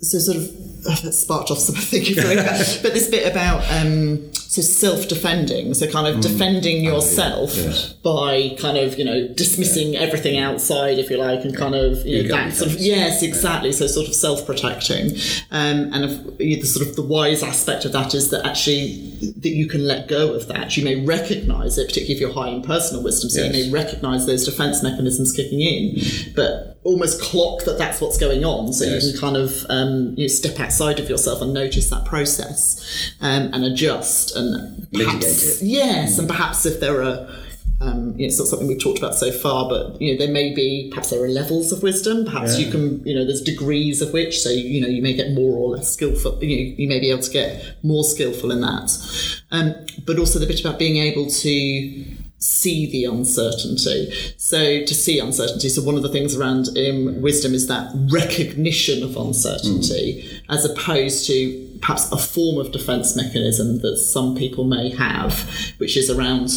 so 0.00 0.18
sort 0.18 0.38
of 0.38 0.50
sparked 1.10 1.50
off 1.50 1.58
some 1.58 1.74
thinking 1.78 2.14
for 2.14 2.28
it. 2.28 2.36
but 2.82 2.94
this 2.94 3.08
bit 3.08 3.30
about 3.30 3.60
um, 3.72 4.32
so 4.34 4.62
self-defending 4.62 5.74
so 5.74 5.90
kind 5.90 6.06
of 6.06 6.20
defending 6.20 6.84
yourself 6.84 7.56
yes. 7.56 7.92
by 7.94 8.54
kind 8.58 8.76
of 8.76 8.98
you 8.98 9.04
know 9.04 9.26
dismissing 9.28 9.96
everything 9.96 10.38
outside 10.38 10.98
if 10.98 11.10
you 11.10 11.16
like 11.16 11.44
and 11.44 11.56
kind 11.56 11.74
of 11.74 12.04
you 12.06 12.22
know 12.22 12.28
that 12.28 12.54
sort 12.54 12.70
of 12.70 12.78
yes. 12.78 13.22
exactly. 13.22 13.72
So 13.72 13.86
sort 13.86 14.08
of 14.08 14.14
self-protecting. 14.14 15.12
Um, 15.50 15.92
and 15.92 16.04
if, 16.04 16.38
the 16.38 16.66
sort 16.66 16.86
of 16.86 16.96
the 16.96 17.02
wise 17.02 17.42
aspect 17.42 17.84
of 17.84 17.92
that 17.92 18.14
is 18.14 18.30
that 18.30 18.44
actually 18.46 19.10
that 19.38 19.50
you 19.50 19.68
can 19.68 19.86
let 19.86 20.08
go 20.08 20.34
of 20.34 20.48
that. 20.48 20.76
You 20.76 20.84
may 20.84 21.04
recognize 21.04 21.78
it 21.78 21.88
particularly 21.88 22.14
if 22.14 22.20
you're 22.20 22.32
high 22.32 22.48
in 22.50 22.62
personal 22.62 23.02
wisdom 23.02 23.30
so 23.30 23.40
Yes. 23.40 23.56
you 23.56 23.64
may 23.64 23.70
recognize 23.70 24.26
those 24.26 24.44
defense 24.44 24.82
mechanisms 24.82 25.32
kicking 25.32 25.60
in. 25.60 26.32
But 26.34 26.73
almost 26.84 27.20
clock 27.20 27.64
that 27.64 27.78
that's 27.78 28.00
what's 28.00 28.18
going 28.18 28.44
on 28.44 28.72
so 28.72 28.84
Yes. 28.84 29.04
you 29.06 29.12
can 29.12 29.20
kind 29.20 29.36
of 29.36 29.64
um, 29.70 30.14
you 30.16 30.24
know, 30.24 30.28
step 30.28 30.60
outside 30.60 31.00
of 31.00 31.08
yourself 31.08 31.40
and 31.42 31.52
notice 31.54 31.88
that 31.90 32.04
process 32.04 33.12
um, 33.20 33.50
and 33.54 33.64
adjust 33.64 34.36
and 34.36 34.86
perhaps, 34.92 35.60
it. 35.62 35.66
yes 35.66 36.18
and 36.18 36.28
perhaps 36.28 36.66
if 36.66 36.80
there 36.80 37.02
are 37.02 37.26
um, 37.80 38.12
you 38.12 38.20
know, 38.20 38.26
it's 38.26 38.38
not 38.38 38.46
something 38.48 38.68
we've 38.68 38.80
talked 38.80 38.98
about 38.98 39.14
so 39.16 39.30
far, 39.32 39.68
but 39.68 40.00
you 40.00 40.12
know, 40.12 40.18
there 40.24 40.32
may 40.32 40.54
be 40.54 40.88
perhaps 40.90 41.10
there 41.10 41.22
are 41.22 41.28
levels 41.28 41.72
of 41.72 41.82
wisdom. 41.82 42.24
Perhaps 42.24 42.58
you 42.58 42.70
can, 42.70 43.04
you 43.04 43.14
know, 43.14 43.24
there's 43.26 43.42
degrees 43.42 44.00
of 44.00 44.12
which, 44.12 44.40
so 44.40 44.48
you 44.48 44.80
know, 44.80 44.86
you 44.86 45.02
may 45.02 45.12
get 45.12 45.32
more 45.32 45.56
or 45.58 45.70
less 45.76 45.92
skillful. 45.92 46.42
You 46.42 46.56
know, 46.56 46.74
you 46.78 46.88
may 46.88 47.00
be 47.00 47.10
able 47.10 47.22
to 47.22 47.30
get 47.30 47.74
more 47.82 48.04
skillful 48.04 48.52
in 48.52 48.60
that. 48.60 49.42
Um, 49.50 49.74
but 50.06 50.18
also 50.18 50.38
the 50.38 50.46
bit 50.46 50.60
about 50.60 50.78
being 50.78 50.96
able 50.98 51.26
to 51.26 52.04
see 52.44 52.90
the 52.90 53.04
uncertainty. 53.06 54.12
So 54.36 54.84
to 54.84 54.94
see 54.94 55.18
uncertainty. 55.18 55.70
So 55.70 55.80
one 55.80 55.96
of 55.96 56.02
the 56.02 56.10
things 56.10 56.36
around 56.36 56.68
um, 56.76 57.22
wisdom 57.22 57.54
is 57.54 57.68
that 57.68 57.90
recognition 58.12 59.02
of 59.02 59.16
uncertainty, 59.16 60.42
as 60.50 60.64
opposed 60.66 61.26
to 61.28 61.78
perhaps 61.80 62.12
a 62.12 62.18
form 62.18 62.58
of 62.58 62.70
defense 62.70 63.16
mechanism 63.16 63.80
that 63.80 63.96
some 63.96 64.36
people 64.36 64.64
may 64.64 64.90
have, 64.90 65.48
which 65.78 65.96
is 65.96 66.10
around 66.10 66.50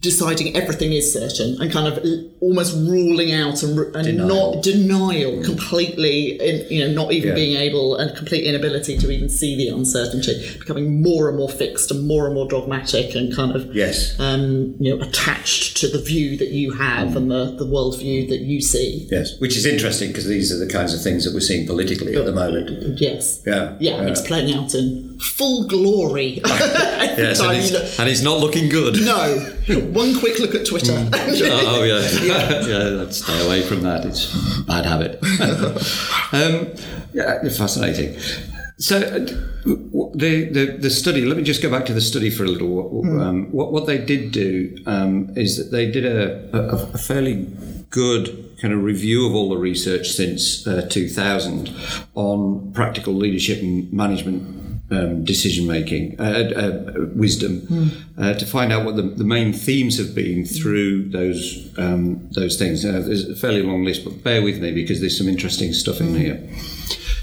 deciding 0.00 0.54
everything 0.56 0.92
is 0.92 1.12
certain 1.12 1.60
and 1.60 1.72
kind 1.72 1.88
of 1.88 1.98
almost 2.40 2.74
ruling 2.76 3.32
out 3.32 3.62
and, 3.62 3.78
and 3.96 4.04
Denial. 4.04 4.52
not 4.54 4.62
denial 4.62 5.42
completely 5.42 6.38
in, 6.40 6.66
you 6.70 6.86
know 6.86 6.92
not 7.02 7.12
even 7.12 7.30
Yeah. 7.30 7.34
being 7.34 7.56
able 7.56 7.96
and 7.96 8.14
complete 8.16 8.44
inability 8.44 8.98
to 8.98 9.10
even 9.10 9.28
see 9.28 9.56
the 9.56 9.68
uncertainty 9.68 10.56
becoming 10.58 11.02
more 11.02 11.28
and 11.28 11.36
more 11.38 11.48
fixed 11.48 11.90
and 11.90 12.06
more 12.06 12.26
and 12.26 12.34
more 12.34 12.46
dogmatic 12.48 13.14
and 13.14 13.34
kind 13.34 13.56
of 13.56 13.74
Yes. 13.74 14.14
um, 14.20 14.74
you 14.78 14.94
know 14.96 15.02
attached 15.02 15.76
to 15.78 15.88
the 15.88 15.98
view 15.98 16.36
that 16.36 16.48
you 16.50 16.72
have 16.72 17.16
and 17.16 17.30
the, 17.30 17.56
the 17.58 17.64
worldview 17.64 18.28
that 18.28 18.40
you 18.40 18.60
see 18.60 19.08
Yes, 19.10 19.38
which 19.40 19.56
is 19.56 19.64
interesting 19.66 20.08
because 20.08 20.26
these 20.26 20.52
are 20.52 20.58
the 20.58 20.70
kinds 20.70 20.92
of 20.94 21.00
things 21.02 21.24
that 21.24 21.32
we're 21.34 21.40
seeing 21.40 21.66
politically 21.66 22.14
at 22.14 22.24
the 22.26 22.32
moment. 22.32 23.00
yes 23.00 23.40
Yeah, 23.46 23.76
yeah, 23.80 24.02
it's 24.06 24.20
playing 24.20 24.54
out 24.54 24.74
in 24.74 25.18
full 25.18 25.66
glory 25.66 26.40
Yes, 27.16 27.40
and 27.40 27.56
it's, 27.56 27.98
and 27.98 28.08
it's 28.08 28.22
not 28.22 28.38
looking 28.40 28.68
good. 28.68 28.94
no 29.04 29.50
one 29.92 30.18
quick 30.18 30.38
look 30.40 30.54
at 30.54 30.66
Twitter 30.66 30.92
oh 31.12 31.82
yeah, 31.82 32.00
yeah. 32.22 32.78
Let's 33.00 33.22
stay 33.22 33.46
away 33.46 33.62
from 33.62 33.82
that. 33.82 34.04
It's 34.04 34.58
a 34.58 34.62
bad 34.64 34.84
habit. 34.84 35.22
um, 36.32 36.68
yeah, 37.14 37.48
fascinating. 37.48 38.18
So 38.78 38.98
uh, 38.98 39.18
the, 40.14 40.48
the 40.50 40.76
the 40.80 40.90
study. 40.90 41.24
Let 41.24 41.36
me 41.36 41.44
just 41.44 41.62
go 41.62 41.70
back 41.70 41.86
to 41.86 41.94
the 41.94 42.00
study 42.00 42.28
for 42.28 42.44
a 42.44 42.48
little. 42.48 43.00
Um, 43.20 43.50
what 43.52 43.72
what 43.72 43.86
they 43.86 43.98
did 43.98 44.32
do 44.32 44.76
um, 44.86 45.32
is 45.36 45.56
that 45.56 45.70
they 45.74 45.90
did 45.90 46.04
a, 46.04 46.50
a, 46.54 46.92
a 46.92 46.98
fairly 46.98 47.46
good 47.88 48.50
kind 48.60 48.74
of 48.74 48.82
review 48.82 49.26
of 49.26 49.34
all 49.34 49.48
the 49.48 49.56
research 49.56 50.10
since 50.10 50.66
uh, 50.66 50.86
2000 50.90 51.70
on 52.14 52.72
practical 52.72 53.14
leadership 53.14 53.62
and 53.62 53.92
management 53.92 54.63
um, 54.90 55.24
decision 55.24 55.66
making, 55.66 56.20
uh, 56.20 56.50
uh, 56.56 57.06
wisdom, 57.14 57.90
uh, 58.18 58.34
to 58.34 58.46
find 58.46 58.72
out 58.72 58.84
what 58.84 58.96
the, 58.96 59.02
the 59.02 59.24
main 59.24 59.52
themes 59.52 59.98
have 59.98 60.14
been 60.14 60.44
through 60.44 61.08
those 61.08 61.72
um, 61.78 62.28
those 62.32 62.56
things. 62.56 62.84
Uh, 62.84 63.00
there's 63.00 63.28
a 63.28 63.36
fairly 63.36 63.62
long 63.62 63.84
list, 63.84 64.04
but 64.04 64.22
bear 64.22 64.42
with 64.42 64.60
me 64.60 64.72
because 64.72 65.00
there's 65.00 65.16
some 65.16 65.28
interesting 65.28 65.72
stuff 65.72 66.00
in 66.00 66.14
here. 66.14 66.48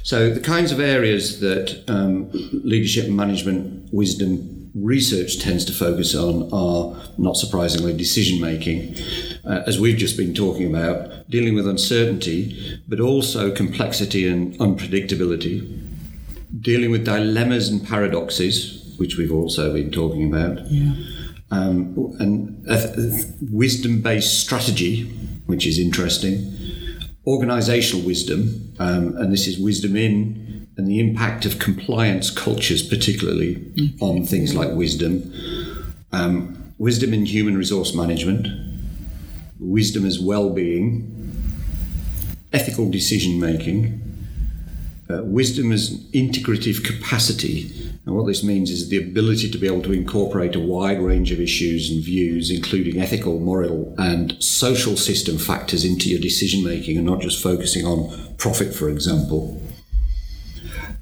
So 0.03 0.32
the 0.32 0.39
kinds 0.39 0.72
of 0.72 0.80
areas 0.80 1.39
that 1.41 1.84
um, 1.88 2.30
leadership 2.51 3.05
and 3.05 3.16
management 3.16 3.93
wisdom 3.93 4.72
research 4.74 5.39
tends 5.39 5.66
to 5.66 5.74
focus 5.74 6.16
on 6.16 6.49
are, 6.51 6.95
not 7.18 7.36
surprisingly, 7.36 7.95
decision 7.95 8.41
making, 8.41 8.95
uh, 9.45 9.64
as 9.68 9.80
we've 9.80 9.97
just 9.97 10.18
been 10.18 10.34
talking 10.34 10.74
about, 10.74 11.30
dealing 11.30 11.55
with 11.55 11.68
uncertainty, 11.68 12.80
but 12.88 12.99
also 12.99 13.53
complexity 13.53 14.28
and 14.28 14.53
unpredictability 14.55 15.81
dealing 16.60 16.91
with 16.91 17.06
dilemmas 17.06 17.70
and 17.70 17.86
paradoxes, 17.88 18.95
which 18.97 19.18
we've 19.18 19.32
also 19.32 19.74
been 19.74 19.91
talking 19.91 20.34
about, 20.34 20.60
yeah. 20.70 20.93
Um, 21.54 22.16
and 22.20 22.66
wisdom 23.52 24.02
based 24.02 24.39
strategy, 24.39 25.04
which 25.47 25.68
is 25.68 25.78
interesting, 25.78 26.58
organizational 27.28 28.06
wisdom, 28.06 28.74
um, 28.80 29.18
and 29.18 29.34
this 29.34 29.47
is 29.47 29.60
wisdom 29.60 29.97
in 29.97 30.68
and 30.78 30.88
the 30.88 30.99
impact 30.99 31.45
of 31.45 31.60
compliance 31.60 32.30
cultures, 32.30 32.82
particularly 32.82 33.95
on 33.99 34.26
things 34.26 34.56
like 34.56 34.72
wisdom, 34.72 35.34
um, 36.14 36.74
wisdom 36.78 37.14
in 37.14 37.26
human 37.26 37.58
resource 37.58 37.93
management, 37.93 38.47
wisdom 39.60 40.06
as 40.06 40.20
well 40.20 40.49
being, 40.49 41.18
ethical 42.54 42.89
decision 42.89 43.39
making 43.39 44.11
uh, 45.12 45.24
wisdom 45.24 45.72
as 45.72 46.03
integrative 46.12 46.84
capacity. 46.84 47.72
And 48.05 48.16
what 48.16 48.26
this 48.28 48.43
means 48.43 48.70
is 48.70 48.89
the 48.89 48.97
ability 48.97 49.49
to 49.51 49.57
be 49.57 49.68
able 49.68 49.82
to 49.84 49.93
incorporate 49.93 50.55
a 50.55 50.59
wide 50.59 51.01
range 51.01 51.32
of 51.32 51.39
issues 51.39 51.89
and 51.91 52.03
views, 52.03 52.49
including 52.49 52.99
ethical, 52.99 53.39
moral, 53.39 53.93
and 53.97 54.41
social 54.41 54.97
system 54.97 55.38
factors 55.38 55.86
into 55.86 56.09
your 56.09 56.20
decision 56.20 56.64
making 56.64 56.97
and 56.97 57.05
not 57.05 57.22
just 57.22 57.41
focusing 57.41 57.86
on 57.86 58.36
profit, 58.38 58.74
for 58.74 58.89
example. 58.89 59.62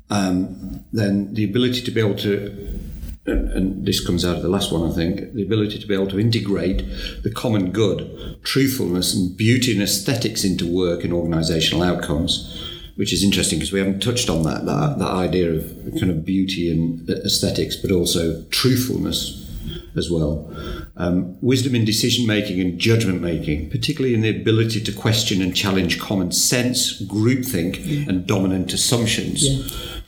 Um, 0.09 0.83
then 0.91 1.33
the 1.33 1.43
ability 1.43 1.81
to 1.81 1.91
be 1.91 1.99
able 1.99 2.15
to 2.15 2.79
and 3.25 3.85
this 3.85 4.05
comes 4.05 4.25
out 4.25 4.37
of 4.37 4.41
the 4.41 4.49
last 4.49 4.71
one, 4.71 4.89
I 4.89 4.93
think, 4.93 5.33
the 5.33 5.43
ability 5.43 5.79
to 5.79 5.87
be 5.87 5.93
able 5.93 6.07
to 6.07 6.19
integrate 6.19 6.83
the 7.23 7.31
common 7.31 7.71
good, 7.71 8.39
truthfulness, 8.43 9.13
and 9.13 9.35
beauty 9.35 9.73
and 9.73 9.81
aesthetics 9.81 10.43
into 10.43 10.65
work 10.65 11.03
and 11.03 11.13
organisational 11.13 11.85
outcomes, 11.85 12.68
which 12.99 13.13
is 13.13 13.23
interesting 13.23 13.57
because 13.57 13.71
we 13.71 13.79
haven't 13.79 14.01
touched 14.01 14.29
on 14.29 14.43
that, 14.43 14.65
that 14.65 14.99
that 14.99 15.07
idea 15.07 15.49
of 15.53 15.63
kind 16.01 16.11
of 16.11 16.25
beauty 16.25 16.69
and 16.69 17.09
aesthetics, 17.09 17.77
but 17.77 17.93
also 17.93 18.43
truthfulness 18.49 19.49
as 19.95 20.11
well. 20.11 20.53
Um, 20.97 21.37
wisdom 21.39 21.75
in 21.75 21.85
decision 21.85 22.27
making 22.27 22.59
and 22.59 22.77
judgment 22.77 23.21
making, 23.21 23.69
particularly 23.69 24.15
in 24.15 24.19
the 24.19 24.29
ability 24.29 24.81
to 24.81 24.91
question 24.91 25.41
and 25.41 25.55
challenge 25.55 25.97
common 25.97 26.33
sense, 26.33 27.01
groupthink, 27.03 28.05
and 28.09 28.27
dominant 28.27 28.73
assumptions. 28.73 29.47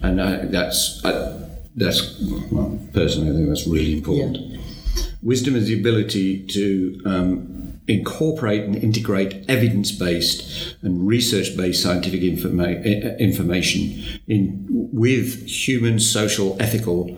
And 0.02 0.20
uh, 0.20 0.40
that's 0.44 1.00
uh, 1.06 1.48
that's 1.78 2.22
well, 2.52 2.78
personally, 2.94 3.30
I 3.30 3.34
think 3.36 3.48
that's 3.48 3.68
really 3.68 3.94
important. 3.94 4.60
Wisdom 5.24 5.56
is 5.56 5.68
the 5.68 5.80
ability 5.80 6.46
to 6.48 7.02
um, 7.06 7.71
incorporate 7.92 8.64
and 8.64 8.76
integrate 8.76 9.46
evidence-based 9.50 10.78
and 10.82 11.08
research-based 11.08 11.82
scientific 11.82 12.22
informa- 12.22 13.20
information 13.20 14.20
in 14.28 14.66
with 14.92 15.48
human, 15.48 16.00
social, 16.00 16.58
ethical, 16.62 17.18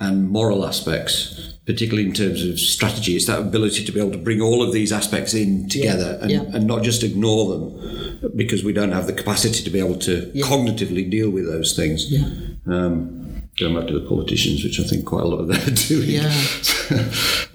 and 0.00 0.28
moral 0.28 0.66
aspects, 0.66 1.56
particularly 1.66 2.06
in 2.08 2.14
terms 2.14 2.44
of 2.44 2.58
strategy. 2.58 3.16
It's 3.16 3.26
that 3.26 3.40
ability 3.40 3.84
to 3.84 3.92
be 3.92 4.00
able 4.00 4.12
to 4.12 4.18
bring 4.18 4.40
all 4.40 4.62
of 4.62 4.72
these 4.72 4.92
aspects 4.92 5.34
in 5.34 5.68
together 5.68 6.18
and, 6.20 6.30
yeah. 6.30 6.42
and 6.52 6.66
not 6.66 6.82
just 6.82 7.02
ignore 7.02 7.50
them 7.50 8.30
because 8.36 8.64
we 8.64 8.72
don't 8.72 8.92
have 8.92 9.06
the 9.06 9.12
capacity 9.12 9.62
to 9.62 9.70
be 9.70 9.78
able 9.78 9.98
to 10.00 10.30
cognitively 10.36 11.10
deal 11.10 11.30
with 11.30 11.46
those 11.46 11.74
things. 11.74 12.10
Yeah. 12.10 12.26
Um, 12.66 13.48
going 13.58 13.74
back 13.76 13.86
to 13.86 13.98
the 13.98 14.06
politicians, 14.06 14.64
which 14.64 14.80
I 14.80 14.84
think 14.84 15.04
quite 15.04 15.22
a 15.22 15.28
lot 15.28 15.40
of 15.40 15.48
them 15.48 15.60
are 15.60 15.76
doing. 15.76 16.10
Yeah. 16.10 16.32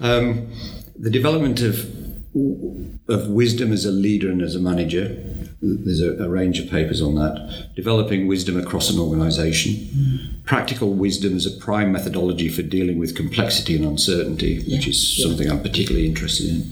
um, 0.00 0.50
the 0.98 1.10
development 1.10 1.60
of 1.60 2.09
of 3.08 3.28
wisdom 3.28 3.72
as 3.72 3.84
a 3.84 3.90
leader 3.90 4.30
and 4.30 4.40
as 4.40 4.54
a 4.54 4.60
manager. 4.60 5.16
There's 5.60 6.00
a, 6.00 6.24
a 6.24 6.28
range 6.28 6.60
of 6.60 6.70
papers 6.70 7.02
on 7.02 7.16
that. 7.16 7.70
Developing 7.74 8.28
wisdom 8.28 8.58
across 8.58 8.88
an 8.88 9.00
organisation. 9.00 10.40
Practical 10.44 10.94
wisdom 10.94 11.36
as 11.36 11.44
a 11.44 11.50
prime 11.58 11.90
methodology 11.90 12.48
for 12.48 12.62
dealing 12.62 12.98
with 12.98 13.16
complexity 13.16 13.74
and 13.76 13.84
uncertainty, 13.84 14.62
which 14.70 14.86
is 14.86 15.22
something 15.22 15.50
I'm 15.50 15.62
particularly 15.62 16.06
interested 16.06 16.48
in. 16.48 16.70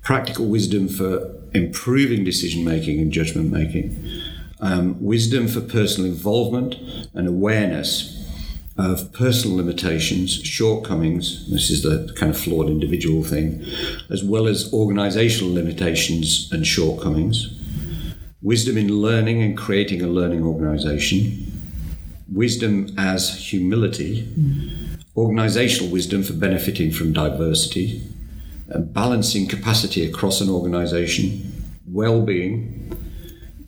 Practical 0.00 0.46
wisdom 0.46 0.88
for 0.88 1.30
improving 1.52 2.24
decision 2.24 2.64
making 2.64 2.98
and 2.98 3.12
judgment 3.12 3.52
making. 3.52 4.04
Um, 4.60 5.02
wisdom 5.02 5.48
for 5.48 5.60
personal 5.60 6.10
involvement 6.10 6.76
and 7.14 7.28
awareness 7.28 8.21
of 8.78 9.12
personal 9.12 9.56
limitations, 9.56 10.32
shortcomings, 10.32 11.50
this 11.50 11.70
is 11.70 11.82
the 11.82 12.12
kind 12.16 12.30
of 12.30 12.38
flawed 12.38 12.68
individual 12.68 13.22
thing, 13.22 13.64
as 14.10 14.24
well 14.24 14.46
as 14.46 14.72
organizational 14.72 15.52
limitations 15.52 16.48
and 16.52 16.66
shortcomings, 16.66 17.58
wisdom 18.40 18.78
in 18.78 18.88
learning 18.88 19.42
and 19.42 19.56
creating 19.56 20.02
a 20.02 20.06
learning 20.06 20.42
organization, 20.42 21.52
wisdom 22.32 22.88
as 22.96 23.50
humility, 23.50 24.26
organizational 25.16 25.92
wisdom 25.92 26.22
for 26.22 26.32
benefiting 26.32 26.90
from 26.90 27.12
diversity, 27.12 28.02
and 28.68 28.94
balancing 28.94 29.46
capacity 29.46 30.06
across 30.06 30.40
an 30.40 30.48
organization, 30.48 31.52
well 31.86 32.22
being, 32.22 32.78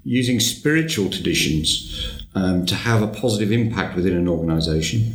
using 0.02 0.40
spiritual 0.40 1.10
traditions 1.10 2.13
um, 2.34 2.66
to 2.66 2.74
have 2.74 3.02
a 3.02 3.06
positive 3.06 3.52
impact 3.52 3.96
within 3.96 4.16
an 4.16 4.28
organization, 4.28 5.14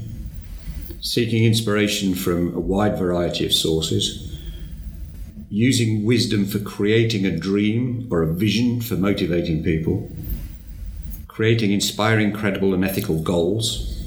seeking 1.02 1.44
inspiration 1.44 2.16
from 2.16 2.56
a 2.56 2.60
wide 2.60 2.98
variety 2.98 3.46
of 3.46 3.54
sources, 3.54 4.38
using 5.50 6.06
wisdom 6.06 6.46
for 6.46 6.60
creating 6.60 7.26
a 7.26 7.38
dream 7.38 8.08
or 8.12 8.22
a 8.22 8.34
vision 8.34 8.80
for 8.80 8.96
motivating 8.96 9.64
people, 9.64 10.10
creating 11.28 11.72
inspiring, 11.72 12.32
credible, 12.32 12.74
and 12.74 12.86
ethical 12.86 13.22
goals, 13.22 14.04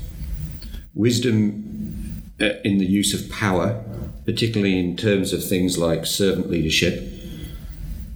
wisdom 0.94 2.22
uh, 2.40 2.50
in 2.64 2.78
the 2.78 2.86
use 2.86 3.12
of 3.12 3.30
power, 3.30 3.82
particularly 4.24 4.78
in 4.78 4.96
terms 4.96 5.32
of 5.32 5.44
things 5.44 5.76
like 5.76 6.06
servant 6.06 6.48
leadership, 6.48 7.08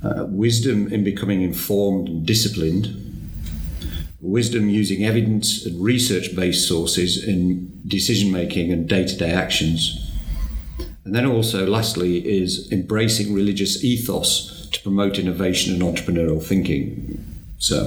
uh, 0.02 0.24
wisdom 0.26 0.92
in 0.92 1.02
becoming 1.02 1.42
informed 1.42 2.08
and 2.08 2.24
disciplined 2.24 3.05
wisdom 4.26 4.68
using 4.68 5.04
evidence 5.04 5.64
and 5.64 5.82
research 5.82 6.34
based 6.34 6.66
sources 6.66 7.22
in 7.22 7.80
decision 7.86 8.32
making 8.32 8.72
and 8.72 8.88
day 8.88 9.04
to 9.04 9.16
day 9.16 9.30
actions. 9.30 10.02
And 11.04 11.14
then 11.14 11.24
also, 11.24 11.66
lastly, 11.66 12.18
is 12.26 12.70
embracing 12.72 13.32
religious 13.32 13.84
ethos 13.84 14.68
to 14.70 14.82
promote 14.82 15.18
innovation 15.18 15.72
and 15.74 15.82
entrepreneurial 15.82 16.42
thinking. 16.42 17.24
So, 17.58 17.84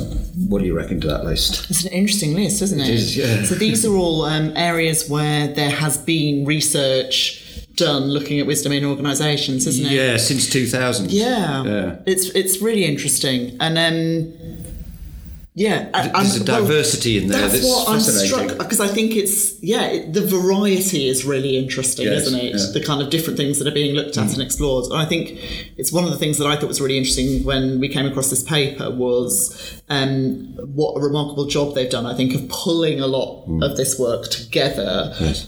what 0.47 0.59
do 0.59 0.65
you 0.65 0.75
reckon 0.75 1.01
to 1.01 1.07
that 1.07 1.25
list? 1.25 1.69
It's 1.69 1.83
an 1.83 1.91
interesting 1.91 2.33
list, 2.33 2.61
isn't 2.61 2.79
it? 2.79 2.87
It 2.87 2.93
is, 2.95 3.17
yeah. 3.17 3.43
So, 3.43 3.55
these 3.55 3.85
are 3.85 3.93
all 3.93 4.23
um, 4.23 4.53
areas 4.55 5.09
where 5.09 5.47
there 5.49 5.69
has 5.69 5.97
been 5.97 6.45
research 6.45 7.45
done 7.79 8.03
looking 8.03 8.39
at 8.39 8.45
wisdom 8.45 8.71
in 8.71 8.85
organisations, 8.85 9.65
isn't 9.65 9.85
it? 9.85 9.91
Yeah, 9.91 10.17
since 10.17 10.49
2000. 10.49 11.11
Yeah. 11.11 11.63
Yeah. 11.63 11.95
It's 12.05 12.29
it's 12.29 12.61
really 12.61 12.85
interesting. 12.85 13.57
And 13.59 13.77
um 13.77 14.33
yeah, 15.65 15.89
I- 15.93 16.07
There's 16.21 16.33
I'm- 16.35 16.41
a 16.41 16.45
diversity 16.45 17.17
in 17.19 17.27
there 17.27 17.47
that's 17.49 17.65
what 17.65 17.89
I'm 17.89 17.99
struck 17.99 18.57
because 18.57 18.79
I 18.79 18.87
think 18.87 19.09
it's 19.21 19.39
yeah 19.61 19.85
it, 19.95 20.13
the 20.13 20.25
variety 20.39 21.01
is 21.11 21.25
really 21.33 21.53
interesting, 21.63 22.05
Yes, 22.05 22.27
isn't 22.27 22.39
it? 22.39 22.51
yeah. 22.51 22.55
Mm. 22.55 22.73
The 22.77 22.83
kind 22.89 23.01
of 23.03 23.09
different 23.09 23.35
things 23.37 23.59
that 23.59 23.67
are 23.67 23.77
being 23.81 23.93
looked 23.99 24.15
at 24.17 24.31
and 24.33 24.41
explored. 24.41 24.85
And 24.91 24.93
I 25.05 25.05
think 25.05 25.23
it's 25.77 25.91
one 25.91 26.05
of 26.07 26.11
the 26.11 26.17
things 26.23 26.37
that 26.39 26.47
I 26.47 26.55
thought 26.55 26.69
was 26.75 26.79
really 26.79 26.97
interesting 26.97 27.43
when 27.43 27.79
we 27.83 27.89
came 27.89 28.05
across 28.05 28.29
this 28.29 28.43
paper 28.43 28.89
was 28.89 29.33
um, 29.89 30.55
what 30.79 30.91
a 30.97 31.01
remarkable 31.01 31.45
job 31.45 31.75
they've 31.75 31.89
done. 31.89 32.05
I 32.05 32.15
think 32.15 32.33
of 32.35 32.47
pulling 32.49 32.99
a 33.01 33.07
lot 33.07 33.29
Mm. 33.49 33.63
of 33.67 33.75
this 33.77 33.97
work 33.99 34.29
together, 34.29 34.93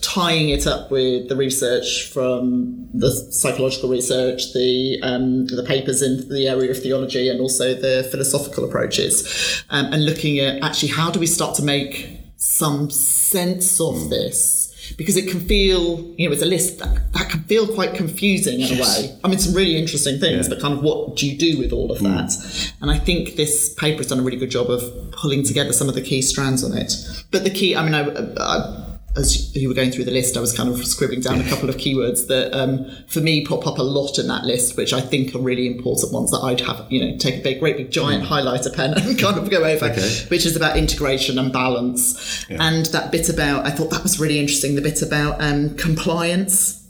tying 0.02 0.50
it 0.50 0.66
up 0.68 0.90
with 0.92 1.30
the 1.30 1.36
research 1.36 2.10
from 2.14 2.81
the 2.94 3.10
psychological 3.32 3.90
research, 3.90 4.54
the 4.54 5.00
um, 5.04 5.48
the 5.48 5.64
papers 5.64 6.02
in 6.02 6.28
the 6.30 6.48
area 6.48 6.72
of 6.72 6.82
theology, 6.82 7.30
and 7.30 7.40
also 7.40 7.74
the 7.74 8.08
philosophical 8.12 8.66
approaches, 8.66 9.64
um, 9.70 9.94
and 9.94 10.06
looking 10.06 10.40
at 10.40 10.64
actually 10.64 10.90
how 10.90 11.10
do 11.12 11.20
we 11.20 11.28
start 11.28 11.56
to 11.56 11.64
make 11.64 12.20
some 12.38 12.90
sense 12.90 13.80
of 13.80 14.10
this 14.10 14.62
because 14.98 15.18
it 15.18 15.30
can 15.30 15.40
feel, 15.40 16.00
you 16.18 16.28
know, 16.28 16.34
it's 16.34 16.42
a 16.42 16.46
list 16.46 16.80
that, 16.80 17.14
that 17.14 17.30
can 17.30 17.42
feel 17.44 17.68
quite 17.68 17.94
confusing 17.94 18.62
in 18.62 18.78
a 18.78 18.82
way. 18.82 19.18
I 19.24 19.28
mean, 19.28 19.40
some 19.40 19.54
really 19.54 19.78
interesting 19.78 20.20
things, 20.20 20.50
but 20.50 20.60
kind 20.60 20.74
of 20.74 20.84
what 20.84 21.16
do 21.16 21.30
you 21.30 21.38
do 21.38 21.60
with 21.60 21.72
all 21.72 21.92
of 21.92 22.00
that? 22.00 22.72
And 22.82 22.92
I 22.92 22.98
think 22.98 23.36
this 23.36 23.74
paper 23.76 23.98
has 23.98 24.08
done 24.08 24.20
a 24.20 24.24
really 24.24 24.38
good 24.38 24.52
job 24.52 24.70
of 24.70 25.12
pulling 25.12 25.44
together 25.44 25.74
some 25.74 25.88
of 25.88 25.96
the 25.96 26.02
key 26.02 26.22
strands 26.22 26.64
on 26.64 26.76
it. 26.78 26.94
But 27.32 27.44
the 27.44 27.50
key, 27.50 27.76
I 27.76 27.84
mean, 27.84 27.94
I, 27.94 28.10
I, 28.38 28.91
as 29.16 29.56
you 29.56 29.68
were 29.68 29.74
going 29.74 29.92
through 29.92 30.06
the 30.06 30.12
list, 30.12 30.38
I 30.38 30.40
was 30.40 30.54
kind 30.56 30.70
of 30.70 30.86
scribbling 30.86 31.20
down 31.22 31.42
a 31.42 31.44
couple 31.50 31.70
of 31.70 31.76
keywords 31.78 32.28
that, 32.28 32.54
um, 32.58 32.86
for 33.08 33.20
me, 33.20 33.46
pop 33.46 33.68
up 33.68 33.78
a 33.78 33.84
lot 33.84 34.18
in 34.18 34.28
that 34.28 34.46
list, 34.46 34.78
which 34.78 34.94
I 34.94 35.02
think 35.02 35.36
are 35.36 35.40
really 35.40 35.68
important 35.68 36.14
ones 36.14 36.32
that 36.32 36.40
I'd 36.40 36.62
have, 36.62 36.86
you 36.90 37.04
know, 37.06 37.18
take 37.18 37.36
a 37.40 37.42
big, 37.44 37.60
great 37.60 37.78
big 37.78 37.92
giant 37.92 38.24
highlighter 38.24 38.74
pen 38.74 38.94
and 38.94 39.20
kind 39.20 39.38
of 39.38 39.50
go 39.50 39.64
over, 39.66 39.86
Okay. 39.88 40.26
which 40.30 40.46
is 40.46 40.56
about 40.56 40.78
integration 40.78 41.38
and 41.38 41.52
balance. 41.52 42.46
And 42.50 42.86
that 42.88 43.12
bit 43.12 43.28
about, 43.30 43.66
I 43.66 43.72
thought 43.72 43.90
that 43.92 44.04
was 44.04 44.20
really 44.20 44.40
interesting, 44.40 44.76
the 44.76 44.82
bit 44.82 45.02
about 45.02 45.42
um, 45.42 45.76
compliance. 45.76 46.81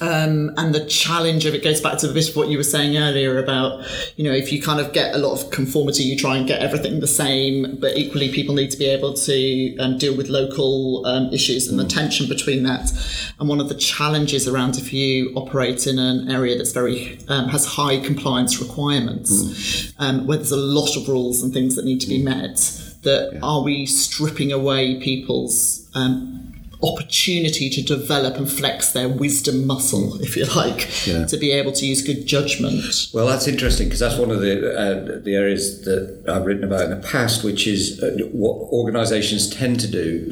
Um, 0.00 0.52
and 0.56 0.72
the 0.72 0.86
challenge 0.86 1.44
of 1.44 1.54
it 1.54 1.64
goes 1.64 1.80
back 1.80 1.98
to 1.98 2.10
a 2.10 2.12
bit 2.12 2.28
of 2.28 2.36
what 2.36 2.48
you 2.48 2.56
were 2.56 2.62
saying 2.62 2.96
earlier 2.96 3.38
about, 3.42 3.84
you 4.16 4.22
know, 4.22 4.32
if 4.32 4.52
you 4.52 4.62
kind 4.62 4.78
of 4.78 4.92
get 4.92 5.12
a 5.14 5.18
lot 5.18 5.32
of 5.32 5.50
conformity, 5.50 6.04
you 6.04 6.16
try 6.16 6.36
and 6.36 6.46
get 6.46 6.60
everything 6.60 7.00
the 7.00 7.08
same, 7.08 7.76
but 7.80 7.96
equally 7.96 8.30
people 8.32 8.54
need 8.54 8.70
to 8.70 8.78
be 8.78 8.86
able 8.86 9.12
to 9.12 9.76
um, 9.78 9.98
deal 9.98 10.16
with 10.16 10.28
local 10.28 11.04
um, 11.04 11.32
issues 11.32 11.68
and 11.68 11.80
the 11.80 11.86
tension 11.86 12.28
between 12.28 12.62
that. 12.62 12.92
And 13.40 13.48
one 13.48 13.60
of 13.60 13.68
the 13.68 13.74
challenges 13.74 14.46
around 14.46 14.76
if 14.76 14.92
you 14.92 15.32
operate 15.34 15.86
in 15.86 15.98
an 15.98 16.30
area 16.30 16.56
that's 16.56 16.72
very 16.72 17.18
um, 17.28 17.48
has 17.48 17.66
high 17.66 17.98
compliance 17.98 18.60
requirements, 18.60 19.92
um, 19.98 20.26
where 20.28 20.36
there's 20.36 20.52
a 20.52 20.56
lot 20.56 20.96
of 20.96 21.08
rules 21.08 21.42
and 21.42 21.52
things 21.52 21.74
that 21.74 21.84
need 21.84 22.00
to 22.02 22.08
be 22.08 22.22
met, 22.22 22.56
that 23.02 23.40
are 23.42 23.62
we 23.62 23.86
stripping 23.86 24.52
away 24.52 25.00
people's 25.00 25.90
um, 25.94 26.49
opportunity 26.82 27.68
to 27.70 27.82
develop 27.82 28.36
and 28.36 28.50
flex 28.50 28.92
their 28.92 29.08
wisdom 29.08 29.66
muscle, 29.66 30.20
if 30.22 30.36
you 30.36 30.44
like, 30.56 31.06
Yeah. 31.06 31.26
to 31.26 31.36
be 31.36 31.52
able 31.52 31.72
to 31.72 31.86
use 31.86 32.02
good 32.02 32.26
judgment. 32.26 32.82
Well, 33.12 33.26
that's 33.26 33.46
interesting 33.48 33.86
because 33.88 34.00
that's 34.00 34.16
one 34.18 34.30
of 34.30 34.40
the 34.40 34.54
uh, 34.74 35.20
the 35.22 35.34
areas 35.34 35.82
that 35.82 36.24
I've 36.28 36.46
written 36.46 36.64
about 36.64 36.84
in 36.84 36.90
the 36.90 37.06
past, 37.08 37.44
which 37.44 37.66
is 37.66 38.02
uh, 38.02 38.16
what 38.32 38.56
organisations 38.72 39.48
tend 39.50 39.80
to 39.80 39.88
do 39.88 40.30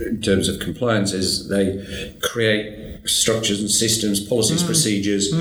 in 0.00 0.20
terms 0.20 0.48
of 0.48 0.60
compliance 0.60 1.12
is 1.12 1.48
they 1.48 2.14
create 2.22 3.08
structures 3.08 3.60
and 3.60 3.70
systems, 3.70 4.20
policies, 4.20 4.62
procedures, 4.62 5.32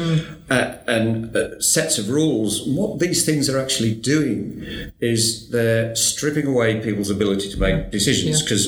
Uh, 0.47 0.75
and 0.87 1.35
uh, 1.35 1.59
sets 1.59 1.97
of 1.97 2.07
rules. 2.09 2.67
And 2.67 2.77
what 2.77 2.99
these 2.99 3.25
things 3.25 3.49
are 3.49 3.57
actually 3.57 3.95
doing 3.95 4.63
is 5.01 5.49
they're 5.49 5.95
stripping 5.95 6.45
away 6.45 6.79
people's 6.81 7.09
ability 7.09 7.49
to 7.49 7.59
make 7.59 7.89
decisions 7.89 8.43
because. 8.43 8.65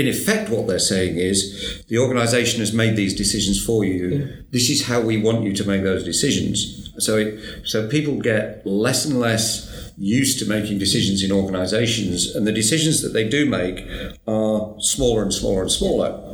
In 0.00 0.08
effect, 0.08 0.48
what 0.48 0.66
they're 0.66 0.78
saying 0.78 1.18
is 1.18 1.84
the 1.88 1.98
organisation 1.98 2.60
has 2.60 2.72
made 2.72 2.96
these 2.96 3.14
decisions 3.14 3.62
for 3.62 3.84
you. 3.84 4.44
This 4.50 4.70
is 4.70 4.86
how 4.86 5.02
we 5.02 5.18
want 5.18 5.42
you 5.42 5.52
to 5.52 5.64
make 5.64 5.82
those 5.82 6.04
decisions. 6.04 6.90
So, 6.96 7.18
it, 7.18 7.38
so 7.64 7.86
people 7.86 8.14
get 8.16 8.66
less 8.66 9.04
and 9.04 9.20
less 9.20 9.92
used 9.98 10.38
to 10.38 10.46
making 10.46 10.78
decisions 10.78 11.22
in 11.22 11.30
organisations, 11.30 12.34
and 12.34 12.46
the 12.46 12.52
decisions 12.52 13.02
that 13.02 13.10
they 13.10 13.28
do 13.28 13.44
make 13.44 13.86
are 14.26 14.74
smaller 14.78 15.22
and 15.22 15.34
smaller 15.34 15.60
and 15.60 15.70
smaller. 15.70 16.29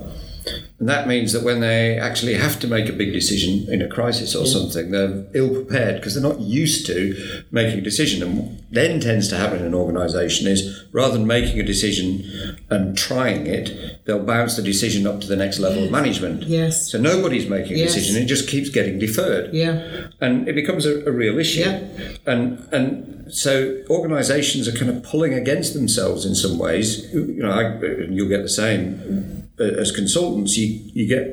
And 0.79 0.91
that 0.91 1.09
means 1.09 1.33
that 1.33 1.43
when 1.43 1.61
they 1.61 1.99
actually 1.99 2.35
have 2.35 2.61
to 2.61 2.67
make 2.69 2.87
a 2.91 2.93
big 2.93 3.11
decision 3.15 3.67
in 3.73 3.81
a 3.81 3.89
crisis 3.89 4.35
or 4.35 4.45
something, 4.45 4.91
they're 4.91 5.25
ill 5.33 5.49
prepared 5.49 5.97
because 5.97 6.13
they're 6.15 6.23
not 6.23 6.41
used 6.41 6.85
to 6.87 7.45
making 7.51 7.79
a 7.79 7.83
decision. 7.83 8.23
And 8.23 8.39
what 8.39 8.51
then 8.71 9.01
tends 9.01 9.29
to 9.29 9.37
happen 9.39 9.61
in 9.61 9.65
an 9.65 9.75
organisation 9.75 10.47
is 10.47 10.85
rather 10.93 11.17
than 11.17 11.27
making 11.27 11.59
a 11.59 11.63
decision 11.63 12.25
and 12.69 12.95
trying 12.97 13.47
it, 13.47 14.05
they'll 14.05 14.23
bounce 14.23 14.57
the 14.57 14.63
decision 14.63 15.07
up 15.07 15.23
to 15.23 15.27
the 15.27 15.37
next 15.37 15.59
level 15.61 15.85
of 15.85 15.91
management. 15.91 16.43
Yes. 16.43 16.93
So 16.93 16.99
nobody's 16.99 17.49
making 17.49 17.77
a 17.77 17.79
Yes. 17.79 17.95
decision; 17.95 18.23
it 18.23 18.27
just 18.27 18.47
keeps 18.47 18.69
getting 18.69 18.99
deferred 18.99 19.55
Yeah. 19.55 20.09
and 20.21 20.47
it 20.47 20.55
becomes 20.55 20.85
a, 20.85 21.07
a 21.07 21.11
real 21.11 21.39
issue. 21.39 21.61
Yeah. 21.61 21.85
And 22.27 22.69
and 22.71 23.33
so 23.33 23.83
organisations 23.89 24.69
are 24.69 24.73
kind 24.73 24.91
of 24.91 25.03
pulling 25.03 25.33
against 25.33 25.73
themselves 25.73 26.27
in 26.27 26.35
some 26.35 26.59
ways. 26.59 27.11
You 27.15 27.43
know, 27.43 27.51
I, 27.51 27.81
you'll 28.11 28.29
get 28.29 28.43
the 28.43 28.49
same 28.51 29.46
as 29.59 29.93
consultants. 29.93 30.57
You 30.57 30.81
you 30.95 31.07
get. 31.07 31.25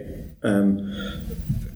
Um, 0.43 0.93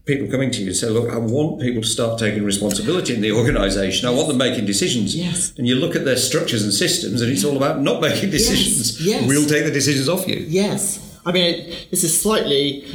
People 0.05 0.29
coming 0.31 0.51
to 0.51 0.61
you 0.61 0.67
and 0.67 0.75
say, 0.75 0.87
"Look, 0.87 1.09
I 1.11 1.17
want 1.17 1.59
people 1.59 1.81
to 1.81 1.87
start 1.87 2.17
taking 2.17 2.45
responsibility 2.45 3.13
in 3.13 3.19
the 3.19 3.33
organisation. 3.33 4.07
I 4.07 4.11
want 4.11 4.29
them 4.29 4.37
making 4.37 4.65
decisions." 4.65 5.13
Yes. 5.13 5.51
And 5.57 5.67
you 5.67 5.75
look 5.75 5.97
at 5.97 6.05
their 6.05 6.15
structures 6.15 6.63
and 6.63 6.73
systems, 6.73 7.21
and 7.21 7.29
it's 7.29 7.43
all 7.43 7.57
about 7.57 7.81
not 7.81 7.99
making 7.99 8.29
decisions. 8.29 9.05
yes. 9.05 9.27
We'll 9.27 9.45
take 9.45 9.65
the 9.65 9.71
decisions 9.71 10.07
off 10.07 10.25
you. 10.25 10.45
Yes. 10.47 10.99
I 11.27 11.33
mean, 11.33 11.43
it, 11.43 11.91
this 11.91 12.05
is 12.05 12.19
slightly, 12.19 12.85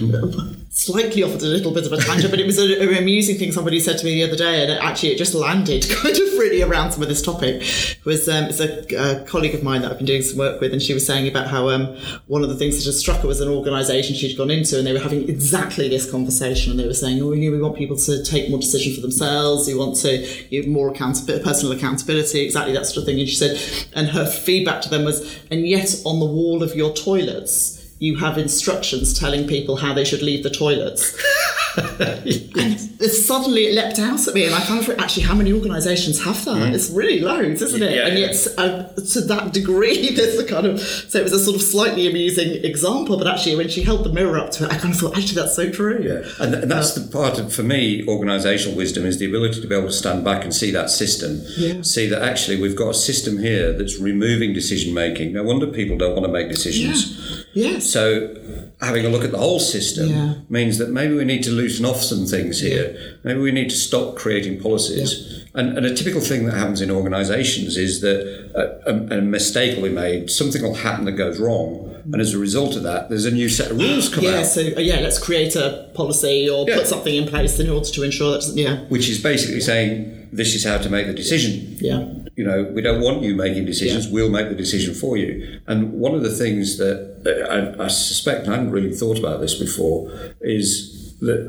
slightly 0.71 1.23
off 1.23 1.35
a 1.35 1.45
little 1.45 1.71
bit 1.71 1.85
of 1.85 1.93
a 1.93 1.99
tangent, 1.99 2.31
but 2.31 2.41
it 2.41 2.47
was 2.47 2.57
an 2.57 2.97
amusing 2.97 3.37
thing 3.37 3.53
somebody 3.53 3.79
said 3.79 3.99
to 3.99 4.07
me 4.07 4.15
the 4.15 4.25
other 4.27 4.37
day, 4.37 4.63
and 4.63 4.73
it, 4.73 4.83
actually 4.83 5.11
it 5.11 5.19
just 5.19 5.35
landed 5.35 5.87
kind 5.91 6.17
of 6.17 6.33
really 6.39 6.63
around 6.63 6.93
some 6.93 7.03
of 7.03 7.11
this 7.11 7.21
topic. 7.21 7.57
It 7.61 8.05
was 8.07 8.27
um, 8.31 8.45
it's 8.45 8.59
a, 8.59 8.87
a 8.97 9.25
colleague 9.27 9.55
of 9.55 9.63
mine 9.63 9.83
that 9.83 9.91
I've 9.91 9.99
been 9.99 10.07
doing 10.07 10.23
some 10.23 10.39
work 10.39 10.63
with, 10.63 10.73
and 10.73 10.81
she 10.81 10.95
was 10.95 11.05
saying 11.05 11.29
about 11.29 11.49
how 11.49 11.69
um, 11.69 11.95
one 12.27 12.43
of 12.43 12.49
the 12.49 12.57
things 12.57 12.79
that 12.79 12.87
had 12.87 12.95
struck 12.95 13.21
her 13.21 13.29
was 13.29 13.43
an 13.43 13.49
organisation 13.49 14.17
she'd 14.17 14.35
gone 14.35 14.51
into, 14.51 14.79
and 14.79 14.87
they 14.87 14.95
were 14.95 14.99
having 14.99 15.29
exactly 15.29 15.91
this 15.91 16.11
conversation, 16.11 16.71
and 16.71 16.81
they 16.81 16.87
were 16.87 16.95
saying, 16.95 17.23
"Oh, 17.23 17.33
you 17.33 17.51
know, 17.51 17.55
we 17.55 17.63
want 17.63 17.77
people 17.77 17.99
to 17.99 18.25
take 18.25 18.49
more 18.49 18.59
decision 18.59 18.95
for 18.95 19.03
themselves. 19.03 19.69
We 19.69 19.75
want 19.75 19.97
to 19.97 20.27
give 20.51 20.67
more 20.67 20.91
accountability, 20.91 21.45
personal 21.45 21.77
accountability, 21.77 22.41
exactly 22.41 22.73
that 22.73 22.87
sort 22.87 22.97
of 22.97 23.05
thing." 23.05 23.21
And 23.21 23.29
she 23.29 23.37
said, 23.37 23.61
and 23.95 24.09
her 24.09 24.25
feedback 24.25 24.81
to 24.83 24.89
them 24.89 25.05
was, 25.05 25.39
"And 25.51 25.69
yet 25.69 26.01
on 26.07 26.19
the 26.19 26.25
wall 26.25 26.63
of 26.63 26.75
your 26.75 26.95
toilets." 26.95 27.82
You 28.03 28.17
have 28.17 28.37
instructions 28.37 29.17
telling 29.17 29.47
people 29.47 29.77
how 29.77 29.95
they 29.95 30.05
should 30.05 30.23
leave 30.23 30.43
the 30.43 30.51
toilets. 30.51 31.17
and 31.77 32.79
suddenly 33.11 33.65
it 33.65 33.75
leapt 33.75 33.99
out 33.99 34.29
at 34.29 34.35
me, 34.35 34.45
and 34.45 34.55
I 34.55 34.61
kind 34.61 34.87
of 34.87 34.99
actually, 34.99 35.23
how 35.23 35.35
many 35.35 35.53
organisations 35.55 36.23
have 36.23 36.45
that? 36.45 36.57
Mm. 36.57 36.75
It's 36.75 36.91
really 36.91 37.21
loads, 37.21 37.63
isn't 37.63 37.83
it? 37.83 37.97
Yeah, 37.97 38.09
and 38.09 38.19
yeah. 38.19 38.27
yet, 38.27 38.47
uh, 38.59 38.83
to 38.93 39.21
that 39.23 39.55
degree, 39.55 40.11
there's 40.15 40.39
a 40.39 40.45
kind 40.47 40.67
of 40.67 40.81
so 40.81 41.19
it 41.19 41.23
was 41.23 41.33
a 41.33 41.39
sort 41.39 41.57
of 41.57 41.63
slightly 41.63 42.07
amusing 42.07 42.63
example, 42.63 43.17
but 43.17 43.27
actually, 43.27 43.57
when 43.57 43.69
she 43.71 43.83
held 43.83 44.05
the 44.05 44.13
mirror 44.13 44.39
up 44.39 44.51
to 44.53 44.65
it, 44.65 44.73
I 44.73 44.77
kind 44.77 44.93
of 44.93 45.01
thought, 45.01 45.17
actually, 45.17 45.41
that's 45.41 45.57
so 45.57 45.71
true. 45.71 46.03
Yeah, 46.03 46.45
and, 46.45 46.55
and 46.55 46.71
that's 46.71 46.95
the 46.95 47.11
part 47.11 47.39
of, 47.39 47.55
for 47.55 47.63
me, 47.63 48.05
organisational 48.05 48.77
wisdom 48.77 49.07
is 49.07 49.19
the 49.19 49.27
ability 49.27 49.63
to 49.63 49.67
be 49.67 49.75
able 49.75 49.89
to 49.89 49.95
stand 49.95 50.25
back 50.25 50.45
and 50.45 50.55
see 50.55 50.71
that 50.73 50.91
system, 50.91 51.43
Yeah. 51.57 51.81
see 51.81 52.07
that 52.09 52.21
actually 52.21 52.61
we've 52.61 52.77
got 52.77 52.91
a 52.91 52.95
system 52.95 53.39
here 53.39 53.73
that's 53.73 53.99
removing 53.99 54.53
decision 54.53 54.93
making. 54.93 55.33
No 55.33 55.43
wonder 55.43 55.67
people 55.69 55.97
don't 55.97 56.13
want 56.13 56.27
to 56.27 56.33
make 56.33 56.51
decisions. 56.51 57.22
Yes. 57.55 57.87
So 57.91 58.35
having 58.81 59.05
a 59.05 59.09
look 59.09 59.25
at 59.25 59.31
the 59.31 59.39
whole 59.39 59.61
system 59.61 60.09
Yeah. 60.09 60.35
means 60.49 60.79
that 60.79 60.91
maybe 60.91 61.15
we 61.15 61.25
need 61.25 61.43
to 61.45 61.51
loosen 61.51 61.85
off 61.85 62.03
some 62.03 62.27
things 62.27 62.61
here. 62.61 63.17
Maybe 63.25 63.41
we 63.41 63.53
need 63.53 63.71
to 63.71 63.77
stop 63.77 64.17
creating 64.17 64.61
policies. 64.61 65.45
And, 65.55 65.77
and 65.77 65.85
a 65.87 65.95
typical 65.95 66.21
thing 66.21 66.47
that 66.47 66.55
happens 66.55 66.81
in 66.81 66.91
organisations 66.91 67.77
is 67.77 68.01
that 68.01 68.21
a, 68.55 68.91
a, 68.91 69.19
a 69.19 69.21
mistake 69.21 69.77
will 69.77 69.85
be 69.85 69.95
made, 69.95 70.31
something 70.31 70.63
will 70.63 70.75
happen 70.75 71.05
that 71.05 71.13
goes 71.13 71.39
wrong, 71.39 71.92
and 72.05 72.21
as 72.21 72.35
a 72.35 72.39
result 72.39 72.77
of 72.77 72.83
that, 72.83 73.09
there's 73.09 73.25
a 73.27 73.31
new 73.31 73.49
set 73.49 73.71
of 73.71 73.79
rules 73.79 74.09
come 74.09 74.25
out. 74.25 74.31
Yeah, 74.31 74.39
out. 74.41 74.47
so 74.47 74.61
uh, 74.77 74.81
yeah, 74.81 75.01
let's 75.01 75.19
create 75.19 75.55
a 75.57 75.91
policy 75.95 76.49
or 76.49 76.65
Yeah. 76.69 76.77
put 76.79 76.87
something 76.87 77.15
in 77.15 77.27
place 77.29 77.59
in 77.61 77.69
order 77.71 77.89
to 77.89 78.03
ensure 78.03 78.33
that, 78.33 78.45
yeah, 78.55 78.81
which 78.89 79.09
is 79.09 79.23
basically 79.23 79.61
saying 79.61 80.29
this 80.33 80.55
is 80.55 80.65
how 80.65 80.79
to 80.79 80.89
make 80.89 81.07
the 81.07 81.13
decision. 81.15 81.77
yeah, 81.81 82.07
You 82.37 82.45
know, 82.45 82.63
we 82.75 82.81
don't 82.81 83.03
want 83.03 83.23
you 83.23 83.35
making 83.35 83.67
decisions. 83.67 84.09
We'll 84.09 84.31
make 84.31 84.49
the 84.49 84.55
decision 84.55 84.95
for 84.95 85.17
you. 85.19 85.61
And 85.67 85.93
one 85.93 86.15
of 86.15 86.23
the 86.23 86.31
things 86.31 86.79
that 86.79 86.97
uh, 87.27 87.53
I, 87.81 87.85
I 87.85 87.89
suspect 87.89 88.49
I 88.49 88.53
hadn't 88.53 88.71
really 88.71 88.95
thought 88.95 89.19
about 89.19 89.41
this 89.43 89.55
before 89.55 90.11
is 90.41 91.15
that 91.21 91.41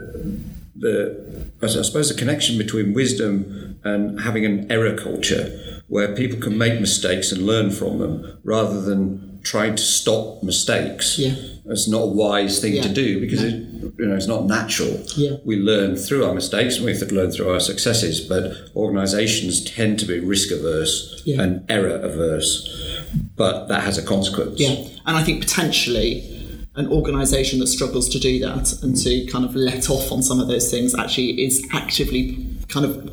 the 0.76 0.96
I 1.62 1.68
suppose 1.68 2.10
the 2.10 2.16
connection 2.16 2.58
between 2.58 2.94
wisdom 2.94 3.80
and 3.86 4.20
having 4.22 4.46
an 4.46 4.70
error 4.70 4.96
culture 4.98 5.46
where 5.94 6.16
people 6.16 6.40
can 6.40 6.58
make 6.58 6.80
mistakes 6.82 7.32
and 7.32 7.46
learn 7.46 7.70
from 7.70 8.00
them 8.00 8.40
rather 8.44 8.82
than 8.82 9.40
trying 9.44 9.76
to 9.76 9.84
stop 9.84 10.42
mistakes. 10.42 11.20
Yeah. 11.20 11.36
It's 11.66 11.88
not 11.88 12.02
a 12.02 12.08
wise 12.08 12.60
thing 12.60 12.82
to 12.82 12.90
do 12.90 13.20
because 13.20 13.44
it, 13.44 13.54
you 14.00 14.06
know 14.08 14.16
it's 14.16 14.26
not 14.36 14.46
natural. 14.46 14.94
Yeah. 15.16 15.36
We 15.46 15.58
learn 15.58 15.96
through 15.96 16.26
our 16.26 16.34
mistakes 16.34 16.78
and 16.78 16.86
we 16.86 16.92
have 16.98 17.08
to 17.08 17.14
learn 17.14 17.30
through 17.32 17.52
our 17.54 17.60
successes, 17.60 18.22
but 18.22 18.44
organizations 18.76 19.64
tend 19.64 20.00
to 20.00 20.06
be 20.06 20.20
risk 20.20 20.50
averse 20.52 21.22
Yeah. 21.26 21.42
and 21.44 21.52
error 21.70 21.98
averse. 22.10 22.54
But 23.36 23.68
that 23.68 23.84
has 23.84 24.00
a 24.00 24.04
consequence. 24.04 24.60
yeah. 24.60 24.76
And 25.06 25.16
I 25.16 25.24
think 25.24 25.42
potentially 25.42 26.30
an 26.76 26.88
organisation 26.88 27.60
that 27.60 27.68
struggles 27.68 28.10
to 28.10 28.20
do 28.20 28.40
that 28.40 28.74
and 28.82 28.98
to 28.98 29.28
kind 29.28 29.46
of 29.46 29.54
let 29.56 29.92
off 29.92 30.12
on 30.12 30.24
some 30.24 30.40
of 30.40 30.48
those 30.48 30.72
things 30.72 30.96
actually 30.98 31.30
is 31.46 31.64
actively 31.72 32.48
kind 32.70 32.86
of 32.86 33.10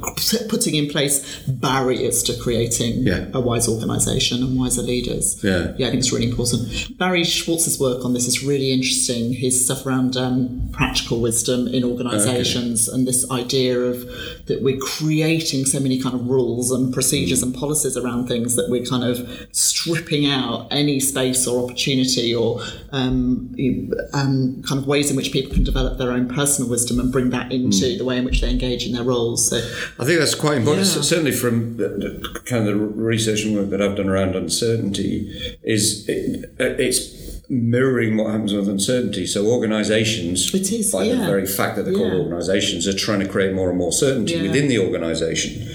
putting 0.49 0.75
in 0.75 0.89
place 0.89 1.41
barriers 1.49 2.23
to 2.25 2.35
creating 2.41 3.03
Yeah. 3.07 3.27
a 3.35 3.41
wise 3.41 3.69
organisation 3.69 4.43
and 4.43 4.59
wiser 4.59 4.83
leaders. 4.83 5.39
Yeah. 5.43 5.75
yeah, 5.79 5.87
I 5.89 5.91
think 5.91 6.01
it's 6.03 6.13
really 6.13 6.29
important. 6.31 6.97
Barry 6.99 7.25
Schwartz's 7.25 7.79
work 7.79 8.05
on 8.05 8.13
this 8.15 8.27
is 8.27 8.43
really 8.45 8.73
interesting. 8.73 9.33
His 9.33 9.65
stuff 9.65 9.85
around 9.87 10.17
um, 10.17 10.69
practical 10.73 11.21
wisdom 11.21 11.67
in 11.69 11.85
organisations 11.85 12.89
and 12.89 13.07
this 13.07 13.31
idea 13.31 13.79
of 13.79 13.97
that 14.47 14.59
we're 14.63 14.79
creating 14.79 15.65
so 15.65 15.79
many 15.81 16.01
kind 16.01 16.15
of 16.15 16.27
rules 16.29 16.71
and 16.71 16.93
procedures 16.93 17.43
and 17.43 17.55
policies 17.55 17.97
around 17.97 18.27
things 18.29 18.57
that 18.57 18.69
we're 18.71 18.85
kind 18.85 19.05
of 19.05 19.17
stripping 19.53 20.27
out 20.27 20.67
any 20.71 20.99
space 21.01 21.47
or 21.47 21.65
opportunity 21.65 22.35
or 22.35 22.61
um, 22.93 23.55
um, 24.15 24.63
kind 24.67 24.81
of 24.81 24.87
ways 24.87 25.11
in 25.11 25.17
which 25.17 25.33
people 25.33 25.53
can 25.53 25.65
develop 25.65 25.99
their 25.99 26.13
own 26.13 26.29
personal 26.29 26.71
wisdom 26.71 26.99
and 27.01 27.13
bring 27.13 27.31
that 27.31 27.53
into 27.53 27.97
the 27.99 28.05
way 28.05 28.17
in 28.17 28.25
which 28.25 28.41
they 28.41 28.51
engage 28.51 28.87
in 28.87 28.93
their 28.93 29.05
roles. 29.05 29.40
So 29.49 29.57
I 29.99 30.05
think 30.05 30.19
that's 30.21 30.35
quite 30.35 30.59
important. 30.59 30.87
Yeah. 30.87 31.03
Certainly, 31.03 31.33
from 31.33 31.77
the, 31.77 31.89
the 31.89 32.41
kind 32.47 32.67
of 32.69 32.75
the 32.75 32.77
research 32.77 33.45
and 33.45 33.57
work 33.57 33.71
that 33.71 33.81
I've 33.83 33.97
done 33.97 34.09
around 34.09 34.37
uncertainty, 34.37 35.57
is 35.63 36.09
it, 36.09 36.55
it's 36.59 37.21
mirroring 37.49 38.17
what 38.17 38.31
happens 38.31 38.53
with 38.53 38.69
uncertainty. 38.69 39.27
So 39.27 39.47
organisations, 39.47 40.55
is, 40.55 40.93
by 40.93 41.05
the 41.09 41.17
very 41.17 41.47
fact 41.47 41.77
that 41.77 41.83
they're 41.85 41.95
called 41.95 42.13
organisations, 42.13 42.87
are 42.87 42.95
trying 42.95 43.21
to 43.21 43.29
create 43.29 43.53
more 43.55 43.69
and 43.71 43.79
more 43.79 43.93
certainty 43.93 44.35
Yeah. 44.35 44.43
within 44.43 44.69
the 44.69 44.79
organisation. 44.79 45.67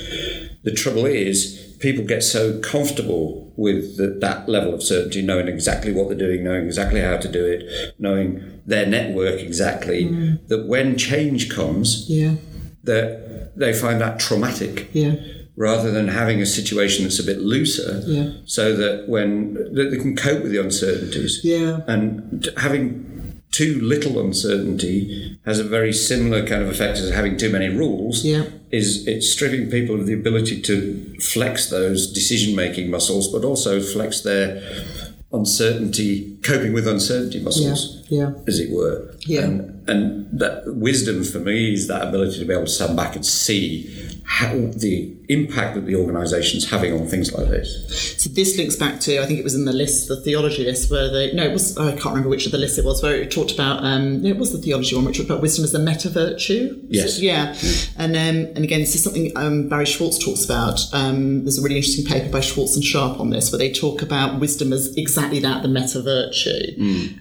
The 0.63 0.71
trouble 0.71 1.05
is, 1.05 1.75
people 1.79 2.05
get 2.05 2.23
so 2.23 2.59
comfortable 2.59 3.53
with 3.57 3.97
the, 3.97 4.07
that 4.21 4.47
level 4.49 4.73
of 4.73 4.81
certainty, 4.83 5.21
knowing 5.21 5.47
exactly 5.47 5.91
what 5.91 6.07
they're 6.07 6.17
doing, 6.17 6.43
knowing 6.43 6.65
exactly 6.65 7.01
how 7.01 7.17
to 7.17 7.27
do 7.27 7.45
it, 7.45 7.93
knowing 7.99 8.61
their 8.65 8.85
network 8.85 9.39
exactly, 9.41 10.05
Mm. 10.05 10.47
that 10.47 10.65
when 10.67 10.97
change 10.97 11.49
comes, 11.49 12.05
yeah, 12.09 12.35
that 12.83 13.34
they 13.55 13.73
find 13.73 13.99
that 14.01 14.19
traumatic 14.19 14.89
yeah, 14.93 15.15
rather 15.55 15.89
than 15.91 16.07
having 16.09 16.41
a 16.41 16.45
situation 16.45 17.03
that's 17.03 17.19
a 17.19 17.23
bit 17.23 17.39
looser 17.39 18.03
Yeah. 18.05 18.31
so 18.45 18.75
that 18.75 19.07
when 19.07 19.53
that 19.75 19.89
they 19.91 19.97
can 19.97 20.15
cope 20.15 20.43
with 20.43 20.51
the 20.51 20.61
uncertainties 20.61 21.39
Yeah. 21.43 21.81
and 21.87 22.49
having 22.57 23.11
too 23.51 23.79
little 23.81 24.19
uncertainty 24.19 25.37
has 25.45 25.59
a 25.59 25.63
very 25.63 25.93
similar 25.93 26.45
kind 26.45 26.61
of 26.61 26.67
effect 26.69 26.97
as 26.97 27.09
having 27.11 27.37
too 27.37 27.49
many 27.49 27.69
rules 27.69 28.25
Yeah. 28.25 28.43
is 28.71 29.07
it's 29.07 29.29
stripping 29.31 29.69
people 29.69 29.95
of 29.99 30.05
the 30.07 30.13
ability 30.13 30.61
to 30.63 31.15
flex 31.21 31.69
those 31.69 32.11
decision 32.11 32.53
making 32.55 32.89
muscles 32.91 33.29
but 33.31 33.45
also 33.45 33.79
flex 33.81 34.19
their 34.21 34.61
uncertainty 35.31 36.37
coping 36.43 36.73
with 36.73 36.87
uncertainty 36.87 37.41
muscles 37.41 38.03
yeah. 38.09 38.29
yeah. 38.29 38.33
as 38.47 38.59
it 38.59 38.71
were. 38.71 39.15
Yeah. 39.21 39.41
And, 39.41 39.89
and 39.89 40.39
that 40.39 40.63
wisdom 40.67 41.23
for 41.23 41.39
me 41.39 41.73
is 41.73 41.87
that 41.87 42.07
ability 42.07 42.39
to 42.39 42.45
be 42.45 42.53
able 42.53 42.65
to 42.65 42.71
stand 42.71 42.95
back 42.95 43.15
and 43.15 43.25
see 43.25 44.14
how 44.27 44.53
the 44.53 45.15
impact 45.29 45.75
that 45.75 45.85
the 45.85 45.95
organisation's 45.95 46.69
having 46.69 46.93
on 46.93 47.07
things 47.07 47.31
like 47.31 47.47
this. 47.47 48.21
So 48.21 48.29
this 48.29 48.57
links 48.57 48.75
back 48.75 48.99
to 49.01 49.21
I 49.21 49.25
think 49.25 49.39
it 49.39 49.43
was 49.43 49.55
in 49.55 49.65
the 49.65 49.73
list, 49.73 50.07
the 50.07 50.19
theology 50.19 50.63
list, 50.63 50.89
where 50.89 51.09
they 51.09 51.31
no, 51.33 51.43
it 51.43 51.53
was 51.53 51.77
I 51.77 51.91
can't 51.91 52.05
remember 52.05 52.29
which 52.29 52.45
of 52.45 52.51
the 52.51 52.57
lists 52.57 52.77
it 52.77 52.85
was, 52.85 53.03
where 53.03 53.15
it 53.15 53.31
talked 53.31 53.51
about 53.51 53.83
um, 53.83 54.23
no, 54.23 54.29
it 54.29 54.37
was 54.37 54.51
the 54.51 54.57
theology 54.57 54.95
one, 54.95 55.05
which 55.05 55.17
talked 55.17 55.29
about 55.29 55.41
wisdom 55.41 55.63
as 55.63 55.71
the 55.71 55.79
meta 55.79 56.09
virtue. 56.09 56.81
Yes. 56.87 57.19
yeah, 57.21 57.55
and 57.97 58.15
um, 58.15 58.51
and 58.55 58.63
again, 58.63 58.79
this 58.79 58.95
is 58.95 59.03
something 59.03 59.31
um, 59.35 59.69
Barry 59.69 59.85
Schwartz 59.85 60.17
talks 60.17 60.43
about. 60.43 60.81
Um, 60.91 61.43
there's 61.43 61.59
a 61.59 61.61
really 61.61 61.77
interesting 61.77 62.05
paper 62.05 62.29
by 62.29 62.39
Schwartz 62.41 62.75
and 62.75 62.83
Sharpe 62.83 63.19
on 63.19 63.29
this, 63.29 63.51
where 63.51 63.59
they 63.59 63.71
talk 63.71 64.01
about 64.01 64.39
wisdom 64.39 64.73
as 64.73 64.95
exactly 64.97 65.39
that, 65.41 65.61
the 65.61 65.69
meta 65.69 66.01
virtue, 66.01 66.73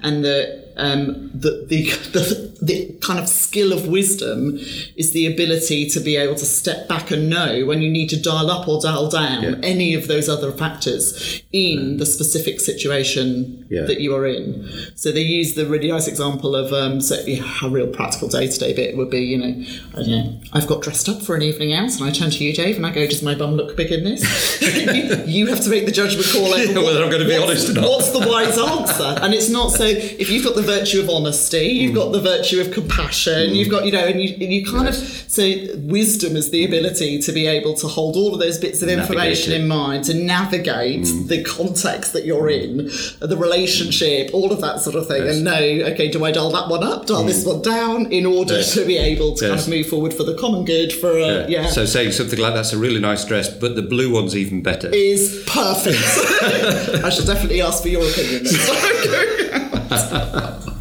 and 0.03 0.25
the 0.25 0.64
um, 0.77 1.31
the, 1.35 1.65
the, 1.69 1.83
the 2.13 2.55
the 2.63 2.95
kind 3.03 3.19
of 3.19 3.29
skill 3.29 3.73
of 3.73 3.87
wisdom 3.89 4.57
is 4.97 5.13
the 5.13 5.27
ability 5.27 5.89
to 5.91 6.01
be 6.01 6.17
able 6.17 6.35
to 6.35 6.47
step 6.47 6.89
back 6.89 7.11
and 7.11 7.29
know 7.29 7.67
when 7.67 7.83
you 7.83 7.91
need 7.91 8.09
to 8.09 8.21
dial 8.21 8.51
up 8.51 8.67
or 8.67 8.81
dial 8.81 9.09
down 9.11 9.43
Yeah. 9.43 9.55
any 9.63 9.93
of 9.95 10.07
those 10.09 10.29
other 10.31 10.51
factors 10.51 11.43
in 11.53 11.99
the 11.99 12.07
specific 12.07 12.61
situation 12.61 13.67
Yeah. 13.69 13.83
that 13.83 14.01
you 14.01 14.15
are 14.15 14.27
in. 14.27 14.67
So 14.95 15.13
they 15.13 15.21
use 15.23 15.55
the 15.55 15.67
really 15.67 15.89
nice 15.91 16.07
example 16.09 16.57
of 16.57 16.73
um, 16.73 17.01
so 17.01 17.17
a 17.63 17.69
real 17.69 17.89
practical 17.89 18.29
day 18.29 18.47
to 18.47 18.59
day 18.59 18.73
bit 18.73 18.97
would 18.97 19.11
be 19.11 19.21
you 19.21 19.39
know 19.39 19.65
I 19.95 19.97
don't 19.97 20.09
know 20.09 20.41
I've 20.55 20.67
got 20.67 20.83
dressed 20.83 21.09
up 21.09 21.21
for 21.23 21.35
an 21.37 21.43
evening 21.43 21.73
out 21.75 21.95
and 21.97 22.05
I 22.05 22.11
turn 22.13 22.31
to 22.31 22.45
you 22.45 22.53
Dave 22.55 22.77
and 22.77 22.87
I 22.87 22.91
go 22.93 23.07
does 23.07 23.23
my 23.23 23.35
bum 23.35 23.55
look 23.55 23.77
big 23.77 23.93
in 23.93 24.05
this? 24.05 24.23
you, 24.63 25.25
you 25.27 25.47
have 25.49 25.61
to 25.65 25.71
make 25.71 25.85
the 25.87 25.93
judgment 25.93 26.27
call 26.33 26.47
over 26.55 26.73
Yeah, 26.73 26.79
whether 26.87 27.05
I'm 27.05 27.11
gonna 27.11 27.27
be 27.27 27.37
honest 27.37 27.69
or 27.71 27.75
not. 27.75 27.85
What's 27.85 28.11
the 28.11 28.21
wise 28.21 28.57
answer? 28.59 29.21
And 29.23 29.35
it's 29.35 29.51
not 29.51 29.71
so 29.73 29.85
if 29.85 30.31
you've 30.31 30.45
got 30.45 30.55
the 30.55 30.64
virtue 30.65 31.01
of 31.01 31.09
honesty, 31.09 31.67
you've 31.67 31.93
mm. 31.93 31.97
got 31.97 32.13
the 32.13 32.21
virtue 32.21 32.61
of 32.61 32.73
compassion, 32.73 33.51
mm. 33.51 33.55
you've 33.55 33.71
got, 33.71 33.85
you 33.87 33.93
know, 33.93 34.05
and 34.05 34.21
you, 34.21 34.35
and 34.35 34.53
you 34.53 34.65
kind 34.65 34.89
of, 34.89 34.95
so 34.95 35.43
wisdom 35.79 36.37
is 36.37 36.51
the 36.51 36.65
ability 36.65 37.21
to 37.21 37.33
be 37.33 37.47
able 37.47 37.75
to 37.75 37.87
hold 37.87 38.17
all 38.17 38.35
of 38.35 38.41
those 38.41 38.59
bits 38.59 38.83
of 38.83 38.89
Navigate 38.89 39.11
information 39.11 39.53
it. 39.53 39.61
in 39.61 39.69
mind, 39.69 40.05
to 40.05 40.15
navigate 40.15 41.03
mm. 41.03 41.29
the 41.29 41.43
context 41.45 42.13
that 42.13 42.25
you're 42.25 42.49
in, 42.49 42.91
the 43.21 43.37
relationship, 43.37 44.31
all 44.33 44.53
of 44.53 44.61
that 44.61 44.81
sort 44.81 44.97
of 44.97 45.07
thing, 45.07 45.25
Yes. 45.25 45.37
and 45.37 45.45
know, 45.45 45.87
okay, 45.93 46.09
do 46.09 46.25
I 46.25 46.33
dial 46.33 46.51
that 46.53 46.69
one 46.69 46.83
up, 46.83 47.07
dial 47.07 47.25
this 47.25 47.45
one 47.45 47.63
down 47.63 48.07
in 48.13 48.27
order 48.27 48.55
Yes. 48.55 48.75
to 48.75 48.85
be 48.85 48.97
able 48.99 49.35
to 49.35 49.49
kind 49.49 49.61
of 49.61 49.69
move 49.69 49.87
forward 49.87 50.13
for 50.13 50.25
the 50.25 50.35
common 50.35 50.65
good, 50.65 50.93
for 50.93 51.11
a, 51.19 51.49
yeah. 51.49 51.67
So 51.67 51.85
saying 51.85 52.13
something 52.13 52.39
like 52.39 52.55
that's 52.55 52.73
a 52.73 52.79
really 52.79 53.01
nice 53.01 53.25
dress, 53.25 53.49
but 53.49 53.77
the 53.77 53.83
blue 53.83 54.13
one's 54.13 54.37
even 54.37 54.63
better. 54.63 54.89
is 54.93 55.45
perfect. 55.47 55.99
I 57.05 57.11
shall 57.11 57.27
definitely 57.27 57.63
ask 57.63 57.83
for 57.83 57.89
your 57.89 58.03
opinion. 58.03 58.45
next 58.45 58.67
time. 58.69 59.71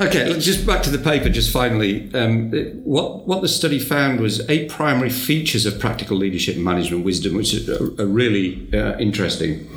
Okay, 0.00 0.36
just 0.38 0.66
back 0.66 0.82
to 0.82 0.90
the 0.90 0.98
paper. 0.98 1.28
Just 1.28 1.52
finally, 1.52 2.12
um, 2.14 2.50
what 2.82 3.26
what 3.26 3.42
the 3.42 3.48
study 3.48 3.78
found 3.78 4.20
was 4.20 4.48
eight 4.48 4.70
primary 4.70 5.10
features 5.10 5.66
of 5.66 5.78
practical 5.78 6.16
leadership 6.16 6.56
and 6.56 6.64
management 6.64 7.04
wisdom, 7.04 7.34
which 7.34 7.68
are, 7.68 8.00
are 8.00 8.06
really 8.06 8.68
uh, 8.72 8.96
interesting. 8.98 9.68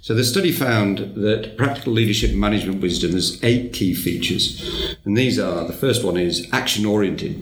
So 0.00 0.14
the 0.14 0.22
study 0.22 0.52
found 0.52 0.98
that 1.16 1.56
practical 1.56 1.92
leadership 1.92 2.30
and 2.30 2.40
management 2.40 2.82
wisdom 2.82 3.12
has 3.12 3.42
eight 3.42 3.72
key 3.72 3.94
features, 3.94 4.96
and 5.04 5.16
these 5.16 5.38
are 5.38 5.66
the 5.66 5.72
first 5.72 6.04
one 6.04 6.18
is 6.18 6.46
action 6.52 6.84
oriented. 6.84 7.34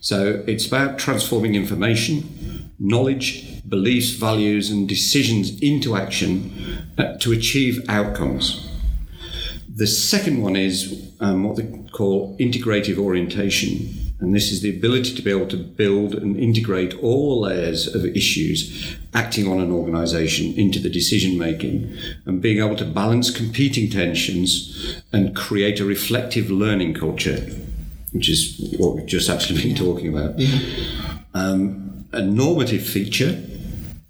So 0.00 0.44
it's 0.46 0.66
about 0.66 0.98
transforming 0.98 1.54
information, 1.54 2.72
knowledge, 2.78 3.62
beliefs, 3.66 4.10
values, 4.10 4.70
and 4.70 4.88
decisions 4.88 5.58
into 5.60 5.96
action 5.96 6.92
uh, 6.98 7.16
to 7.18 7.32
achieve 7.32 7.82
outcomes. 7.88 8.73
The 9.76 9.88
second 9.88 10.40
one 10.40 10.54
is 10.54 11.12
um, 11.18 11.42
what 11.42 11.56
they 11.56 11.66
call 11.90 12.36
integrative 12.38 12.96
orientation. 12.96 14.12
And 14.20 14.32
this 14.32 14.52
is 14.52 14.60
the 14.60 14.70
ability 14.70 15.16
to 15.16 15.22
be 15.22 15.32
able 15.32 15.48
to 15.48 15.56
build 15.56 16.14
and 16.14 16.38
integrate 16.38 16.94
all 17.02 17.40
layers 17.40 17.92
of 17.92 18.04
issues 18.04 18.96
acting 19.14 19.48
on 19.48 19.60
an 19.60 19.72
organization 19.72 20.54
into 20.54 20.78
the 20.78 20.88
decision 20.88 21.36
making 21.36 21.92
and 22.24 22.40
being 22.40 22.58
able 22.64 22.76
to 22.76 22.84
balance 22.84 23.30
competing 23.30 23.90
tensions 23.90 25.02
and 25.12 25.34
create 25.34 25.80
a 25.80 25.84
reflective 25.84 26.52
learning 26.52 26.94
culture, 26.94 27.38
which 28.12 28.28
is 28.28 28.76
what 28.78 28.94
we've 28.94 29.06
just 29.06 29.28
actually 29.28 29.60
been 29.60 29.74
talking 29.74 30.08
about. 30.08 30.40
Um, 31.34 32.06
a 32.12 32.22
normative 32.22 32.86
feature 32.86 33.44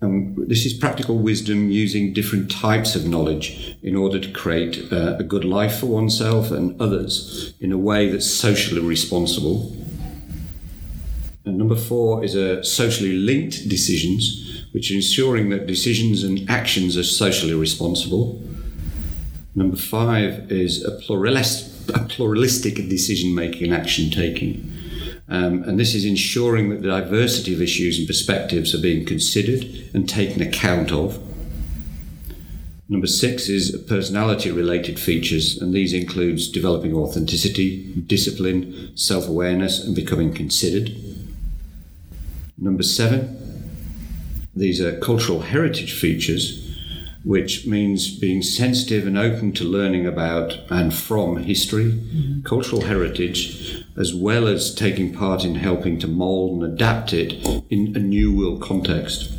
and 0.04 0.48
this 0.48 0.64
is 0.66 0.72
practical 0.72 1.18
wisdom 1.18 1.70
using 1.70 2.12
different 2.12 2.50
types 2.50 2.94
of 2.94 3.06
knowledge 3.06 3.76
in 3.82 3.96
order 3.96 4.20
to 4.20 4.30
create 4.30 4.92
uh, 4.92 5.16
a 5.18 5.24
good 5.24 5.44
life 5.44 5.78
for 5.80 5.86
oneself 5.86 6.50
and 6.50 6.80
others 6.80 7.54
in 7.60 7.72
a 7.72 7.78
way 7.78 8.10
that's 8.10 8.28
socially 8.28 8.80
responsible. 8.80 9.76
And 11.44 11.58
number 11.58 11.76
four 11.76 12.24
is 12.24 12.34
a 12.34 12.64
socially 12.64 13.14
linked 13.14 13.68
decisions, 13.68 14.66
which 14.72 14.90
are 14.90 14.94
ensuring 14.94 15.50
that 15.50 15.66
decisions 15.66 16.22
and 16.22 16.48
actions 16.48 16.96
are 16.96 17.04
socially 17.04 17.54
responsible. 17.54 18.42
Number 19.54 19.76
five 19.76 20.50
is 20.50 20.84
a, 20.84 20.92
a 21.94 21.98
pluralistic 22.08 22.74
decision 22.88 23.34
making 23.34 23.72
and 23.72 23.74
action 23.74 24.10
taking. 24.10 24.73
Um, 25.28 25.62
and 25.62 25.78
this 25.78 25.94
is 25.94 26.04
ensuring 26.04 26.68
that 26.70 26.82
the 26.82 26.88
diversity 26.88 27.54
of 27.54 27.62
issues 27.62 27.98
and 27.98 28.06
perspectives 28.06 28.74
are 28.74 28.80
being 28.80 29.06
considered 29.06 29.64
and 29.94 30.08
taken 30.08 30.42
account 30.42 30.92
of. 30.92 31.22
Number 32.86 33.06
six 33.06 33.48
is 33.48 33.82
personality 33.88 34.50
related 34.50 34.98
features, 34.98 35.56
and 35.60 35.72
these 35.72 35.94
includes 35.94 36.48
developing 36.48 36.94
authenticity, 36.94 37.94
discipline, 38.06 38.94
self 38.96 39.26
awareness, 39.26 39.82
and 39.82 39.96
becoming 39.96 40.34
considered. 40.34 40.94
Number 42.58 42.82
seven, 42.82 43.40
these 44.54 44.80
are 44.80 44.98
cultural 45.00 45.40
heritage 45.40 45.98
features, 45.98 46.76
which 47.24 47.66
means 47.66 48.16
being 48.16 48.42
sensitive 48.42 49.06
and 49.06 49.16
open 49.16 49.52
to 49.52 49.64
learning 49.64 50.06
about 50.06 50.58
and 50.70 50.92
from 50.94 51.38
history, 51.38 51.92
mm-hmm. 51.92 52.42
cultural 52.42 52.82
heritage, 52.82 53.83
as 53.96 54.14
well 54.14 54.46
as 54.46 54.74
taking 54.74 55.12
part 55.12 55.44
in 55.44 55.54
helping 55.54 55.98
to 56.00 56.08
mould 56.08 56.62
and 56.62 56.72
adapt 56.72 57.12
it 57.12 57.32
in 57.70 57.94
a 57.96 58.00
new 58.00 58.36
world 58.36 58.62
context. 58.62 59.32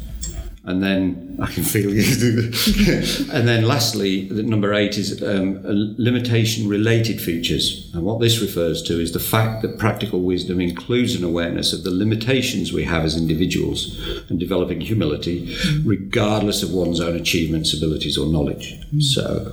And 0.68 0.82
then 0.82 1.38
I 1.40 1.46
can 1.46 1.64
feel 1.64 1.94
you. 1.94 2.46
and 3.32 3.48
then 3.48 3.68
lastly, 3.68 4.28
number 4.32 4.74
eight 4.74 4.98
is 4.98 5.22
um, 5.22 5.60
limitation 5.64 6.68
related 6.68 7.22
features. 7.22 7.92
And 7.94 8.04
what 8.04 8.20
this 8.20 8.42
refers 8.42 8.82
to 8.84 9.00
is 9.00 9.12
the 9.12 9.20
fact 9.20 9.62
that 9.62 9.78
practical 9.78 10.22
wisdom 10.22 10.60
includes 10.60 11.14
an 11.14 11.24
awareness 11.24 11.72
of 11.72 11.84
the 11.84 11.92
limitations 11.92 12.74
we 12.74 12.84
have 12.86 13.06
as 13.06 13.16
individuals 13.16 13.96
and 14.28 14.40
developing 14.40 14.82
humility, 14.82 15.56
regardless 15.84 16.64
of 16.64 16.72
one's 16.72 17.00
own 17.00 17.16
achievements, 17.16 17.72
abilities, 17.72 18.18
or 18.18 18.26
knowledge. 18.26 18.74
So 19.00 19.52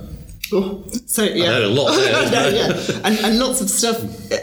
Oh, 0.55 0.83
so 1.05 1.23
yeah, 1.23 1.57
a 1.57 1.67
lot 1.67 1.95
there, 1.95 2.31
no, 2.31 2.47
yeah. 2.49 3.01
and, 3.03 3.17
and 3.19 3.39
lots 3.39 3.61
of 3.61 3.69
stuff 3.69 3.97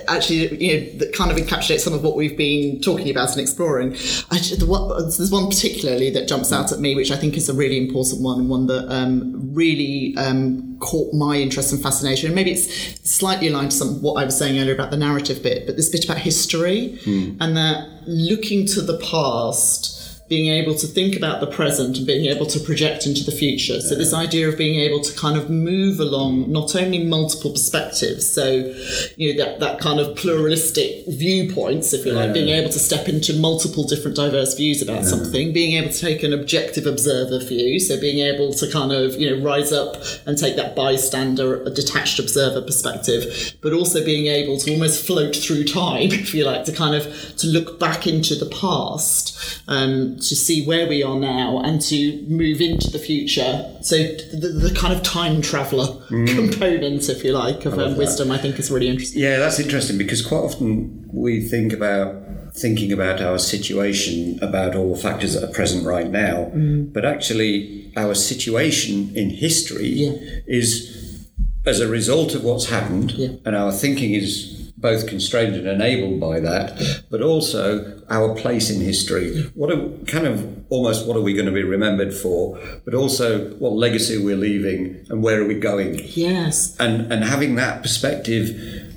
actually, 0.08 0.62
you 0.62 0.80
know, 0.80 0.98
that 0.98 1.14
kind 1.14 1.30
of 1.30 1.36
encapsulates 1.36 1.80
some 1.80 1.92
of 1.92 2.02
what 2.02 2.16
we've 2.16 2.36
been 2.36 2.80
talking 2.80 3.11
about 3.11 3.30
and 3.30 3.40
exploring. 3.40 3.92
I, 4.30 4.38
the, 4.38 4.66
what, 4.66 4.98
there's 4.98 5.30
one 5.30 5.48
particularly 5.48 6.11
that 6.11 6.28
jumps 6.28 6.52
out 6.52 6.72
at 6.72 6.80
me, 6.80 6.94
which 6.94 7.11
I 7.11 7.16
think 7.16 7.36
is 7.36 7.48
a 7.48 7.54
really 7.54 7.78
important 7.78 8.22
one, 8.22 8.40
and 8.40 8.48
one 8.48 8.66
that 8.66 8.92
um, 8.92 9.54
really 9.54 10.14
um, 10.16 10.78
caught 10.80 11.14
my 11.14 11.36
interest 11.36 11.72
and 11.72 11.82
fascination. 11.82 12.26
And 12.26 12.34
maybe 12.34 12.52
it's 12.52 13.08
slightly 13.08 13.48
aligned 13.48 13.70
to 13.70 13.76
some 13.76 14.02
what 14.02 14.20
I 14.20 14.24
was 14.24 14.36
saying 14.36 14.58
earlier 14.58 14.74
about 14.74 14.90
the 14.90 14.96
narrative 14.96 15.42
bit, 15.42 15.66
but 15.66 15.76
this 15.76 15.88
bit 15.88 16.04
about 16.04 16.18
history 16.18 16.98
mm. 17.04 17.36
and 17.40 17.56
that 17.56 17.88
looking 18.06 18.66
to 18.66 18.82
the 18.82 18.98
past 18.98 19.99
being 20.31 20.49
able 20.49 20.76
to 20.76 20.87
think 20.87 21.16
about 21.16 21.41
the 21.41 21.47
present 21.49 21.99
and 21.99 22.07
being 22.07 22.26
able 22.26 22.47
to 22.47 22.61
project 22.61 23.05
into 23.05 23.24
the 23.24 23.33
future. 23.33 23.81
So 23.81 23.97
this 23.97 24.14
idea 24.14 24.49
of 24.49 24.57
being 24.57 24.78
able 24.78 25.01
to 25.01 25.12
kind 25.18 25.37
of 25.37 25.51
move 25.51 25.99
along 25.99 26.53
not 26.53 26.76
only 26.76 27.03
multiple 27.05 27.51
perspectives, 27.51 28.33
so 28.33 28.72
you 29.16 29.35
know 29.35 29.45
that 29.45 29.59
that 29.59 29.81
kind 29.81 29.99
of 29.99 30.16
pluralistic 30.16 31.05
viewpoints, 31.09 31.93
if 31.93 32.07
you 32.07 32.12
like, 32.12 32.28
yeah. 32.28 32.33
being 32.33 32.49
able 32.51 32.70
to 32.70 32.78
step 32.78 33.09
into 33.09 33.35
multiple 33.41 33.83
different 33.83 34.16
diverse 34.16 34.55
views 34.55 34.81
about 34.81 35.03
yeah. 35.03 35.09
something, 35.09 35.53
being 35.53 35.72
able 35.72 35.93
to 35.93 35.99
take 35.99 36.22
an 36.22 36.33
objective 36.33 36.87
observer 36.87 37.45
view, 37.45 37.81
so 37.81 38.01
being 38.01 38.20
able 38.20 38.53
to 38.53 38.70
kind 38.70 38.93
of 38.93 39.16
you 39.16 39.28
know 39.28 39.45
rise 39.45 39.72
up 39.72 39.97
and 40.26 40.39
take 40.39 40.55
that 40.55 40.76
bystander, 40.76 41.64
a 41.64 41.70
detached 41.70 42.20
observer 42.20 42.62
perspective, 42.62 43.57
but 43.62 43.72
also 43.72 44.05
being 44.05 44.26
able 44.26 44.57
to 44.59 44.72
almost 44.72 45.05
float 45.05 45.35
through 45.35 45.64
time, 45.64 46.03
if 46.12 46.33
you 46.33 46.45
like, 46.45 46.64
to 46.66 46.72
kind 46.72 46.95
of 46.95 47.05
to 47.37 47.49
look 47.49 47.81
back 47.81 48.07
into 48.07 48.37
the 48.37 48.47
past. 48.47 49.37
Um, 49.66 50.19
to 50.20 50.36
see 50.36 50.64
where 50.66 50.88
we 50.88 51.02
are 51.02 51.16
now 51.16 51.60
and 51.60 51.80
to 51.82 52.22
move 52.28 52.60
into 52.60 52.90
the 52.90 52.98
future. 52.98 53.70
So 53.82 53.96
the, 53.96 54.68
the 54.70 54.74
kind 54.74 54.94
of 54.94 55.02
time 55.02 55.42
traveller 55.42 55.86
mm. 56.08 56.28
component, 56.34 57.08
if 57.08 57.24
you 57.24 57.32
like, 57.32 57.64
of 57.64 57.78
um, 57.78 57.96
wisdom, 57.96 58.30
I 58.30 58.38
think 58.38 58.58
is 58.58 58.70
really 58.70 58.88
interesting. 58.88 59.22
Yeah, 59.22 59.38
that's 59.38 59.58
interesting 59.58 59.98
because 59.98 60.24
quite 60.24 60.40
often 60.40 61.08
we 61.12 61.40
think 61.40 61.72
about 61.72 62.14
thinking 62.52 62.92
about 62.92 63.20
our 63.20 63.38
situation, 63.38 64.38
about 64.42 64.74
all 64.74 64.94
the 64.94 65.00
factors 65.00 65.34
that 65.34 65.44
are 65.44 65.52
present 65.52 65.86
right 65.86 66.08
now, 66.08 66.50
mm. 66.54 66.92
but 66.92 67.04
actually 67.04 67.92
our 67.96 68.14
situation 68.14 69.14
in 69.16 69.30
history 69.30 69.88
yeah. 69.88 70.12
is 70.46 71.28
as 71.66 71.80
a 71.80 71.88
result 71.88 72.34
of 72.34 72.42
what's 72.42 72.68
happened, 72.68 73.12
yeah. 73.12 73.28
and 73.44 73.54
our 73.54 73.70
thinking 73.70 74.14
is 74.14 74.59
both 74.81 75.07
constrained 75.07 75.55
and 75.57 75.68
enabled 75.68 76.20
by 76.20 76.41
that, 76.41 77.03
but 77.11 77.22
also 77.22 78.03
our 78.09 78.35
place 78.35 78.70
in 78.70 78.81
history. 78.81 79.51
What 79.55 79.70
are 79.70 79.89
kind 80.07 80.26
of 80.26 80.64
almost 80.70 81.07
what 81.07 81.16
are 81.16 81.20
we 81.20 81.35
going 81.35 81.47
to 81.47 81.53
be 81.53 81.62
remembered 81.62 82.14
for, 82.14 82.59
but 82.85 82.95
also 82.95 83.51
what 83.55 83.72
legacy 83.72 84.22
we're 84.22 84.37
leaving 84.37 85.05
and 85.09 85.22
where 85.22 85.43
are 85.43 85.47
we 85.47 85.59
going? 85.59 86.01
Yes. 86.05 86.76
And 86.78 87.12
and 87.12 87.24
having 87.24 87.57
that 87.57 87.83
perspective 87.83 88.89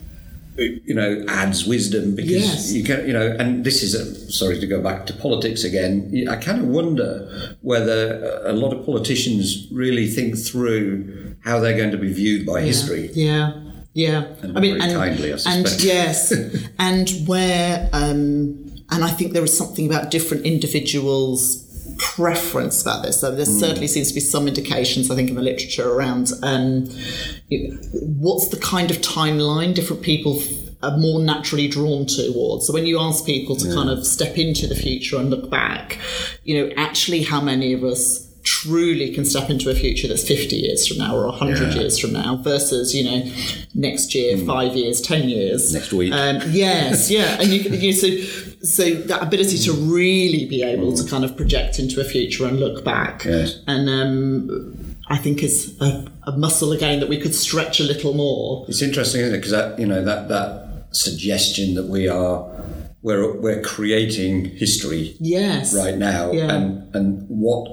you 0.57 0.93
know 0.93 1.25
adds 1.27 1.65
wisdom 1.65 2.15
because 2.15 2.31
yes. 2.31 2.71
you 2.71 2.83
can 2.83 3.07
you 3.07 3.13
know 3.13 3.35
and 3.39 3.65
this 3.65 3.81
is 3.81 3.95
a, 3.95 4.31
sorry 4.31 4.59
to 4.59 4.67
go 4.67 4.79
back 4.81 5.07
to 5.07 5.13
politics 5.13 5.63
again 5.63 6.11
i 6.29 6.35
kind 6.35 6.59
of 6.59 6.67
wonder 6.67 7.55
whether 7.61 8.39
a 8.45 8.53
lot 8.53 8.71
of 8.71 8.85
politicians 8.85 9.67
really 9.71 10.07
think 10.07 10.37
through 10.37 11.35
how 11.43 11.59
they're 11.59 11.75
going 11.75 11.89
to 11.89 11.97
be 11.97 12.13
viewed 12.13 12.45
by 12.45 12.59
yeah. 12.59 12.65
history 12.65 13.09
yeah 13.13 13.72
yeah, 13.93 14.23
and 14.41 14.57
I 14.57 14.61
mean, 14.61 14.81
and, 14.81 14.93
kindly, 14.93 15.33
I 15.33 15.37
and 15.45 15.67
yes, 15.81 16.31
and 16.79 17.09
where, 17.27 17.89
um, 17.93 18.83
and 18.89 19.03
I 19.03 19.09
think 19.09 19.33
there 19.33 19.43
is 19.43 19.55
something 19.55 19.85
about 19.85 20.09
different 20.09 20.45
individuals' 20.45 21.63
preference 21.99 22.81
about 22.81 23.03
this. 23.03 23.21
So 23.21 23.35
there 23.35 23.45
mm. 23.45 23.59
certainly 23.59 23.87
seems 23.87 24.09
to 24.09 24.13
be 24.15 24.19
some 24.19 24.47
indications, 24.47 25.11
I 25.11 25.15
think, 25.15 25.29
in 25.29 25.35
the 25.35 25.41
literature 25.41 25.91
around 25.91 26.31
um, 26.41 26.89
what's 27.91 28.47
the 28.49 28.59
kind 28.59 28.89
of 28.89 28.97
timeline 28.97 29.75
different 29.75 30.01
people 30.01 30.41
are 30.81 30.97
more 30.97 31.21
naturally 31.21 31.67
drawn 31.67 32.05
towards. 32.05 32.67
So 32.67 32.73
when 32.73 32.85
you 32.85 32.99
ask 32.99 33.25
people 33.25 33.55
to 33.55 33.67
yeah. 33.67 33.73
kind 33.73 33.89
of 33.89 34.05
step 34.05 34.37
into 34.37 34.67
the 34.67 34.75
future 34.75 35.17
and 35.17 35.29
look 35.29 35.49
back, 35.49 35.97
you 36.43 36.57
know, 36.57 36.73
actually, 36.75 37.23
how 37.23 37.39
many 37.39 37.73
of 37.73 37.83
us 37.83 38.32
truly 38.43 39.13
can 39.13 39.25
step 39.25 39.49
into 39.49 39.69
a 39.69 39.75
future 39.75 40.07
that's 40.07 40.27
50 40.27 40.55
years 40.55 40.87
from 40.87 40.97
now 40.97 41.15
or 41.15 41.27
100 41.27 41.59
yeah. 41.59 41.79
years 41.81 41.97
from 41.97 42.13
now 42.13 42.35
versus 42.37 42.93
you 42.93 43.03
know 43.03 43.31
next 43.73 44.13
year 44.13 44.37
mm. 44.37 44.45
five 44.45 44.75
years 44.75 45.01
10 45.01 45.29
years 45.29 45.73
next 45.73 45.93
week 45.93 46.13
um, 46.13 46.41
yes 46.49 47.09
yeah 47.17 47.37
and 47.39 47.49
you, 47.49 47.69
you 47.71 47.93
so 47.93 48.07
so 48.63 48.93
that 48.93 49.21
ability 49.21 49.57
to 49.57 49.73
really 49.73 50.45
be 50.45 50.63
able 50.63 50.91
mm. 50.91 51.03
to 51.03 51.09
kind 51.09 51.23
of 51.23 51.35
project 51.35 51.79
into 51.79 51.99
a 51.99 52.03
future 52.03 52.45
and 52.45 52.59
look 52.59 52.83
back 52.83 53.25
yes. 53.25 53.59
and 53.67 53.89
um, 53.89 54.95
I 55.07 55.17
think 55.17 55.43
is 55.43 55.79
a, 55.81 56.07
a, 56.23 56.37
muscle 56.37 56.71
again 56.71 57.01
that 57.01 57.09
we 57.09 57.19
could 57.19 57.35
stretch 57.35 57.81
a 57.81 57.83
little 57.83 58.13
more. 58.13 58.65
It's 58.69 58.81
interesting, 58.81 59.19
isn't 59.19 59.33
it? 59.33 59.37
Because 59.37 59.51
that 59.51 59.77
you 59.77 59.85
know 59.85 60.03
that 60.03 60.29
that 60.29 60.87
suggestion 60.91 61.73
that 61.75 61.87
we 61.87 62.07
are 62.07 62.49
we're 63.03 63.35
we're 63.39 63.61
creating 63.61 64.45
history 64.45 65.15
yes 65.19 65.75
right 65.75 65.97
now 65.97 66.31
yeah. 66.31 66.51
and 66.51 66.95
and 66.95 67.25
what 67.27 67.67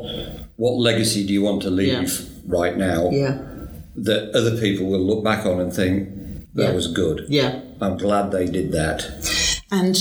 what 0.61 0.75
legacy 0.75 1.27
do 1.27 1.33
you 1.33 1.41
want 1.41 1.63
to 1.63 1.71
leave 1.71 2.21
yeah. 2.21 2.29
right 2.47 2.77
now 2.77 3.09
yeah. 3.11 3.41
that 3.97 4.31
other 4.35 4.61
people 4.61 4.87
will 4.87 5.01
look 5.01 5.25
back 5.25 5.47
on 5.47 5.59
and 5.59 5.73
think 5.73 6.07
that 6.53 6.69
yeah. 6.69 6.73
was 6.73 6.87
good? 6.93 7.25
Yeah. 7.31 7.63
I'm 7.81 7.97
glad 7.97 8.31
they 8.31 8.45
did 8.45 8.71
that. 8.73 9.01
And 9.73 9.97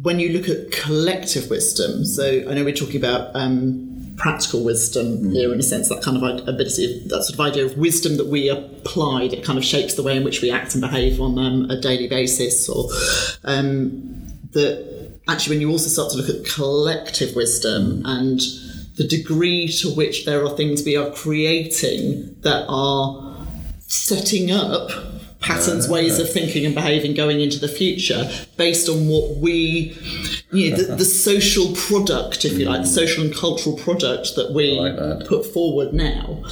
when 0.00 0.18
you 0.18 0.30
look 0.30 0.48
at 0.48 0.72
collective 0.72 1.50
wisdom, 1.50 2.06
so 2.06 2.42
I 2.48 2.54
know 2.54 2.64
we're 2.64 2.72
talking 2.72 2.96
about 2.96 3.36
um, 3.36 4.14
practical 4.16 4.64
wisdom 4.64 5.18
mm. 5.18 5.32
here 5.34 5.52
in 5.52 5.58
a 5.60 5.62
sense, 5.62 5.90
that 5.90 6.02
kind 6.02 6.16
of 6.16 6.22
ability, 6.48 7.06
that 7.08 7.22
sort 7.24 7.34
of 7.34 7.40
idea 7.40 7.66
of 7.66 7.76
wisdom 7.76 8.16
that 8.16 8.28
we 8.28 8.48
apply, 8.48 9.24
it 9.24 9.44
kind 9.44 9.58
of 9.58 9.64
shapes 9.64 9.92
the 9.92 10.02
way 10.02 10.16
in 10.16 10.24
which 10.24 10.40
we 10.40 10.50
act 10.50 10.72
and 10.72 10.80
behave 10.80 11.20
on 11.20 11.38
um, 11.38 11.68
a 11.68 11.78
daily 11.78 12.08
basis, 12.08 12.66
or 12.66 12.88
um, 13.44 14.26
that 14.52 15.18
actually 15.28 15.56
when 15.56 15.60
you 15.60 15.70
also 15.70 15.88
start 15.90 16.10
to 16.12 16.16
look 16.16 16.30
at 16.30 16.50
collective 16.50 17.36
wisdom 17.36 18.00
and 18.06 18.40
the 19.00 19.08
degree 19.08 19.66
to 19.66 19.88
which 19.88 20.26
there 20.26 20.44
are 20.44 20.54
things 20.58 20.84
we 20.84 20.94
are 20.94 21.10
creating 21.12 22.36
that 22.42 22.66
are 22.68 23.34
setting 23.78 24.50
up 24.50 24.90
patterns, 25.40 25.88
ways 25.88 26.18
of 26.18 26.30
thinking 26.30 26.66
and 26.66 26.74
behaving 26.74 27.14
going 27.14 27.40
into 27.40 27.58
the 27.58 27.66
future 27.66 28.30
based 28.58 28.90
on 28.90 29.08
what 29.08 29.38
we, 29.38 29.96
you 30.52 30.70
know, 30.70 30.76
the, 30.76 30.96
the 30.96 31.04
social 31.28 31.74
product, 31.74 32.44
if 32.44 32.58
you 32.58 32.66
like, 32.66 32.82
the 32.82 32.88
mm. 32.88 32.94
social 32.94 33.24
and 33.24 33.34
cultural 33.34 33.74
product 33.78 34.34
that 34.36 34.52
we 34.52 34.72
like 34.72 34.96
that. 34.96 35.26
put 35.26 35.46
forward 35.46 35.94
now 35.94 36.44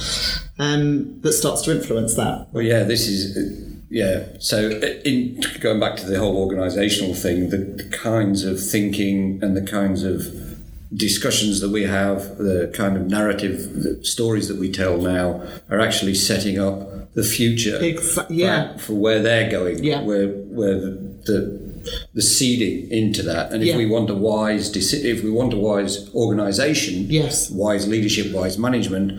um, 0.57 1.21
that 1.21 1.33
starts 1.33 1.61
to 1.61 1.71
influence 1.71 2.15
that. 2.15 2.47
Well, 2.51 2.63
yeah, 2.63 2.81
this 2.81 3.07
is 3.07 3.37
uh, 3.37 3.79
yeah. 3.91 4.23
So, 4.39 4.71
uh, 4.71 5.01
in 5.05 5.39
going 5.59 5.79
back 5.79 5.97
to 5.97 6.07
the 6.07 6.17
whole 6.17 6.49
organisational 6.49 7.15
thing, 7.15 7.51
the, 7.51 7.57
the 7.57 7.89
kinds 7.95 8.43
of 8.43 8.59
thinking 8.59 9.37
and 9.43 9.55
the 9.55 9.61
kinds 9.61 10.01
of 10.01 10.48
discussions 10.93 11.61
that 11.61 11.69
we 11.69 11.83
have, 11.83 12.37
the 12.37 12.71
kind 12.75 12.97
of 12.97 13.05
narrative, 13.07 13.83
the 13.83 14.03
stories 14.03 14.47
that 14.47 14.57
we 14.57 14.71
tell 14.71 14.97
now, 14.97 15.41
are 15.69 15.79
actually 15.79 16.15
setting 16.15 16.59
up 16.59 17.13
the 17.13 17.23
future. 17.23 17.77
Exa- 17.79 18.25
yeah. 18.29 18.73
for, 18.73 18.79
for 18.79 18.93
where 18.93 19.21
they're 19.21 19.49
going. 19.51 19.83
Yeah. 19.83 20.01
where 20.03 20.27
where 20.27 20.75
the, 20.79 20.91
the 21.25 21.69
the 22.13 22.21
seeding 22.21 22.91
into 22.91 23.23
that, 23.23 23.51
and 23.51 23.63
if 23.63 23.69
Yeah. 23.69 23.77
we 23.77 23.85
want 23.85 24.09
a 24.09 24.13
wise, 24.15 24.75
if 24.93 25.23
we 25.23 25.31
want 25.31 25.53
a 25.53 25.57
wise 25.57 26.09
organisation, 26.13 27.05
Yes. 27.09 27.49
wise 27.49 27.87
leadership, 27.87 28.31
wise 28.33 28.57
management, 28.57 29.13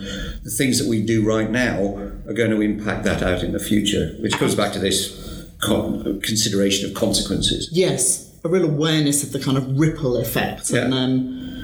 the 0.44 0.50
things 0.50 0.78
that 0.78 0.86
we 0.88 1.02
do 1.02 1.24
right 1.26 1.50
now 1.50 1.96
are 2.28 2.34
going 2.34 2.50
to 2.50 2.60
impact 2.60 3.04
that 3.04 3.22
out 3.22 3.42
in 3.42 3.52
the 3.52 3.58
future, 3.58 4.14
which 4.20 4.34
comes 4.34 4.54
back 4.54 4.72
to 4.74 4.78
this 4.78 5.46
con- 5.58 6.20
consideration 6.22 6.88
of 6.88 6.94
consequences. 6.94 7.68
Yes, 7.72 8.30
a 8.44 8.48
real 8.48 8.64
awareness 8.64 9.22
of 9.24 9.32
the 9.32 9.40
kind 9.40 9.56
of 9.56 9.78
ripple 9.78 10.16
effect, 10.18 10.70
and 10.70 10.92
Yeah. 10.92 11.00
um, 11.00 11.59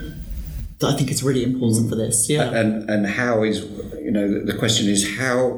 that 0.78 0.88
I 0.88 0.96
think 0.96 1.10
is 1.10 1.22
really 1.22 1.42
important 1.42 1.88
for 1.88 1.96
this. 1.96 2.28
Yeah, 2.28 2.50
And 2.52 2.88
and 2.90 3.06
how 3.06 3.42
is 3.42 3.60
you 4.04 4.10
know 4.10 4.26
the, 4.44 4.54
question 4.54 4.88
is 4.88 5.18
how 5.18 5.48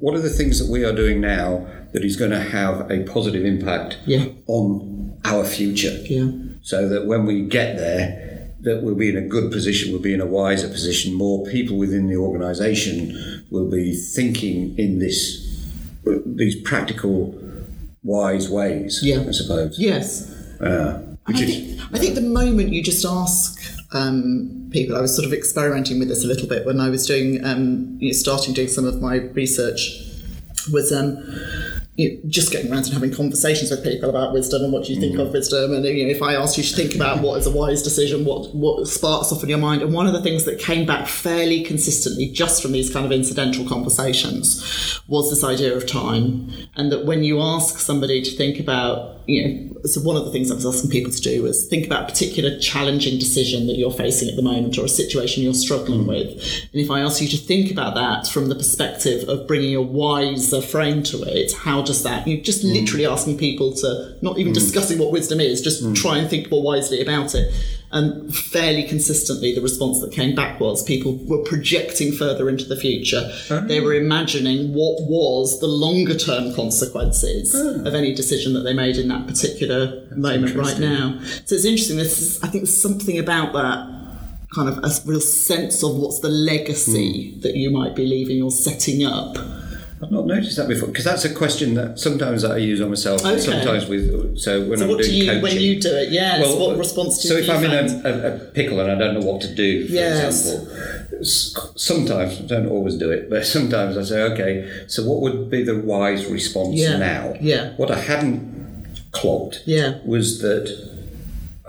what 0.00 0.14
are 0.14 0.20
the 0.20 0.30
things 0.40 0.58
that 0.58 0.70
we 0.70 0.84
are 0.84 0.92
doing 0.94 1.20
now 1.20 1.66
that 1.92 2.04
is 2.04 2.16
going 2.16 2.32
to 2.32 2.40
have 2.40 2.90
a 2.90 3.04
positive 3.04 3.44
impact 3.44 3.98
Yeah. 4.06 4.26
on 4.46 5.18
our 5.24 5.44
future? 5.44 5.96
yeah, 6.08 6.28
so 6.62 6.88
that 6.88 7.06
when 7.06 7.24
we 7.24 7.42
get 7.42 7.76
there, 7.76 8.50
that 8.60 8.82
we'll 8.82 8.94
be 8.96 9.08
in 9.08 9.16
a 9.16 9.26
good 9.36 9.52
position, 9.52 9.92
we'll 9.92 10.02
be 10.02 10.14
in 10.14 10.20
a 10.20 10.26
wiser 10.26 10.68
position. 10.68 11.14
More 11.14 11.44
people 11.46 11.76
within 11.76 12.08
the 12.08 12.16
organisation 12.16 13.44
will 13.50 13.70
be 13.70 13.94
thinking 13.94 14.76
in 14.78 14.98
this 14.98 15.42
these 16.26 16.56
practical, 16.62 17.34
wise 18.02 18.50
ways. 18.50 19.00
Yeah. 19.02 19.24
I 19.28 19.32
suppose. 19.32 19.78
yes. 19.78 20.30
Uh, 20.60 21.00
which 21.26 21.38
I 21.38 21.40
is 21.44 21.50
think, 21.50 21.80
I 21.94 21.98
think 21.98 22.14
the 22.16 22.20
moment 22.20 22.68
you 22.70 22.82
just 22.82 23.04
ask 23.04 23.58
um, 23.94 24.63
people, 24.74 24.96
I 24.96 25.00
was 25.00 25.14
sort 25.14 25.24
of 25.24 25.32
experimenting 25.32 25.98
with 25.98 26.08
this 26.08 26.24
a 26.24 26.26
little 26.26 26.48
bit 26.48 26.66
when 26.66 26.80
I 26.80 26.90
was 26.90 27.06
doing, 27.06 27.42
um, 27.44 27.96
you 28.00 28.08
know, 28.08 28.12
starting 28.12 28.52
doing 28.52 28.68
some 28.68 28.84
of 28.84 29.00
my 29.00 29.16
research, 29.32 29.96
was 30.70 30.92
um, 30.92 31.16
you 31.96 32.10
know, 32.10 32.20
just 32.28 32.50
getting 32.50 32.72
around 32.72 32.84
and 32.84 32.92
having 32.92 33.14
conversations 33.14 33.70
with 33.70 33.84
people 33.84 34.10
about 34.10 34.32
wisdom 34.32 34.64
and 34.64 34.72
what 34.72 34.84
do 34.84 34.92
you 34.92 35.00
think 35.00 35.16
of 35.18 35.32
wisdom. 35.32 35.72
And 35.72 35.84
you 35.84 36.04
know, 36.04 36.10
if 36.10 36.22
I 36.22 36.34
asked 36.34 36.58
you 36.58 36.64
to 36.64 36.74
think 36.74 36.94
about 36.94 37.22
what 37.22 37.38
is 37.38 37.46
a 37.46 37.52
wise 37.52 37.82
decision, 37.82 38.24
what 38.24 38.52
what 38.54 38.86
sparks 38.88 39.30
off 39.32 39.42
in 39.44 39.48
your 39.48 39.58
mind, 39.58 39.80
and 39.82 39.94
one 39.94 40.06
of 40.06 40.12
the 40.12 40.22
things 40.22 40.44
that 40.44 40.58
came 40.58 40.86
back 40.86 41.06
fairly 41.06 41.62
consistently 41.62 42.28
just 42.30 42.60
from 42.60 42.72
these 42.72 42.92
kind 42.92 43.06
of 43.06 43.12
incidental 43.12 43.66
conversations 43.68 45.00
was 45.06 45.30
this 45.30 45.44
idea 45.44 45.74
of 45.74 45.86
time, 45.86 46.50
and 46.74 46.90
that 46.90 47.06
when 47.06 47.22
you 47.22 47.40
ask 47.40 47.78
somebody 47.78 48.22
to 48.22 48.30
think 48.32 48.58
about, 48.58 49.20
you 49.26 49.48
know, 49.48 49.80
so 49.84 50.00
one 50.00 50.16
of 50.16 50.24
the 50.24 50.30
things 50.30 50.50
I 50.50 50.54
was 50.54 50.66
asking 50.66 50.90
people 50.90 51.12
to 51.12 51.20
do 51.20 51.42
was 51.42 51.66
think 51.66 51.86
about 51.86 52.04
a 52.04 52.06
particular 52.06 52.58
challenging 52.58 53.18
decision 53.18 53.66
that 53.66 53.76
you're 53.76 53.90
facing 53.90 54.28
at 54.28 54.36
the 54.36 54.42
moment 54.42 54.78
or 54.78 54.84
a 54.84 54.88
situation 54.88 55.42
you're 55.42 55.54
struggling 55.54 56.04
mm. 56.04 56.08
with. 56.08 56.30
And 56.72 56.82
if 56.82 56.90
I 56.90 57.00
ask 57.00 57.20
you 57.20 57.28
to 57.28 57.36
think 57.36 57.70
about 57.70 57.94
that 57.94 58.26
from 58.26 58.48
the 58.48 58.54
perspective 58.54 59.28
of 59.28 59.46
bringing 59.46 59.74
a 59.76 59.82
wiser 59.82 60.60
frame 60.60 61.02
to 61.04 61.22
it, 61.22 61.52
how 61.52 61.82
does 61.82 62.02
that, 62.02 62.26
you're 62.26 62.40
just 62.40 62.64
mm. 62.64 62.72
literally 62.72 63.06
asking 63.06 63.38
people 63.38 63.72
to, 63.74 64.16
not 64.22 64.38
even 64.38 64.52
mm. 64.52 64.56
discussing 64.56 64.98
what 64.98 65.12
wisdom 65.12 65.40
is, 65.40 65.60
just 65.60 65.94
try 65.96 66.18
and 66.18 66.28
think 66.28 66.50
more 66.50 66.62
wisely 66.62 67.00
about 67.00 67.34
it. 67.34 67.52
And 67.94 68.34
fairly 68.34 68.82
consistently, 68.82 69.54
the 69.54 69.60
response 69.60 70.00
that 70.00 70.10
came 70.10 70.34
back 70.34 70.58
was 70.58 70.82
people 70.82 71.16
were 71.26 71.44
projecting 71.44 72.10
further 72.10 72.48
into 72.48 72.64
the 72.64 72.76
future. 72.76 73.30
Oh. 73.50 73.60
They 73.60 73.80
were 73.80 73.94
imagining 73.94 74.74
what 74.74 75.02
was 75.02 75.60
the 75.60 75.68
longer 75.68 76.16
term 76.16 76.52
consequences 76.54 77.54
oh. 77.54 77.84
of 77.86 77.94
any 77.94 78.12
decision 78.12 78.52
that 78.54 78.62
they 78.62 78.72
made 78.72 78.96
in 78.96 79.06
that 79.08 79.28
particular 79.28 80.08
moment 80.16 80.56
right 80.56 80.78
now. 80.80 81.20
So 81.44 81.54
it's 81.54 81.64
interesting. 81.64 81.96
This 81.96 82.20
is, 82.20 82.42
I 82.42 82.48
think, 82.48 82.64
there's 82.64 82.82
something 82.82 83.16
about 83.16 83.52
that 83.52 83.94
kind 84.52 84.68
of 84.68 84.78
a 84.78 84.90
real 85.06 85.20
sense 85.20 85.84
of 85.84 85.94
what's 85.94 86.18
the 86.18 86.28
legacy 86.28 87.30
hmm. 87.30 87.40
that 87.40 87.54
you 87.54 87.70
might 87.70 87.94
be 87.94 88.06
leaving 88.06 88.42
or 88.42 88.50
setting 88.50 89.04
up. 89.04 89.36
I've 90.04 90.10
not 90.10 90.26
noticed 90.26 90.56
that 90.58 90.68
before 90.68 90.88
because 90.88 91.04
that's 91.04 91.24
a 91.24 91.32
question 91.34 91.74
that 91.74 91.98
sometimes 91.98 92.44
I 92.44 92.58
use 92.58 92.80
on 92.80 92.90
myself. 92.90 93.24
Okay. 93.24 93.38
Sometimes 93.40 93.86
with 93.86 94.38
so 94.38 94.68
when 94.68 94.78
So 94.78 94.84
I'm 94.84 94.90
what 94.90 94.98
doing 94.98 95.10
do 95.10 95.16
you 95.16 95.26
coaching. 95.26 95.42
when 95.42 95.60
you 95.60 95.80
do 95.80 95.94
it? 95.96 96.10
Yes. 96.10 96.40
Well, 96.40 96.58
what 96.68 96.78
response 96.78 97.22
do 97.22 97.28
so 97.28 97.34
you 97.36 97.42
if 97.44 97.50
I'm 97.50 97.64
in 97.64 97.88
find? 97.88 98.06
a, 98.06 98.32
a, 98.32 98.36
a 98.36 98.38
pickle 98.50 98.80
and 98.80 98.90
I 98.92 98.96
don't 98.98 99.14
know 99.18 99.26
what 99.26 99.40
to 99.42 99.54
do, 99.54 99.86
for 99.86 99.92
Yes. 99.94 100.46
example, 100.52 101.24
sometimes 101.76 102.38
I 102.40 102.44
don't 102.46 102.68
always 102.68 102.96
do 102.96 103.10
it, 103.10 103.30
but 103.30 103.46
sometimes 103.56 103.96
I 103.96 104.02
say, 104.02 104.22
okay, 104.32 104.68
so 104.86 105.04
what 105.04 105.20
would 105.22 105.50
be 105.50 105.62
the 105.62 105.78
wise 105.78 106.26
response 106.26 106.76
Yeah. 106.76 106.96
now? 106.98 107.34
Yeah. 107.40 107.74
What 107.76 107.90
I 107.90 107.98
hadn't 108.00 108.86
clocked 109.12 109.62
Yeah. 109.64 109.98
was 110.04 110.40
that 110.40 110.66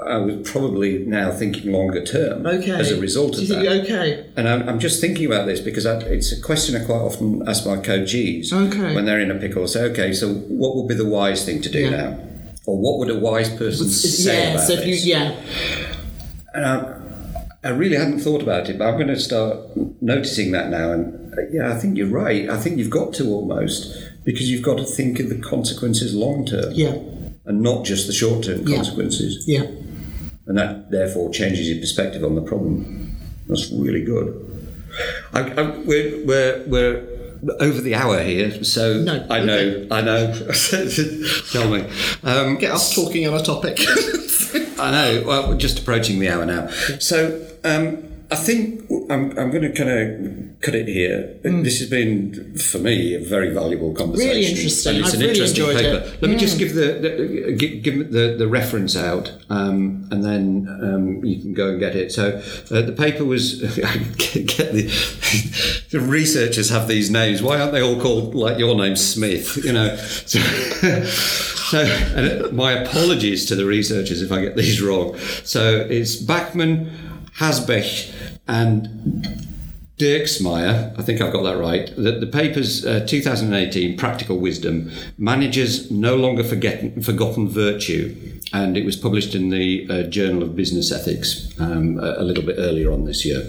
I 0.03 0.17
was 0.17 0.49
probably 0.51 0.99
now 0.99 1.31
thinking 1.31 1.71
longer 1.71 2.03
term 2.03 2.45
Okay. 2.45 2.71
as 2.71 2.91
a 2.91 2.99
result 2.99 3.37
of 3.37 3.47
that. 3.47 3.65
okay. 3.83 4.29
And 4.35 4.47
I'm, 4.47 4.67
I'm 4.67 4.79
just 4.79 4.99
thinking 4.99 5.25
about 5.25 5.45
this 5.45 5.61
because 5.61 5.85
I, 5.85 5.99
it's 5.99 6.33
a 6.37 6.41
question 6.41 6.75
I 6.75 6.83
quite 6.85 6.97
often 6.99 7.47
ask 7.47 7.65
my 7.65 7.77
coachees 7.77 8.51
Okay. 8.51 8.93
when 8.93 9.05
they're 9.05 9.21
in 9.21 9.31
a 9.31 9.35
pickle. 9.35 9.65
Say, 9.67 9.83
okay, 9.91 10.11
so 10.11 10.33
what 10.33 10.75
would 10.75 10.89
be 10.89 10.95
the 10.95 11.05
wise 11.07 11.45
thing 11.45 11.61
to 11.61 11.69
do 11.69 11.79
Yeah. 11.79 11.89
now? 11.91 12.19
Or 12.65 12.77
what 12.77 12.99
would 12.99 13.09
a 13.09 13.17
wise 13.17 13.49
person 13.55 13.87
say 13.87 14.43
yeah. 14.43 14.53
about 14.55 14.67
So 14.67 14.73
if 14.73 14.85
you 14.85 14.95
this? 14.95 15.05
yeah. 15.05 15.39
And 16.53 16.65
I, 16.65 16.99
I 17.63 17.69
really 17.69 17.95
hadn't 17.95 18.19
thought 18.19 18.41
about 18.41 18.69
it, 18.69 18.77
but 18.77 18.87
I'm 18.87 18.95
going 18.95 19.07
to 19.07 19.19
start 19.19 19.57
noticing 20.01 20.51
that 20.51 20.69
now. 20.69 20.91
And 20.91 21.33
uh, 21.33 21.41
yeah, 21.51 21.71
I 21.71 21.75
think 21.79 21.97
you're 21.97 22.07
right. 22.09 22.49
I 22.49 22.57
think 22.57 22.77
you've 22.79 22.89
got 22.89 23.13
to 23.13 23.27
almost 23.29 23.95
because 24.25 24.49
you've 24.51 24.63
got 24.63 24.77
to 24.77 24.83
think 24.83 25.19
of 25.21 25.29
the 25.29 25.37
consequences 25.39 26.13
long 26.13 26.45
term 26.45 26.73
Yeah. 26.73 26.95
and 27.45 27.61
not 27.61 27.85
just 27.85 28.07
the 28.07 28.13
short 28.13 28.43
term 28.43 28.67
Yeah. 28.67 28.75
consequences. 28.75 29.45
Yeah. 29.47 29.67
And 30.47 30.57
that 30.57 30.91
therefore 30.91 31.31
changes 31.31 31.69
your 31.69 31.79
perspective 31.79 32.23
on 32.23 32.35
the 32.35 32.41
problem. 32.41 33.15
That's 33.47 33.71
really 33.71 34.03
good. 34.03 34.41
I, 35.33 35.41
I, 35.41 35.61
we're, 35.79 36.25
we're, 36.25 36.63
we're 36.67 37.15
over 37.59 37.81
the 37.81 37.95
hour 37.95 38.21
here, 38.23 38.63
so 38.63 39.01
No, 39.01 39.25
I 39.29 39.43
know, 39.43 39.87
I 39.91 40.01
know. 40.01 40.33
Tell 41.51 41.69
me. 41.69 41.87
Um, 42.23 42.57
Get 42.57 42.71
us 42.71 42.95
talking 42.95 43.27
on 43.27 43.33
a 43.33 43.43
topic. 43.43 43.79
I 44.79 44.91
know. 44.91 45.23
Well, 45.25 45.49
we're 45.49 45.57
just 45.57 45.79
approaching 45.79 46.19
the 46.19 46.29
hour 46.29 46.45
now. 46.45 46.69
So 46.99 47.47
um, 47.63 48.03
I 48.31 48.35
think 48.35 48.89
I'm, 49.09 49.37
I'm 49.37 49.51
going 49.51 49.61
to 49.61 49.71
kind 49.71 49.89
of 49.89 50.61
cut 50.61 50.73
it 50.73 50.87
here. 50.87 51.37
This 51.43 51.79
has 51.79 51.89
been, 51.89 52.57
for 52.57 52.79
me, 52.79 53.13
a 53.13 53.19
very 53.19 53.53
valuable 53.53 53.93
conversation. 53.93 54.29
Really 54.29 54.45
interesting. 54.47 54.95
And 54.95 55.05
it's 55.05 55.09
I've 55.09 55.13
an 55.15 55.19
really 55.19 55.31
interesting 55.33 55.63
enjoyed 55.63 55.77
paper. 55.77 56.15
it. 56.15 56.21
Let 56.21 56.31
me 56.31 56.37
just 56.37 56.57
give 56.57 56.73
the, 56.73 56.93
the 56.93 57.53
give, 57.53 57.83
give 57.83 58.11
the, 58.11 58.35
the 58.37 58.47
reference 58.47 58.95
out, 58.95 59.31
um, 59.49 60.07
and 60.11 60.23
then 60.23 60.67
um, 60.81 61.23
you 61.23 61.39
can 61.39 61.53
go 61.53 61.69
and 61.69 61.79
get 61.79 61.95
it. 61.95 62.11
So 62.11 62.41
uh, 62.71 62.81
the 62.81 62.95
paper 62.97 63.25
was 63.25 63.61
get 64.17 64.73
the 64.73 65.85
the 65.91 65.99
researchers 65.99 66.69
have 66.69 66.87
these 66.87 67.11
names. 67.11 67.43
Why 67.43 67.59
aren't 67.59 67.73
they 67.73 67.81
all 67.81 68.01
called 68.01 68.33
like 68.33 68.57
your 68.57 68.75
name, 68.75 68.95
Smith? 68.95 69.57
You 69.63 69.73
know. 69.73 69.97
So, 70.25 70.39
so 71.65 71.79
and 71.79 72.51
my 72.55 72.71
apologies 72.73 73.45
to 73.47 73.55
the 73.55 73.65
researchers 73.65 74.21
if 74.21 74.31
I 74.31 74.41
get 74.41 74.55
these 74.55 74.81
wrong. 74.81 75.17
So 75.43 75.85
it's 75.89 76.15
Bachmann, 76.15 76.91
Hasbech, 77.37 78.13
and 78.47 79.37
Dierksmeier, 79.97 80.97
I 80.99 81.01
think 81.03 81.21
I've 81.21 81.31
got 81.31 81.43
that 81.43 81.57
right, 81.57 81.89
that 81.95 82.19
the 82.19 82.27
paper's 82.27 82.85
uh, 82.85 83.05
2018 83.07 83.97
Practical 83.97 84.39
Wisdom 84.39 84.91
Managers 85.17 85.89
No 85.89 86.15
Longer 86.17 86.43
Forget, 86.43 87.01
Forgotten 87.03 87.47
Virtue. 87.47 88.31
And 88.53 88.77
it 88.77 88.85
was 88.85 88.95
published 88.95 89.35
in 89.35 89.49
the 89.49 89.87
uh, 89.89 90.03
Journal 90.03 90.43
of 90.43 90.55
Business 90.55 90.91
Ethics 90.91 91.49
um, 91.59 91.97
a, 91.99 92.17
a 92.19 92.23
little 92.23 92.43
bit 92.43 92.55
earlier 92.59 92.91
on 92.91 93.03
this 93.05 93.25
year. 93.25 93.41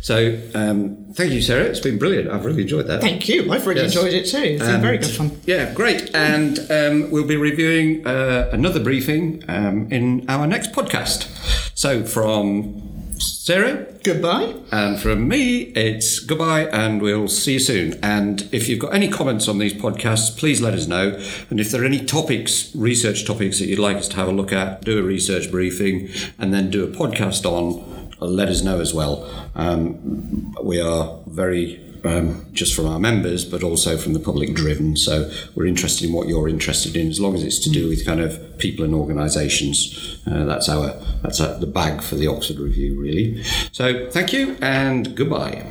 So 0.00 0.40
um, 0.54 1.12
thank 1.14 1.32
you, 1.32 1.42
Sarah. 1.42 1.64
It's 1.64 1.80
been 1.80 1.98
brilliant. 1.98 2.28
I've 2.30 2.44
really 2.44 2.62
enjoyed 2.62 2.86
that. 2.86 3.00
Thank 3.02 3.28
you. 3.28 3.52
I've 3.52 3.66
really 3.66 3.82
Yes. 3.82 3.94
enjoyed 3.94 4.12
it 4.14 4.26
too. 4.26 4.38
It's 4.38 4.64
been 4.64 4.80
very 4.80 4.98
good 4.98 5.10
fun. 5.10 5.40
Yeah, 5.46 5.72
great. 5.74 6.14
And 6.14 6.58
um, 6.70 7.10
we'll 7.10 7.26
be 7.26 7.36
reviewing 7.36 8.04
uh, 8.06 8.48
another 8.52 8.80
briefing 8.82 9.44
um, 9.48 9.90
in 9.92 10.24
our 10.28 10.46
next 10.46 10.72
podcast. 10.72 11.28
So 11.78 12.04
from 12.04 12.91
Sarah 13.44 13.88
Goodbye. 14.04 14.54
and 14.70 15.00
from 15.00 15.26
me, 15.26 15.62
it's 15.74 16.20
goodbye 16.20 16.66
and 16.66 17.02
we'll 17.02 17.26
see 17.26 17.54
you 17.54 17.58
soon. 17.58 17.98
And 18.00 18.48
if 18.52 18.68
you've 18.68 18.78
got 18.78 18.94
any 18.94 19.08
comments 19.08 19.48
on 19.48 19.58
these 19.58 19.74
podcasts, 19.74 20.38
please 20.38 20.60
let 20.60 20.74
us 20.74 20.86
know. 20.86 21.20
And 21.50 21.58
if 21.58 21.72
there 21.72 21.82
are 21.82 21.84
any 21.84 22.04
topics, 22.04 22.72
research 22.76 23.26
topics 23.26 23.58
that 23.58 23.66
you'd 23.66 23.80
like 23.80 23.96
us 23.96 24.06
to 24.10 24.16
have 24.16 24.28
a 24.28 24.32
look 24.32 24.52
at, 24.52 24.82
do 24.82 24.96
a 24.96 25.02
research 25.02 25.50
briefing 25.50 26.08
and 26.38 26.54
then 26.54 26.70
do 26.70 26.84
a 26.84 26.86
podcast 26.86 27.44
on, 27.44 28.12
let 28.20 28.48
us 28.48 28.62
know 28.62 28.80
as 28.80 28.94
well. 28.94 29.28
Um, 29.56 30.54
we 30.62 30.80
are 30.80 31.18
very 31.26 31.80
um, 32.04 32.46
just 32.52 32.74
from 32.74 32.86
our 32.86 32.98
members, 32.98 33.44
but 33.44 33.62
also 33.62 33.96
from 33.96 34.12
the 34.12 34.20
public 34.20 34.54
driven. 34.54 34.96
So 34.96 35.30
we're 35.54 35.66
interested 35.66 36.06
in 36.06 36.12
what 36.12 36.28
you're 36.28 36.48
interested 36.48 36.96
in, 36.96 37.08
as 37.08 37.20
long 37.20 37.34
as 37.34 37.42
it's 37.42 37.58
to 37.60 37.70
do 37.70 37.88
with 37.88 38.04
kind 38.04 38.20
of 38.20 38.58
people 38.58 38.84
and 38.84 38.94
organisations. 38.94 40.20
Uh, 40.26 40.44
that's 40.44 40.68
our 40.68 40.94
that's 41.22 41.40
our, 41.40 41.58
the 41.58 41.66
bag 41.66 42.02
for 42.02 42.16
the 42.16 42.26
Oxford 42.26 42.58
Review, 42.58 43.00
really. 43.00 43.42
So 43.72 44.10
thank 44.10 44.32
you 44.32 44.56
and 44.60 45.16
goodbye. 45.16 45.66